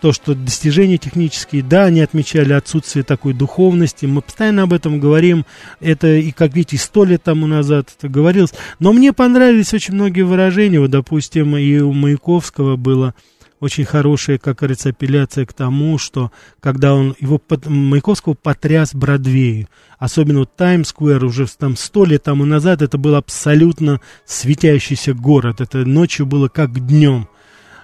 то, 0.00 0.12
что 0.12 0.34
достижения 0.34 0.98
технические, 0.98 1.62
да, 1.62 1.84
они 1.84 2.00
отмечали 2.00 2.52
отсутствие 2.52 3.04
такой 3.04 3.34
духовности, 3.34 4.06
мы 4.06 4.22
постоянно 4.22 4.62
об 4.62 4.72
этом 4.72 4.98
говорим, 4.98 5.44
это 5.80 6.08
и, 6.08 6.32
как 6.32 6.54
видите, 6.54 6.78
сто 6.78 7.04
лет 7.04 7.22
тому 7.22 7.46
назад 7.46 7.88
это 7.96 8.08
говорилось, 8.08 8.52
но 8.78 8.92
мне 8.92 9.12
понравились 9.12 9.74
очень 9.74 9.94
многие 9.94 10.22
выражения, 10.22 10.80
вот, 10.80 10.90
допустим, 10.90 11.56
и 11.56 11.78
у 11.80 11.92
Маяковского 11.92 12.76
было 12.76 13.14
очень 13.60 13.84
хорошая, 13.84 14.38
как 14.38 14.58
говорится, 14.58 14.88
апелляция 14.88 15.44
к 15.44 15.52
тому, 15.52 15.98
что 15.98 16.32
когда 16.60 16.94
он, 16.94 17.14
его 17.20 17.38
под, 17.38 17.66
Маяковского 17.66 18.34
потряс 18.34 18.94
Бродвей, 18.94 19.68
особенно 19.98 20.40
вот 20.40 20.56
Таймс-сквер 20.56 21.22
уже 21.24 21.46
там 21.46 21.76
сто 21.76 22.06
лет 22.06 22.22
тому 22.22 22.46
назад, 22.46 22.80
это 22.80 22.96
был 22.96 23.14
абсолютно 23.14 24.00
светящийся 24.24 25.12
город, 25.12 25.60
это 25.60 25.84
ночью 25.84 26.24
было 26.24 26.48
как 26.48 26.86
днем. 26.86 27.28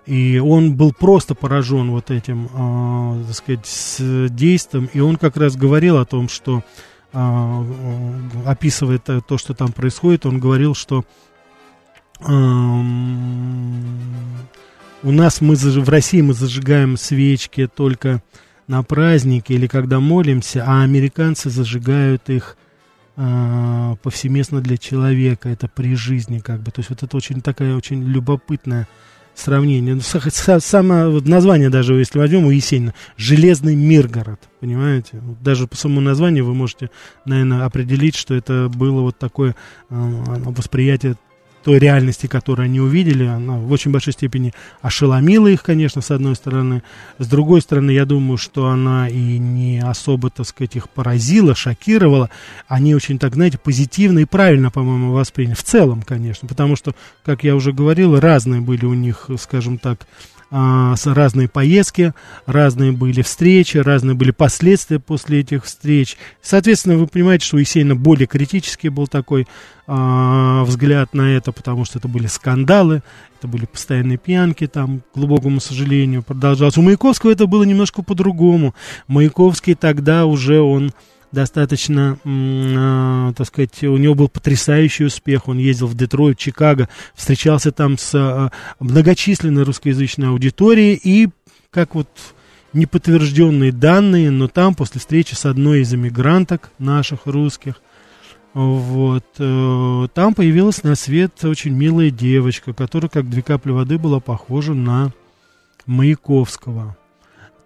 И 0.07 0.39
он 0.39 0.77
был 0.77 0.93
просто 0.93 1.35
поражен 1.35 1.91
вот 1.91 2.11
этим, 2.11 2.47
э, 2.47 3.25
так 3.27 3.35
сказать, 3.35 3.67
с 3.67 4.29
действием. 4.31 4.89
И 4.93 5.01
он 5.01 5.17
как 5.17 5.37
раз 5.37 5.57
говорил 5.57 5.99
о 5.99 6.05
том, 6.05 6.29
что, 6.29 6.63
э, 7.13 7.65
описывая 8.47 8.99
то, 8.99 9.37
что 9.37 9.53
там 9.53 9.73
происходит, 9.73 10.25
он 10.25 10.39
говорил, 10.39 10.77
что 10.77 11.05
э, 12.21 12.33
у 15.07 15.13
нас 15.13 15.41
мы 15.41 15.55
в 15.55 15.89
России 15.89 16.21
мы 16.21 16.35
зажигаем 16.35 16.97
свечки 16.97 17.69
только 17.73 18.23
на 18.67 18.83
праздники 18.83 19.53
или 19.53 19.69
когда 19.69 20.01
молимся, 20.01 20.65
а 20.67 20.83
американцы 20.83 21.49
зажигают 21.49 22.29
их 22.29 22.57
э, 23.17 23.95
повсеместно 24.03 24.61
для 24.61 24.77
человека, 24.77 25.49
это 25.49 25.69
при 25.69 25.95
жизни 25.95 26.41
как 26.41 26.61
бы. 26.61 26.73
То 26.73 26.81
есть 26.81 26.91
вот 26.91 27.05
это 27.05 27.17
очень 27.17 27.41
такая 27.41 27.77
очень 27.77 28.03
любопытная 28.03 28.89
сравнение. 29.37 29.95
Ну, 29.95 30.01
само 30.01 31.11
вот 31.11 31.29
название 31.29 31.71
даже, 31.71 31.95
если 31.95 32.19
возьмем 32.19 32.45
у 32.45 32.51
Есенина, 32.51 32.93
«Железный 33.17 33.77
Миргород», 33.77 34.41
понимаете? 34.59 35.23
Даже 35.41 35.69
по 35.69 35.77
самому 35.77 36.01
названию 36.01 36.45
вы 36.45 36.55
можете, 36.55 36.91
наверное, 37.25 37.65
определить, 37.65 38.17
что 38.17 38.35
это 38.35 38.69
было 38.75 39.03
вот 39.03 39.19
такое 39.19 39.55
э, 39.89 39.95
восприятие 40.47 41.17
той 41.67 41.81
реальности, 41.81 42.29
которую 42.29 42.67
они 42.67 42.79
увидели, 42.79 43.25
она 43.25 43.55
в 43.55 43.73
очень 43.73 43.91
большой 43.91 44.13
степени 44.13 44.55
ошеломила 44.83 45.49
их, 45.49 45.65
конечно, 45.65 46.01
с 46.01 46.13
одной 46.13 46.37
стороны. 46.37 46.85
С 47.19 47.27
другой 47.27 47.61
стороны, 47.61 47.91
я 47.91 48.05
думаю, 48.05 48.37
что 48.37 48.69
она 48.69 49.09
и 49.09 49.39
не 49.39 49.83
особо, 49.83 50.31
так 50.31 50.47
сказать, 50.47 50.77
их 50.77 50.89
поразила, 50.89 51.57
шокировала. 51.57 52.31
Они 52.69 52.95
очень, 52.95 53.19
так, 53.19 53.35
знаете, 53.35 53.59
позитивно 53.59 54.21
и 54.21 54.27
правильно, 54.27 54.71
по-моему, 54.71 55.11
восприняли. 55.11 55.55
В 55.55 55.65
целом, 55.65 56.03
конечно, 56.03 56.47
потому 56.47 56.77
что, 56.77 56.95
как 57.25 57.43
я 57.43 57.57
уже 57.57 57.73
говорил, 57.73 58.21
разные 58.21 58.61
были 58.61 58.85
у 58.85 58.95
них, 58.95 59.29
скажем 59.37 59.79
так, 59.79 60.07
а, 60.51 60.95
разные 61.05 61.49
поездки, 61.49 62.15
разные 62.47 62.93
были 62.93 63.23
встречи, 63.23 63.79
разные 63.79 64.15
были 64.15 64.31
последствия 64.31 65.01
после 65.01 65.41
этих 65.41 65.65
встреч. 65.65 66.17
Соответственно, 66.41 66.97
вы 66.97 67.07
понимаете, 67.07 67.47
что 67.47 67.57
у 67.57 67.59
Есенина 67.59 67.97
более 67.97 68.27
критический 68.27 68.89
был 68.89 69.09
такой 69.09 69.49
а, 69.89 70.63
взгляд 70.65 71.15
на 71.15 71.37
это, 71.37 71.51
потому 71.51 71.85
что 71.85 71.99
это 71.99 72.07
были 72.07 72.29
скандалы, 72.29 73.03
это 73.39 73.49
были 73.49 73.67
постоянные 73.67 74.19
пьянки, 74.19 74.67
там, 74.67 75.01
к 75.01 75.17
глубокому 75.17 75.61
сожалению, 75.61 76.23
продолжалось. 76.23 76.77
У 76.77 76.83
Маяковского 76.83 77.33
это 77.33 77.47
было 77.47 77.65
немножко 77.65 78.03
по-другому. 78.03 78.75
Маяковский 79.09 79.75
тогда 79.75 80.27
уже 80.27 80.61
он 80.61 80.93
достаточно, 81.37 82.19
э, 82.25 83.33
так 83.37 83.47
сказать, 83.47 83.85
у 83.85 83.99
него 83.99 84.15
был 84.15 84.29
потрясающий 84.29 85.05
успех. 85.05 85.49
Он 85.49 85.59
ездил 85.59 85.87
в 85.87 85.95
Детройт, 85.95 86.39
Чикаго, 86.39 86.89
встречался 87.15 87.73
там 87.73 87.99
с 87.99 88.15
э, 88.15 88.51
многочисленной 88.81 89.65
русскоязычной 89.65 90.29
аудиторией 90.29 90.99
и, 91.01 91.29
как 91.71 91.95
вот 91.95 92.09
неподтвержденные 92.73 93.71
данные, 93.71 94.31
но 94.31 94.49
там 94.49 94.75
после 94.75 94.99
встречи 94.99 95.35
с 95.35 95.45
одной 95.45 95.81
из 95.81 95.93
эмигранток 95.93 96.71
наших 96.79 97.27
русских, 97.27 97.83
вот, 98.55 99.27
э, 99.39 100.09
там 100.15 100.33
появилась 100.33 100.83
на 100.85 100.95
свет 100.95 101.45
очень 101.45 101.75
милая 101.75 102.09
девочка, 102.09 102.73
которая 102.73 103.11
как 103.11 103.29
две 103.29 103.43
капли 103.43 103.73
воды 103.73 103.99
была 103.99 104.21
похожа 104.21 104.73
на 104.73 105.13
Маяковского. 105.85 106.97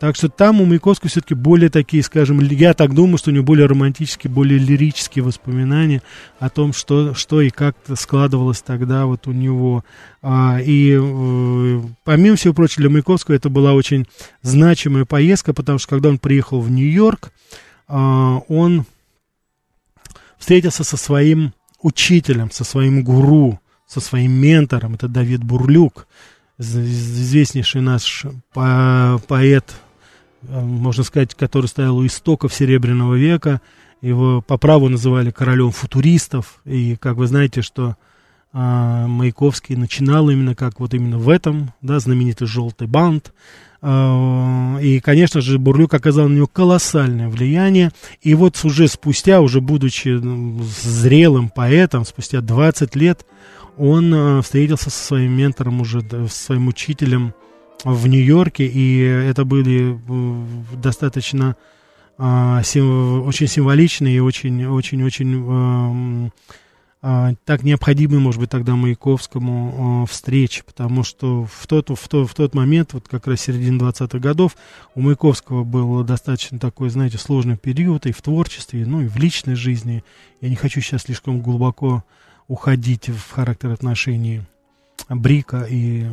Так 0.01 0.17
что 0.17 0.31
там 0.31 0.63
у 0.63 0.65
Маяковского 0.65 1.11
все-таки 1.11 1.35
более 1.35 1.69
такие, 1.69 2.03
скажем, 2.03 2.41
я 2.41 2.73
так 2.73 2.95
думаю, 2.95 3.19
что 3.19 3.31
у 3.31 3.35
него 3.35 3.45
более 3.45 3.67
романтические, 3.67 4.33
более 4.33 4.59
лирические 4.59 5.23
воспоминания 5.23 6.01
о 6.39 6.49
том, 6.49 6.73
что, 6.73 7.13
что 7.13 7.43
и 7.43 7.51
как 7.51 7.77
складывалось 7.97 8.63
тогда 8.63 9.05
вот 9.05 9.27
у 9.27 9.33
него. 9.33 9.85
А, 10.23 10.59
и 10.59 10.99
э, 10.99 11.83
помимо 12.05 12.37
всего 12.37 12.55
прочего, 12.55 12.81
для 12.81 12.89
Маяковского 12.89 13.35
это 13.35 13.51
была 13.51 13.75
очень 13.75 14.07
значимая 14.41 15.05
поездка, 15.05 15.53
потому 15.53 15.79
что 15.79 15.91
когда 15.91 16.09
он 16.09 16.19
приехал 16.19 16.63
в 16.63 16.71
Нью-Йорк, 16.71 17.31
а, 17.87 18.39
он 18.49 18.87
встретился 20.39 20.83
со 20.83 20.97
своим 20.97 21.53
учителем, 21.83 22.51
со 22.51 22.65
своим 22.65 23.05
гуру, 23.05 23.61
со 23.87 24.01
своим 24.01 24.33
ментором, 24.33 24.95
это 24.95 25.09
Давид 25.09 25.45
Бурлюк, 25.45 26.07
известнейший 26.57 27.83
наш 27.83 28.25
по 28.55 29.21
поэт 29.29 29.67
Э, 29.73 29.90
можно 30.43 31.05
сказать, 31.05 31.35
который 31.35 31.67
стоял 31.67 31.97
у 31.97 32.07
истоков 32.07 32.55
Серебряного 32.55 33.15
века. 33.15 33.61
Его 34.01 34.41
по 34.41 34.57
праву 34.57 34.89
называли 34.89 35.31
королем 35.31 35.71
футуристов. 35.73 36.61
И 36.65 36.97
как 36.97 37.17
вы 37.17 37.27
знаете, 37.27 37.63
что 37.63 37.97
а, 38.53 39.07
Маяковский 39.07 39.77
начинал 39.77 40.29
именно 40.31 40.55
как 40.55 40.81
вот 40.81 40.95
именно 40.95 41.19
в 41.19 41.29
этом, 41.29 41.73
да, 41.83 42.01
знаменитый 42.01 42.47
«Желтый 42.47 42.89
бант». 42.89 43.33
А, 43.83 44.79
и, 44.79 45.01
конечно 45.01 45.41
же, 45.41 45.59
Бурлюк 45.59 45.95
оказал 45.95 46.29
на 46.29 46.35
него 46.35 46.47
колоссальное 46.47 47.29
влияние. 47.29 47.93
И 48.23 48.35
вот 48.35 48.59
уже 48.65 48.89
спустя, 48.89 49.41
уже 49.41 49.61
будучи 49.61 50.09
ну, 50.09 50.63
зрелым 50.63 51.49
поэтом, 51.49 52.05
спустя 52.05 52.41
20 52.41 52.97
лет, 52.97 53.25
он 53.79 54.13
а, 54.15 54.43
встретился 54.43 54.91
со 54.91 55.05
своим 55.05 55.33
ментором 55.33 55.81
уже, 55.81 56.03
да, 56.03 56.27
своим 56.27 56.69
учителем, 56.69 57.35
в 57.85 58.07
Нью-Йорке, 58.07 58.67
и 58.67 59.01
это 59.01 59.45
были 59.45 59.97
э, 59.97 60.77
достаточно 60.77 61.57
а, 62.19 62.63
сим, 62.63 63.23
очень 63.23 63.47
символичные 63.47 64.17
и 64.17 64.21
очень, 64.21 64.67
очень, 64.67 65.03
очень 65.03 65.43
а, 65.49 66.31
а, 67.03 67.35
так 67.47 67.63
необходимые, 67.63 68.21
может 68.21 68.41
быть, 68.41 68.51
тогда 68.51 68.77
Маяковскому 68.77 70.07
встречи, 70.11 70.63
потому 70.65 71.03
что 71.03 71.47
в 71.47 71.67
тот, 71.67 71.89
в, 71.89 72.09
тот, 72.09 72.31
в 72.31 72.35
тот 72.35 72.55
момент, 72.55 72.93
вот 72.93 73.09
как 73.09 73.27
раз 73.27 73.41
середина 73.41 73.83
20-х 73.83 74.19
годов, 74.19 74.57
у 74.95 75.01
Маяковского 75.01 75.65
был 75.65 76.05
достаточно 76.05 76.59
такой, 76.59 76.91
знаете, 76.91 77.17
сложный 77.17 77.57
период 77.57 78.05
и 78.05 78.13
в 78.13 78.21
творчестве, 78.21 78.85
ну 78.85 79.01
и 79.01 79.09
в 79.09 79.17
личной 79.17 79.55
жизни. 79.55 80.05
Я 80.43 80.51
не 80.51 80.57
хочу 80.57 80.83
сейчас 80.83 81.03
слишком 81.03 81.41
глубоко 81.41 82.05
уходить 82.49 83.09
в 83.09 83.31
характер 83.31 83.71
отношений 83.71 84.43
Брика 85.11 85.67
и 85.69 86.07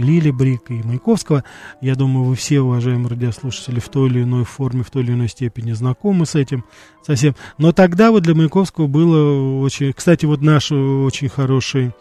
Лили 0.00 0.30
Брика 0.30 0.72
и 0.72 0.82
Маяковского. 0.82 1.44
Я 1.80 1.94
думаю, 1.94 2.24
вы 2.24 2.34
все, 2.34 2.60
уважаемые 2.60 3.08
радиослушатели, 3.08 3.80
в 3.80 3.88
той 3.88 4.08
или 4.08 4.22
иной 4.22 4.44
форме, 4.44 4.82
в 4.82 4.90
той 4.90 5.02
или 5.02 5.12
иной 5.12 5.28
степени 5.28 5.72
знакомы 5.72 6.26
с 6.26 6.34
этим 6.34 6.64
совсем. 7.02 7.34
Но 7.58 7.72
тогда 7.72 8.10
вот 8.10 8.22
для 8.22 8.34
Маяковского 8.34 8.86
было 8.86 9.60
очень... 9.60 9.92
Кстати, 9.92 10.24
вот 10.24 10.40
наш 10.40 10.72
очень 10.72 11.28
хороший 11.28 11.92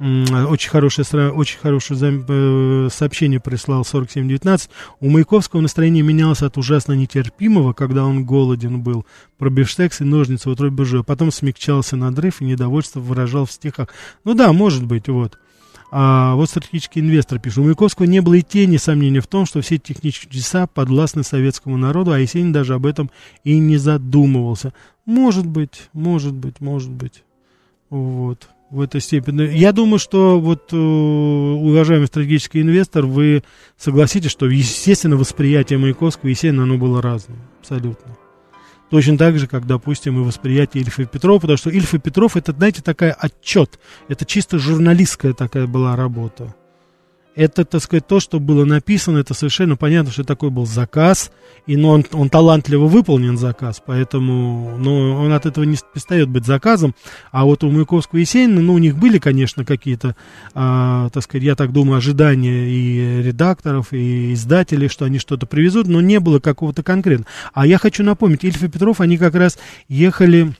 очень 0.00 0.70
хорошее, 0.70 1.30
очень 1.30 1.58
хорошее 1.58 2.24
э, 2.26 2.88
сообщение 2.90 3.38
прислал 3.38 3.84
4719. 3.84 4.70
У 5.00 5.10
Маяковского 5.10 5.60
настроение 5.60 6.02
менялось 6.02 6.40
от 6.40 6.56
ужасно 6.56 6.94
нетерпимого, 6.94 7.74
когда 7.74 8.06
он 8.06 8.24
голоден 8.24 8.80
был, 8.80 9.04
про 9.36 9.50
бифштекс 9.50 10.00
и 10.00 10.04
ножницы 10.04 10.48
в 10.48 10.52
утробе 10.52 10.84
а 10.98 11.02
потом 11.02 11.30
смягчался 11.30 11.96
надрыв 11.96 12.40
и 12.40 12.46
недовольство 12.46 12.98
выражал 13.00 13.44
в 13.44 13.52
стихах. 13.52 13.88
Ну 14.24 14.32
да, 14.32 14.54
может 14.54 14.86
быть, 14.86 15.08
вот. 15.08 15.38
А 15.90 16.34
вот 16.34 16.48
стратегический 16.48 17.00
инвестор 17.00 17.38
пишет, 17.38 17.58
у 17.58 17.64
Маяковского 17.64 18.06
не 18.06 18.20
было 18.20 18.34
и 18.34 18.42
тени 18.42 18.78
сомнения 18.78 19.20
в 19.20 19.26
том, 19.26 19.44
что 19.44 19.60
все 19.60 19.76
технические 19.76 20.30
чудеса 20.30 20.66
подвластны 20.66 21.24
советскому 21.24 21.76
народу, 21.76 22.12
а 22.12 22.18
Есенин 22.18 22.52
даже 22.52 22.72
об 22.72 22.86
этом 22.86 23.10
и 23.44 23.58
не 23.58 23.76
задумывался. 23.76 24.72
Может 25.04 25.46
быть, 25.46 25.90
может 25.92 26.32
быть, 26.32 26.60
может 26.60 26.90
быть. 26.90 27.24
Вот 27.90 28.48
в 28.70 28.80
этой 28.80 29.00
степени. 29.00 29.42
Я 29.56 29.72
думаю, 29.72 29.98
что 29.98 30.40
вот, 30.40 30.72
э, 30.72 30.76
уважаемый 30.76 32.06
стратегический 32.06 32.62
инвестор, 32.62 33.04
вы 33.04 33.42
согласитесь, 33.76 34.30
что, 34.30 34.46
естественно, 34.46 35.16
восприятие 35.16 35.78
Маяковского 35.78 36.28
и 36.28 36.32
Есенина, 36.32 36.62
оно 36.62 36.78
было 36.78 37.02
разным, 37.02 37.38
абсолютно. 37.60 38.16
Точно 38.90 39.16
так 39.16 39.38
же, 39.38 39.46
как, 39.46 39.66
допустим, 39.66 40.20
и 40.20 40.24
восприятие 40.24 40.82
Ильфа 40.82 41.02
и 41.02 41.06
Петрова, 41.06 41.38
потому 41.38 41.56
что 41.56 41.70
Ильф 41.70 41.94
и 41.94 41.98
Петров, 41.98 42.36
это, 42.36 42.52
знаете, 42.52 42.82
такая 42.82 43.12
отчет, 43.12 43.78
это 44.08 44.24
чисто 44.24 44.58
журналистская 44.58 45.32
такая 45.32 45.66
была 45.66 45.94
работа 45.94 46.54
это, 47.34 47.64
так 47.64 47.82
сказать, 47.82 48.06
то, 48.06 48.20
что 48.20 48.40
было 48.40 48.64
написано, 48.64 49.18
это 49.18 49.34
совершенно 49.34 49.76
понятно, 49.76 50.10
что 50.12 50.24
такой 50.24 50.50
был 50.50 50.66
заказ, 50.66 51.30
и 51.66 51.76
но 51.76 51.90
он, 51.90 52.04
он 52.12 52.28
талантливо 52.28 52.86
выполнен 52.86 53.38
заказ, 53.38 53.82
поэтому 53.84 54.76
но 54.78 55.22
он 55.22 55.32
от 55.32 55.46
этого 55.46 55.64
не 55.64 55.76
перестает 55.92 56.28
быть 56.28 56.44
заказом. 56.44 56.94
А 57.30 57.44
вот 57.44 57.62
у 57.62 57.70
Маяковского 57.70 58.18
и 58.18 58.22
Есенина, 58.22 58.60
ну, 58.60 58.74
у 58.74 58.78
них 58.78 58.96
были, 58.96 59.18
конечно, 59.18 59.64
какие-то, 59.64 60.16
а, 60.54 61.08
так 61.10 61.22
сказать, 61.22 61.44
я 61.44 61.54
так 61.54 61.72
думаю, 61.72 61.98
ожидания 61.98 62.68
и 62.68 63.22
редакторов, 63.22 63.92
и 63.92 64.32
издателей, 64.34 64.88
что 64.88 65.04
они 65.04 65.18
что-то 65.18 65.46
привезут, 65.46 65.86
но 65.86 66.00
не 66.00 66.18
было 66.20 66.40
какого-то 66.40 66.82
конкретного. 66.82 67.30
А 67.52 67.66
я 67.66 67.78
хочу 67.78 68.02
напомнить, 68.02 68.44
Ильф 68.44 68.62
и 68.62 68.68
Петров, 68.68 69.00
они 69.00 69.18
как 69.18 69.34
раз 69.34 69.58
ехали 69.88 70.52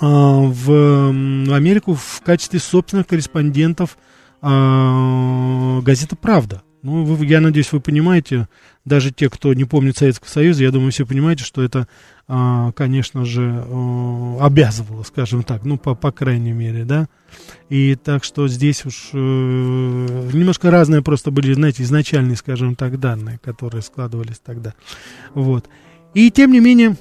а, 0.00 0.40
в 0.40 1.08
Америку 1.52 1.94
в 1.94 2.20
качестве 2.24 2.60
собственных 2.60 3.06
корреспондентов 3.06 3.96
а, 4.46 5.80
газета 5.80 6.16
«Правда». 6.16 6.62
Ну, 6.82 7.02
вы, 7.02 7.24
я 7.24 7.40
надеюсь, 7.40 7.72
вы 7.72 7.80
понимаете, 7.80 8.46
даже 8.84 9.10
те, 9.10 9.30
кто 9.30 9.54
не 9.54 9.64
помнит 9.64 9.96
Советского 9.96 10.28
Союза, 10.28 10.64
я 10.64 10.70
думаю, 10.70 10.92
все 10.92 11.06
понимаете, 11.06 11.42
что 11.42 11.62
это, 11.62 11.88
а, 12.28 12.72
конечно 12.72 13.24
же, 13.24 13.64
обязывало, 14.38 15.02
скажем 15.04 15.44
так, 15.44 15.64
ну, 15.64 15.78
по, 15.78 15.94
по 15.94 16.12
крайней 16.12 16.52
мере, 16.52 16.84
да. 16.84 17.08
И 17.70 17.94
так 17.94 18.22
что 18.22 18.48
здесь 18.48 18.84
уж 18.84 19.10
э, 19.14 19.16
немножко 19.16 20.70
разные 20.70 21.00
просто 21.00 21.30
были, 21.30 21.54
знаете, 21.54 21.82
изначальные, 21.84 22.36
скажем 22.36 22.76
так, 22.76 23.00
данные, 23.00 23.40
которые 23.42 23.80
складывались 23.80 24.42
тогда. 24.44 24.74
Вот. 25.32 25.70
И 26.12 26.30
тем 26.30 26.52
не 26.52 26.60
менее, 26.60 26.96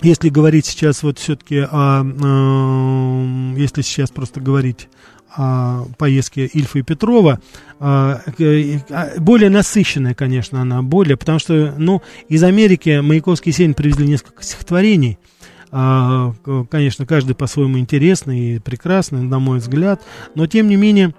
если 0.00 0.28
говорить 0.28 0.64
сейчас 0.64 1.02
вот 1.02 1.18
все-таки 1.18 1.66
о, 1.68 2.04
э, 2.04 3.58
если 3.58 3.82
сейчас 3.82 4.10
просто 4.10 4.40
говорить 4.40 4.88
поездки 5.98 6.50
Ильфа 6.52 6.78
и 6.78 6.82
Петрова, 6.82 7.40
а, 7.78 8.20
а, 8.90 9.10
более 9.18 9.50
насыщенная, 9.50 10.14
конечно, 10.14 10.62
она 10.62 10.82
более, 10.82 11.16
потому 11.16 11.38
что, 11.38 11.74
ну, 11.76 12.02
из 12.28 12.42
Америки 12.42 13.00
Маяковский 13.02 13.50
и 13.50 13.54
Сень 13.54 13.74
привезли 13.74 14.06
несколько 14.06 14.42
стихотворений, 14.42 15.18
а, 15.70 16.32
конечно, 16.70 17.06
каждый 17.06 17.34
по-своему 17.34 17.78
интересный 17.78 18.56
и 18.56 18.58
прекрасный, 18.58 19.22
на 19.22 19.38
мой 19.38 19.58
взгляд, 19.58 20.02
но, 20.34 20.46
тем 20.46 20.68
не 20.68 20.76
менее, 20.76 21.14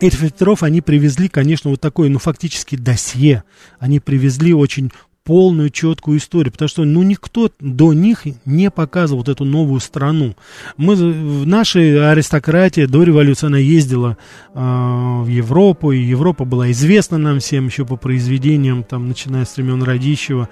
Ильф 0.00 0.22
и 0.22 0.26
Петров, 0.26 0.62
они 0.62 0.82
привезли, 0.82 1.28
конечно, 1.28 1.70
вот 1.70 1.80
такое, 1.80 2.10
ну, 2.10 2.18
фактически 2.18 2.76
досье. 2.76 3.44
Они 3.78 3.98
привезли 3.98 4.52
очень 4.52 4.92
полную, 5.26 5.70
четкую 5.70 6.18
историю, 6.18 6.52
потому 6.52 6.68
что, 6.68 6.84
ну, 6.84 7.02
никто 7.02 7.50
до 7.60 7.92
них 7.92 8.26
не 8.44 8.70
показывал 8.70 9.18
вот 9.22 9.28
эту 9.28 9.44
новую 9.44 9.80
страну. 9.80 10.36
Мы, 10.76 10.94
в 10.94 11.46
нашей 11.46 12.10
аристократии 12.10 12.86
до 12.86 13.02
революции 13.02 13.48
она 13.48 13.58
ездила 13.58 14.16
э, 14.54 14.58
в 14.58 15.26
Европу, 15.26 15.90
и 15.90 15.98
Европа 15.98 16.44
была 16.44 16.70
известна 16.70 17.18
нам 17.18 17.40
всем 17.40 17.66
еще 17.66 17.84
по 17.84 17.96
произведениям, 17.96 18.84
там, 18.84 19.08
начиная 19.08 19.44
с 19.44 19.56
времен 19.56 19.82
Радищева, 19.82 20.48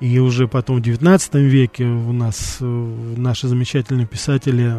и 0.00 0.18
уже 0.18 0.48
потом 0.48 0.78
в 0.78 0.82
19 0.82 1.34
веке 1.34 1.84
у 1.84 2.12
нас 2.12 2.56
э, 2.60 3.14
наши 3.16 3.46
замечательные 3.46 4.06
писатели 4.06 4.74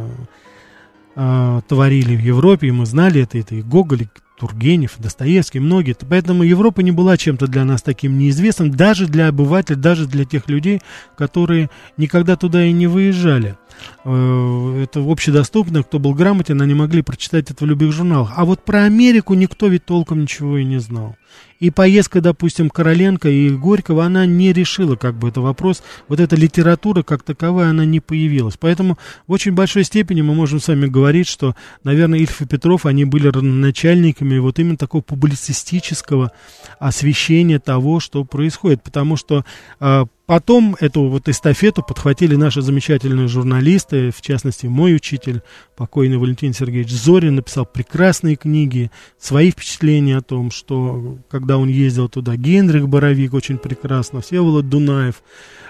э, 1.16 1.62
творили 1.68 2.16
в 2.16 2.20
Европе, 2.20 2.68
и 2.68 2.72
мы 2.72 2.88
знали 2.88 3.22
это, 3.22 3.38
это 3.38 3.54
и 3.54 3.62
Гоголь, 3.62 4.08
Тургенев, 4.38 4.96
Достоевский, 4.98 5.60
многие. 5.60 5.96
Поэтому 6.08 6.44
Европа 6.44 6.82
не 6.82 6.92
была 6.92 7.18
чем-то 7.18 7.48
для 7.48 7.64
нас 7.66 7.82
таким 7.82 8.18
неизвестным, 8.18 8.72
даже 8.72 9.08
для 9.08 9.30
обывателей, 9.30 9.80
даже 9.80 10.08
для 10.08 10.26
тех 10.26 10.50
людей, 10.50 10.82
которые 11.18 11.70
никогда 11.98 12.36
туда 12.36 12.66
и 12.66 12.72
не 12.72 12.88
выезжали. 12.88 13.58
Э, 14.04 14.82
это 14.84 15.00
общедоступно, 15.00 15.84
кто 15.84 16.00
был 16.00 16.14
грамотен, 16.14 16.62
они 16.62 16.74
могли 16.74 17.02
прочитать 17.02 17.52
это 17.52 17.66
в 17.66 17.68
любых 17.68 17.92
журналах. 17.92 18.34
А 18.36 18.46
вот 18.46 18.64
про 18.64 18.84
Америку 18.84 19.34
никто 19.34 19.68
ведь 19.68 19.86
толком 19.86 20.22
ничего 20.22 20.58
и 20.58 20.64
не 20.64 20.80
знал. 20.80 21.16
И 21.60 21.70
поездка, 21.70 22.22
допустим, 22.22 22.70
Короленко 22.70 23.30
и 23.30 23.50
Горького, 23.50 24.06
она 24.06 24.26
не 24.26 24.52
решила 24.52 24.96
как 24.96 25.16
бы 25.16 25.30
это 25.30 25.42
вопрос. 25.42 25.84
Вот 26.08 26.20
эта 26.20 26.36
литература 26.36 27.02
как 27.02 27.24
таковая, 27.24 27.70
она 27.70 27.86
не 27.86 28.02
появилась. 28.02 28.58
Поэтому 28.60 28.98
в 29.26 29.32
очень 29.32 29.54
большой 29.54 29.86
степени 29.86 30.22
мы 30.22 30.36
можем 30.36 30.60
с 30.60 30.68
вами 30.68 30.88
говорить, 30.88 31.28
что, 31.28 31.56
наверное, 31.84 32.20
Ильф 32.20 32.42
и 32.42 32.46
Петров, 32.46 32.86
они 32.86 33.06
были 33.06 33.30
начальниками 33.30 34.38
вот 34.38 34.60
именно 34.60 34.78
такого 34.78 35.02
публицистического 35.02 36.32
освещения 36.78 37.60
того, 37.60 38.00
что 38.00 38.26
происходит. 38.26 38.84
Потому 38.84 39.16
что 39.16 39.46
э, 39.80 40.06
Потом 40.26 40.76
эту 40.80 41.08
вот 41.08 41.30
эстафету 41.30 41.84
подхватили 41.84 42.36
наши 42.36 42.62
замечательные 42.62 43.28
журналисты, 43.28 44.10
в 44.12 44.22
частности, 44.22 44.66
мой 44.66 44.96
учитель, 44.96 45.44
покойный 45.76 46.18
Валентин 46.18 46.54
Сергеевич 46.54 46.92
Зорин, 46.92 47.36
написал 47.36 47.66
прекрасные 47.66 48.36
книги, 48.36 48.90
свои 49.20 49.52
впечатления 49.52 50.18
о 50.18 50.22
том, 50.22 50.50
что 50.50 51.20
когда 51.30 51.58
он 51.58 51.70
ездил 51.70 52.10
туда, 52.10 52.36
Генрих 52.36 52.90
Боровик 52.90 53.34
очень 53.34 53.60
прекрасно, 53.60 54.22
Всеволод 54.22 54.68
Дунаев, 54.68 55.22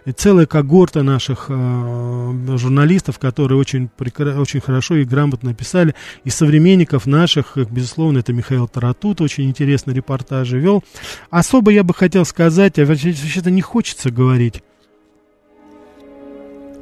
и 0.06 0.12
целая 0.12 0.46
когорта 0.46 1.02
наших 1.02 1.48
э, 1.50 2.58
журналистов, 2.58 3.18
которые 3.18 3.60
очень, 3.60 3.90
очень 4.38 4.62
хорошо 4.62 4.96
и 4.98 5.04
грамотно 5.04 5.56
писали. 5.56 5.96
И 6.24 6.30
современников 6.30 7.08
наших, 7.08 7.58
безусловно, 7.58 8.20
это 8.20 8.32
Михаил 8.32 8.68
Таратут, 8.68 9.20
очень 9.22 9.46
интересный 9.46 9.96
репортажи 9.96 10.60
вел. 10.60 10.84
Особо 11.32 11.72
я 11.72 11.84
бы 11.84 11.96
хотел 11.96 12.24
сказать, 12.26 12.78
а 12.78 12.86
вообще-то 12.86 13.50
не 13.50 13.62
хочется 13.62 14.12
говорить, 14.12 14.45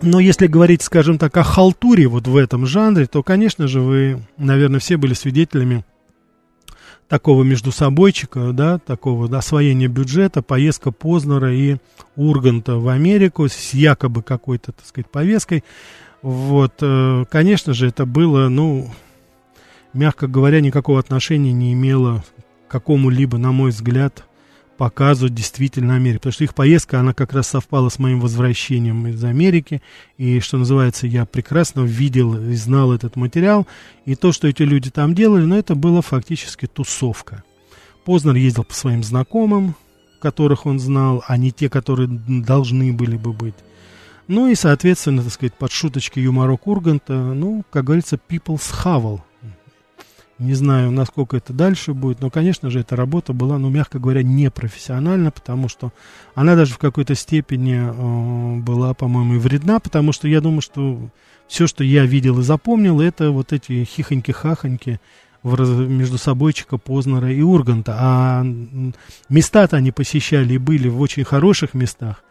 но 0.03 0.19
если 0.19 0.47
говорить, 0.47 0.81
скажем 0.81 1.17
так, 1.17 1.35
о 1.37 1.43
халтуре 1.43 2.07
вот 2.07 2.27
в 2.27 2.35
этом 2.35 2.65
жанре, 2.65 3.05
то, 3.05 3.23
конечно 3.23 3.67
же, 3.67 3.79
вы, 3.79 4.19
наверное, 4.37 4.79
все 4.79 4.97
были 4.97 5.13
свидетелями 5.13 5.85
такого 7.07 7.43
между 7.43 7.71
собойчика, 7.71 8.51
да, 8.53 8.79
такого 8.79 9.35
освоения 9.37 9.87
бюджета, 9.87 10.41
поездка 10.41 10.91
Познера 10.91 11.53
и 11.53 11.77
Урганта 12.15 12.75
в 12.75 12.87
Америку 12.89 13.47
с 13.47 13.73
якобы 13.73 14.23
какой-то, 14.23 14.73
так 14.73 14.85
сказать, 14.85 15.09
повесткой. 15.09 15.63
Вот, 16.21 16.73
э, 16.81 17.25
конечно 17.29 17.73
же, 17.73 17.87
это 17.87 18.05
было, 18.05 18.49
ну, 18.49 18.89
мягко 19.93 20.27
говоря, 20.27 20.59
никакого 20.59 20.99
отношения 20.99 21.53
не 21.53 21.73
имело 21.73 22.23
к 22.67 22.71
какому-либо, 22.71 23.37
на 23.37 23.51
мой 23.51 23.71
взгляд, 23.71 24.25
показывают 24.77 25.33
действительно 25.33 25.95
Америку. 25.95 26.21
Потому 26.21 26.33
что 26.33 26.43
их 26.43 26.55
поездка, 26.55 26.99
она 26.99 27.13
как 27.13 27.33
раз 27.33 27.47
совпала 27.47 27.89
с 27.89 27.99
моим 27.99 28.19
возвращением 28.19 29.07
из 29.07 29.23
Америки. 29.23 29.81
И, 30.17 30.39
что 30.39 30.57
называется, 30.57 31.07
я 31.07 31.25
прекрасно 31.25 31.81
видел 31.81 32.35
и 32.35 32.55
знал 32.55 32.91
этот 32.91 33.15
материал. 33.15 33.67
И 34.05 34.15
то, 34.15 34.31
что 34.31 34.47
эти 34.47 34.63
люди 34.63 34.89
там 34.89 35.15
делали, 35.15 35.43
ну, 35.43 35.55
это 35.55 35.75
было 35.75 36.01
фактически 36.01 36.65
тусовка. 36.65 37.43
Познер 38.05 38.35
ездил 38.35 38.63
по 38.63 38.73
своим 38.73 39.03
знакомым, 39.03 39.75
которых 40.19 40.65
он 40.65 40.79
знал, 40.79 41.23
а 41.27 41.37
не 41.37 41.51
те, 41.51 41.69
которые 41.69 42.07
должны 42.07 42.93
были 42.93 43.17
бы 43.17 43.33
быть. 43.33 43.55
Ну 44.27 44.47
и, 44.47 44.55
соответственно, 44.55 45.21
так 45.21 45.33
сказать, 45.33 45.53
под 45.53 45.71
шуточки 45.71 46.19
юморок 46.19 46.65
Урганта, 46.67 47.13
ну, 47.13 47.63
как 47.69 47.85
говорится, 47.85 48.17
people's 48.29 48.71
havel. 48.83 49.19
Не 50.39 50.55
знаю, 50.55 50.91
насколько 50.91 51.37
это 51.37 51.53
дальше 51.53 51.93
будет, 51.93 52.19
но, 52.19 52.29
конечно 52.29 52.69
же, 52.71 52.79
эта 52.79 52.95
работа 52.95 53.33
была, 53.33 53.59
ну, 53.59 53.69
мягко 53.69 53.99
говоря, 53.99 54.23
непрофессиональна, 54.23 55.29
потому 55.29 55.69
что 55.69 55.93
она 56.33 56.55
даже 56.55 56.73
в 56.73 56.79
какой-то 56.79 57.13
степени 57.13 57.75
э, 57.75 58.61
была, 58.61 58.93
по-моему, 58.93 59.35
и 59.35 59.37
вредна, 59.37 59.79
потому 59.79 60.11
что 60.11 60.27
я 60.27 60.41
думаю, 60.41 60.61
что 60.61 60.99
все, 61.47 61.67
что 61.67 61.83
я 61.83 62.05
видел 62.05 62.39
и 62.39 62.43
запомнил, 62.43 62.99
это 62.99 63.29
вот 63.29 63.53
эти 63.53 63.83
хихоньки-хахоньки, 63.83 64.99
между 65.43 66.17
собойчика 66.17 66.77
Познера 66.77 67.31
и 67.31 67.41
Урганта. 67.41 67.95
А 67.99 68.45
места-то 69.29 69.77
они 69.77 69.91
посещали 69.91 70.53
и 70.53 70.57
были 70.57 70.87
в 70.87 71.01
очень 71.01 71.25
хороших 71.25 71.73
местах. 71.73 72.23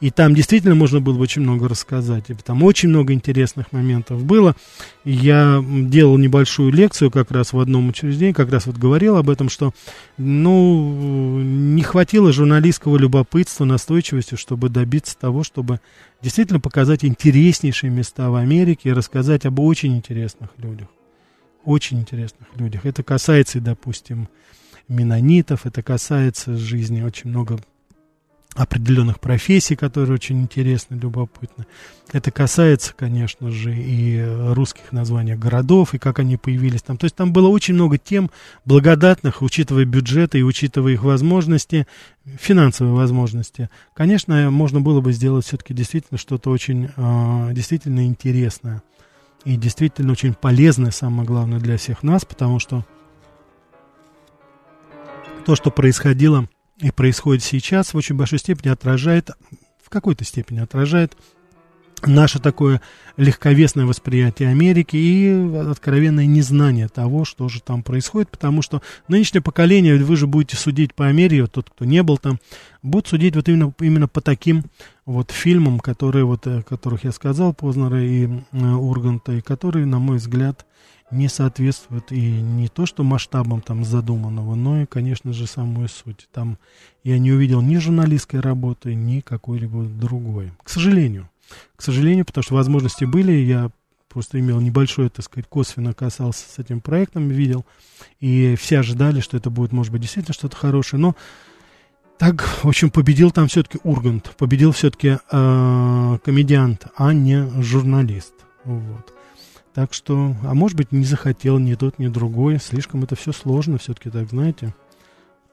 И 0.00 0.10
там 0.10 0.34
действительно 0.34 0.74
можно 0.74 1.00
было 1.00 1.14
бы 1.14 1.22
очень 1.22 1.42
много 1.42 1.68
рассказать. 1.68 2.24
И 2.28 2.34
там 2.34 2.62
очень 2.62 2.88
много 2.88 3.12
интересных 3.12 3.72
моментов 3.72 4.24
было. 4.24 4.56
Я 5.04 5.62
делал 5.66 6.16
небольшую 6.18 6.72
лекцию 6.72 7.10
как 7.10 7.30
раз 7.30 7.52
в 7.52 7.58
одном 7.58 7.88
учреждении, 7.88 8.32
как 8.32 8.50
раз 8.50 8.66
вот 8.66 8.76
говорил 8.76 9.16
об 9.16 9.30
этом, 9.30 9.48
что 9.48 9.72
ну, 10.18 11.40
не 11.40 11.82
хватило 11.82 12.32
журналистского 12.32 12.96
любопытства, 12.96 13.64
настойчивости, 13.64 14.36
чтобы 14.36 14.68
добиться 14.68 15.18
того, 15.18 15.42
чтобы 15.44 15.80
действительно 16.22 16.60
показать 16.60 17.04
интереснейшие 17.04 17.90
места 17.90 18.30
в 18.30 18.34
Америке 18.34 18.90
и 18.90 18.92
рассказать 18.92 19.46
об 19.46 19.60
очень 19.60 19.96
интересных 19.96 20.50
людях 20.58 20.88
очень 21.64 22.00
интересных 22.00 22.48
людях. 22.56 22.86
Это 22.86 23.02
касается, 23.02 23.60
допустим, 23.60 24.28
менонитов, 24.88 25.66
это 25.66 25.82
касается 25.82 26.56
жизни 26.56 27.02
очень 27.02 27.30
много 27.30 27.58
определенных 28.60 29.20
профессий, 29.20 29.74
которые 29.74 30.14
очень 30.14 30.42
интересны, 30.42 30.96
любопытны. 30.96 31.66
Это 32.12 32.30
касается, 32.30 32.92
конечно 32.94 33.50
же, 33.50 33.74
и 33.74 34.22
русских 34.52 34.92
названий 34.92 35.34
городов, 35.34 35.94
и 35.94 35.98
как 35.98 36.18
они 36.18 36.36
появились 36.36 36.82
там. 36.82 36.98
То 36.98 37.06
есть 37.06 37.16
там 37.16 37.32
было 37.32 37.48
очень 37.48 37.74
много 37.74 37.96
тем 37.96 38.30
благодатных, 38.66 39.40
учитывая 39.40 39.86
бюджеты 39.86 40.40
и 40.40 40.42
учитывая 40.42 40.92
их 40.92 41.02
возможности, 41.02 41.86
финансовые 42.38 42.94
возможности. 42.94 43.70
Конечно, 43.94 44.50
можно 44.50 44.82
было 44.82 45.00
бы 45.00 45.12
сделать 45.12 45.46
все-таки 45.46 45.72
действительно 45.72 46.18
что-то 46.18 46.50
очень 46.50 46.90
э, 46.94 47.52
действительно 47.52 48.04
интересное 48.04 48.82
и 49.46 49.56
действительно 49.56 50.12
очень 50.12 50.34
полезное, 50.34 50.90
самое 50.90 51.26
главное, 51.26 51.60
для 51.60 51.78
всех 51.78 52.02
нас, 52.02 52.26
потому 52.26 52.58
что 52.58 52.84
то, 55.46 55.56
что 55.56 55.70
происходило 55.70 56.46
и 56.80 56.90
происходит 56.90 57.42
сейчас, 57.42 57.92
в 57.92 57.96
очень 57.96 58.16
большой 58.16 58.38
степени 58.38 58.70
отражает, 58.70 59.30
в 59.82 59.90
какой-то 59.90 60.24
степени 60.24 60.60
отражает 60.60 61.16
наше 62.06 62.38
такое 62.38 62.80
легковесное 63.16 63.84
восприятие 63.84 64.48
Америки 64.48 64.96
и 64.96 65.56
откровенное 65.70 66.26
незнание 66.26 66.88
того, 66.88 67.24
что 67.24 67.48
же 67.48 67.60
там 67.60 67.82
происходит, 67.82 68.30
потому 68.30 68.62
что 68.62 68.80
нынешнее 69.08 69.42
поколение, 69.42 69.96
вы 69.96 70.16
же 70.16 70.26
будете 70.26 70.56
судить 70.56 70.94
по 70.94 71.06
Америке, 71.06 71.46
тот, 71.46 71.68
кто 71.70 71.84
не 71.84 72.02
был 72.02 72.16
там, 72.16 72.38
будут 72.82 73.08
судить 73.08 73.36
вот 73.36 73.48
именно, 73.48 73.74
именно 73.80 74.08
по 74.08 74.22
таким 74.22 74.64
вот 75.04 75.30
фильмам, 75.30 75.80
которые, 75.80 76.24
вот, 76.24 76.46
о 76.46 76.62
которых 76.62 77.04
я 77.04 77.12
сказал, 77.12 77.52
Познера 77.52 78.02
и 78.02 78.26
э, 78.26 78.72
Урганта, 78.72 79.32
и 79.32 79.40
которые, 79.40 79.86
на 79.86 79.98
мой 79.98 80.16
взгляд, 80.16 80.64
не 81.10 81.28
соответствуют 81.28 82.12
и 82.12 82.20
не 82.20 82.68
то, 82.68 82.86
что 82.86 83.02
масштабам 83.02 83.60
там 83.60 83.84
задуманного, 83.84 84.54
но 84.54 84.82
и, 84.82 84.86
конечно 84.86 85.32
же, 85.32 85.46
самой 85.46 85.88
сути. 85.88 86.26
Там 86.32 86.58
я 87.04 87.18
не 87.18 87.32
увидел 87.32 87.60
ни 87.60 87.76
журналистской 87.76 88.40
работы, 88.40 88.94
ни 88.94 89.20
какой-либо 89.20 89.84
другой. 89.84 90.52
К 90.62 90.68
сожалению 90.68 91.28
к 91.76 91.82
сожалению, 91.82 92.24
потому 92.24 92.42
что 92.42 92.54
возможности 92.54 93.04
были, 93.04 93.32
я 93.32 93.70
просто 94.08 94.40
имел 94.40 94.60
небольшое, 94.60 95.08
так 95.08 95.24
сказать, 95.24 95.48
косвенно 95.48 95.94
касался 95.94 96.44
с 96.48 96.58
этим 96.58 96.80
проектом, 96.80 97.28
видел, 97.28 97.64
и 98.18 98.56
все 98.58 98.80
ожидали, 98.80 99.20
что 99.20 99.36
это 99.36 99.50
будет, 99.50 99.72
может 99.72 99.92
быть, 99.92 100.02
действительно 100.02 100.34
что-то 100.34 100.56
хорошее, 100.56 101.00
но 101.00 101.16
так, 102.18 102.42
в 102.42 102.68
общем, 102.68 102.90
победил 102.90 103.30
там 103.30 103.48
все-таки 103.48 103.78
Ургант, 103.82 104.34
победил 104.36 104.72
все-таки 104.72 105.18
э, 105.30 106.18
комедиант, 106.24 106.86
а 106.96 107.12
не 107.12 107.48
журналист, 107.62 108.34
вот. 108.64 109.14
Так 109.74 109.94
что, 109.94 110.34
а 110.42 110.54
может 110.54 110.76
быть, 110.76 110.90
не 110.90 111.04
захотел 111.04 111.58
ни 111.58 111.74
тот, 111.74 111.98
ни 111.98 112.08
другой, 112.08 112.58
слишком 112.58 113.04
это 113.04 113.14
все 113.14 113.32
сложно 113.32 113.78
все-таки, 113.78 114.10
так, 114.10 114.28
знаете, 114.28 114.74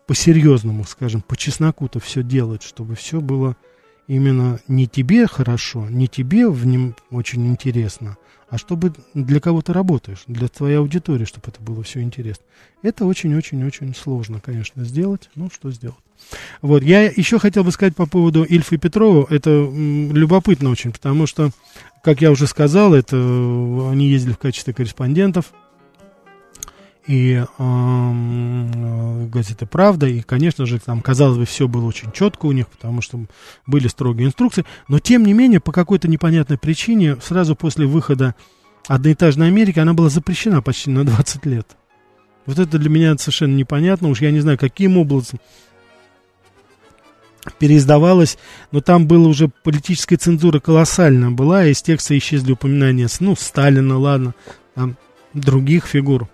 по-серьезному, 0.08 0.86
скажем, 0.86 1.22
по 1.22 1.38
чесноку-то 1.38 2.00
все 2.00 2.24
делать, 2.24 2.64
чтобы 2.64 2.96
все 2.96 3.22
было 3.22 3.56
именно 4.08 4.60
не 4.68 4.88
тебе 4.88 5.28
хорошо, 5.28 5.88
не 5.90 6.08
тебе 6.08 6.50
в 6.50 6.66
нем 6.66 6.96
очень 7.12 7.46
интересно, 7.48 8.18
а 8.50 8.58
чтобы 8.58 8.94
для 9.14 9.40
кого 9.40 9.62
ты 9.62 9.74
работаешь, 9.74 10.24
для 10.28 10.48
твоей 10.48 10.78
аудитории, 10.78 11.26
чтобы 11.26 11.48
это 11.48 11.62
было 11.62 11.84
все 11.84 12.02
интересно. 12.02 12.44
Это 12.82 13.06
очень-очень-очень 13.06 13.94
сложно, 13.96 14.40
конечно, 14.40 14.84
сделать. 14.86 15.30
Ну, 15.36 15.50
что 15.54 15.72
сделать? 15.72 15.98
Вот, 16.62 16.84
я 16.84 17.04
еще 17.04 17.40
хотел 17.40 17.64
бы 17.64 17.72
сказать 17.72 17.96
по 17.96 18.06
поводу 18.06 18.44
Ильфа 18.44 18.76
и 18.76 18.78
Петрова. 18.78 19.28
Это 19.30 19.50
м, 19.50 20.14
любопытно 20.14 20.70
очень, 20.70 20.92
потому 20.92 21.28
что, 21.28 21.52
как 22.04 22.22
я 22.22 22.32
уже 22.32 22.48
сказал, 22.48 22.94
это 22.94 23.18
они 23.92 24.10
ездили 24.10 24.34
в 24.34 24.38
качестве 24.38 24.74
корреспондентов 24.74 25.54
и 27.08 27.44
э, 27.58 29.28
газеты 29.32 29.66
«Правда», 29.66 30.08
и, 30.08 30.22
конечно 30.22 30.66
же, 30.66 30.80
там, 30.80 31.02
казалось 31.02 31.38
бы, 31.38 31.46
все 31.46 31.68
было 31.68 31.86
очень 31.86 32.12
четко 32.12 32.46
у 32.48 32.52
них, 32.52 32.68
потому 32.68 33.02
что 33.02 33.20
были 33.66 33.88
строгие 33.88 34.28
инструкции, 34.28 34.66
но, 34.90 35.00
тем 35.00 35.26
не 35.26 35.34
менее, 35.34 35.62
по 35.62 35.72
какой-то 35.72 36.10
непонятной 36.10 36.58
причине, 36.58 37.16
сразу 37.22 37.56
после 37.56 37.86
выхода 37.86 38.36
«Одноэтажной 38.88 39.48
Америки» 39.48 39.80
она 39.80 39.94
была 39.94 40.10
запрещена 40.10 40.62
почти 40.62 40.90
на 40.90 41.06
20 41.06 41.46
лет. 41.46 41.78
Вот 42.46 42.60
это 42.60 42.78
для 42.78 42.90
меня 42.90 43.18
совершенно 43.18 43.56
непонятно, 43.56 44.10
уж 44.10 44.22
я 44.22 44.32
не 44.32 44.42
знаю, 44.42 44.58
каким 44.58 44.98
образом 44.98 45.40
переиздавалась, 47.60 48.38
но 48.72 48.82
там 48.82 49.08
была 49.08 49.30
уже 49.30 49.50
политическая 49.64 50.18
цензура 50.18 50.60
колоссальная 50.60 51.30
была, 51.30 51.66
из 51.66 51.82
текста 51.82 52.18
исчезли 52.18 52.52
упоминания, 52.52 53.08
ну, 53.22 53.36
Сталина, 53.38 53.98
ладно, 53.98 54.36
там, 54.76 54.98
других 55.34 55.86
фигур. 55.86 56.28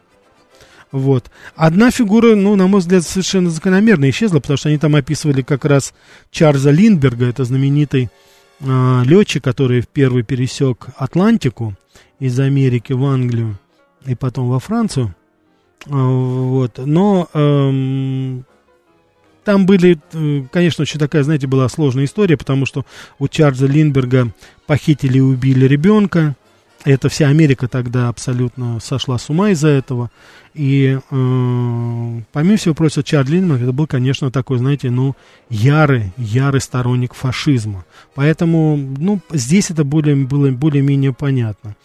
Вот. 0.93 1.31
Одна 1.55 1.89
фигура, 1.89 2.35
ну, 2.35 2.55
на 2.55 2.67
мой 2.67 2.79
взгляд, 2.79 3.03
совершенно 3.03 3.49
закономерно 3.49 4.07
исчезла, 4.11 4.39
потому 4.39 4.57
что 4.57 4.69
они 4.69 4.77
там 4.77 4.95
описывали 4.95 5.41
как 5.41 5.65
раз 5.65 5.91
Чарльза 6.29 6.69
Линдберга, 6.69 7.25
это 7.25 7.45
знаменитый 7.45 8.11
э, 8.59 9.01
летчик, 9.03 9.43
который 9.43 9.83
первый 9.91 10.21
пересек 10.21 10.85
Атлантику 10.95 11.73
из 12.19 12.39
Америки 12.39 12.93
в 12.93 13.03
Англию 13.05 13.57
и 14.05 14.13
потом 14.13 14.49
во 14.49 14.59
Францию. 14.59 15.15
Э, 15.87 15.89
вот. 15.89 16.77
Но 16.77 17.27
э, 17.33 18.41
там 19.43 19.65
были, 19.65 19.99
э, 20.13 20.43
конечно, 20.51 20.83
очень 20.83 20.99
такая, 20.99 21.23
знаете, 21.23 21.47
была 21.47 21.67
сложная 21.69 22.05
история, 22.05 22.37
потому 22.37 22.67
что 22.67 22.85
у 23.17 23.27
Чарльза 23.27 23.65
Линдберга 23.65 24.31
похитили 24.67 25.17
и 25.17 25.21
убили 25.21 25.65
ребенка. 25.65 26.35
Это 26.85 27.07
вся 27.07 27.29
Америка 27.29 27.67
тогда 27.67 28.09
абсолютно 28.09 28.79
сошла 28.81 29.17
с 29.17 29.29
ума 29.29 29.51
из-за 29.51 29.69
этого. 29.69 30.11
И, 30.53 30.99
э, 30.99 32.21
помимо 32.31 32.57
всего 32.57 32.75
прочего, 32.75 33.03
Чарльз 33.03 33.29
Линдман 33.29 33.63
это 33.63 33.71
был, 33.71 33.87
конечно, 33.87 34.31
такой, 34.31 34.57
знаете, 34.57 34.89
ну, 34.89 35.15
ярый, 35.49 36.11
ярый 36.17 36.59
сторонник 36.59 37.13
фашизма. 37.13 37.85
Поэтому, 38.15 38.75
ну, 38.75 39.21
здесь 39.31 39.71
это 39.71 39.85
более, 39.85 40.15
было 40.15 40.51
более-менее 40.51 41.13
понятно. 41.13 41.75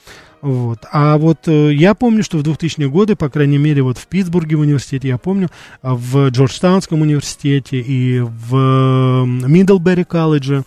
Вот. 0.41 0.81
А 0.93 1.17
вот 1.19 1.47
э, 1.47 1.73
я 1.75 1.95
помню, 1.95 2.23
что 2.23 2.39
в 2.39 2.43
2000-е 2.43 2.89
годы, 2.89 3.17
по 3.17 3.29
крайней 3.29 3.59
мере, 3.59 3.83
вот 3.83 3.99
в 3.99 4.07
Питтсбурге 4.07 4.57
в 4.57 4.61
университете, 4.61 5.09
я 5.09 5.19
помню, 5.19 5.49
а 5.83 5.95
в 5.95 6.29
Джорджтаунском 6.29 7.03
университете 7.03 7.81
и 7.81 8.21
в 8.21 9.25
Миддлбери 9.25 10.05
колледже, 10.05 10.65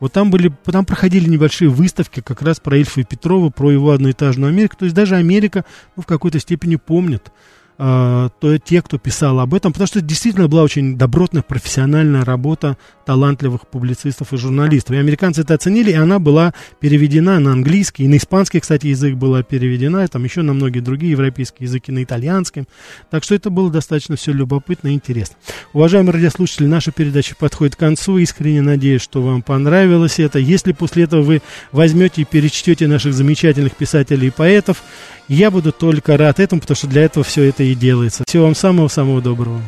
вот 0.00 0.12
там 0.12 0.30
были, 0.30 0.52
там 0.64 0.84
проходили 0.84 1.28
небольшие 1.28 1.68
выставки 1.68 2.20
как 2.20 2.42
раз 2.42 2.60
про 2.60 2.76
Ильфа 2.76 3.00
и 3.00 3.04
Петрова, 3.04 3.50
про 3.50 3.70
его 3.70 3.90
одноэтажную 3.92 4.50
Америку. 4.50 4.76
То 4.78 4.84
есть 4.84 4.94
даже 4.94 5.16
Америка 5.16 5.64
ну, 5.96 6.02
в 6.02 6.06
какой-то 6.06 6.38
степени 6.40 6.76
помнит 6.76 7.32
э, 7.78 8.28
то 8.40 8.58
те, 8.58 8.82
кто 8.82 8.98
писал 8.98 9.40
об 9.40 9.54
этом, 9.54 9.72
потому 9.72 9.86
что 9.86 9.98
это 9.98 10.08
действительно 10.08 10.48
была 10.48 10.62
очень 10.62 10.96
добротная, 10.96 11.42
профессиональная 11.42 12.24
работа 12.24 12.76
талантливых 13.04 13.66
публицистов 13.66 14.32
и 14.32 14.36
журналистов. 14.36 14.96
И 14.96 14.98
американцы 14.98 15.42
это 15.42 15.54
оценили, 15.54 15.90
и 15.90 15.94
она 15.94 16.18
была 16.18 16.54
переведена 16.80 17.38
на 17.40 17.52
английский, 17.52 18.04
и 18.04 18.08
на 18.08 18.16
испанский, 18.16 18.60
кстати, 18.60 18.86
язык 18.86 19.14
была 19.14 19.42
переведена, 19.42 20.04
и 20.04 20.08
там 20.08 20.24
еще 20.24 20.42
на 20.42 20.52
многие 20.52 20.80
другие 20.80 21.12
европейские 21.12 21.66
языки, 21.66 21.92
на 21.92 22.02
итальянском. 22.02 22.66
Так 23.10 23.24
что 23.24 23.34
это 23.34 23.50
было 23.50 23.70
достаточно 23.70 24.16
все 24.16 24.32
любопытно 24.32 24.88
и 24.88 24.92
интересно. 24.92 25.36
Уважаемые 25.72 26.14
радиослушатели, 26.14 26.66
наша 26.66 26.92
передача 26.92 27.34
подходит 27.36 27.76
к 27.76 27.78
концу. 27.78 28.18
Искренне 28.18 28.62
надеюсь, 28.62 29.02
что 29.02 29.22
вам 29.22 29.42
понравилось 29.42 30.18
это. 30.18 30.38
Если 30.38 30.72
после 30.72 31.04
этого 31.04 31.22
вы 31.22 31.42
возьмете 31.72 32.22
и 32.22 32.24
перечтете 32.24 32.86
наших 32.86 33.14
замечательных 33.14 33.76
писателей 33.76 34.28
и 34.28 34.30
поэтов, 34.30 34.82
я 35.28 35.50
буду 35.50 35.72
только 35.72 36.16
рад 36.16 36.40
этому, 36.40 36.60
потому 36.60 36.76
что 36.76 36.86
для 36.86 37.02
этого 37.02 37.24
все 37.24 37.44
это 37.44 37.62
и 37.62 37.74
делается. 37.74 38.24
Всего 38.26 38.44
вам 38.44 38.54
самого-самого 38.54 39.20
доброго. 39.22 39.60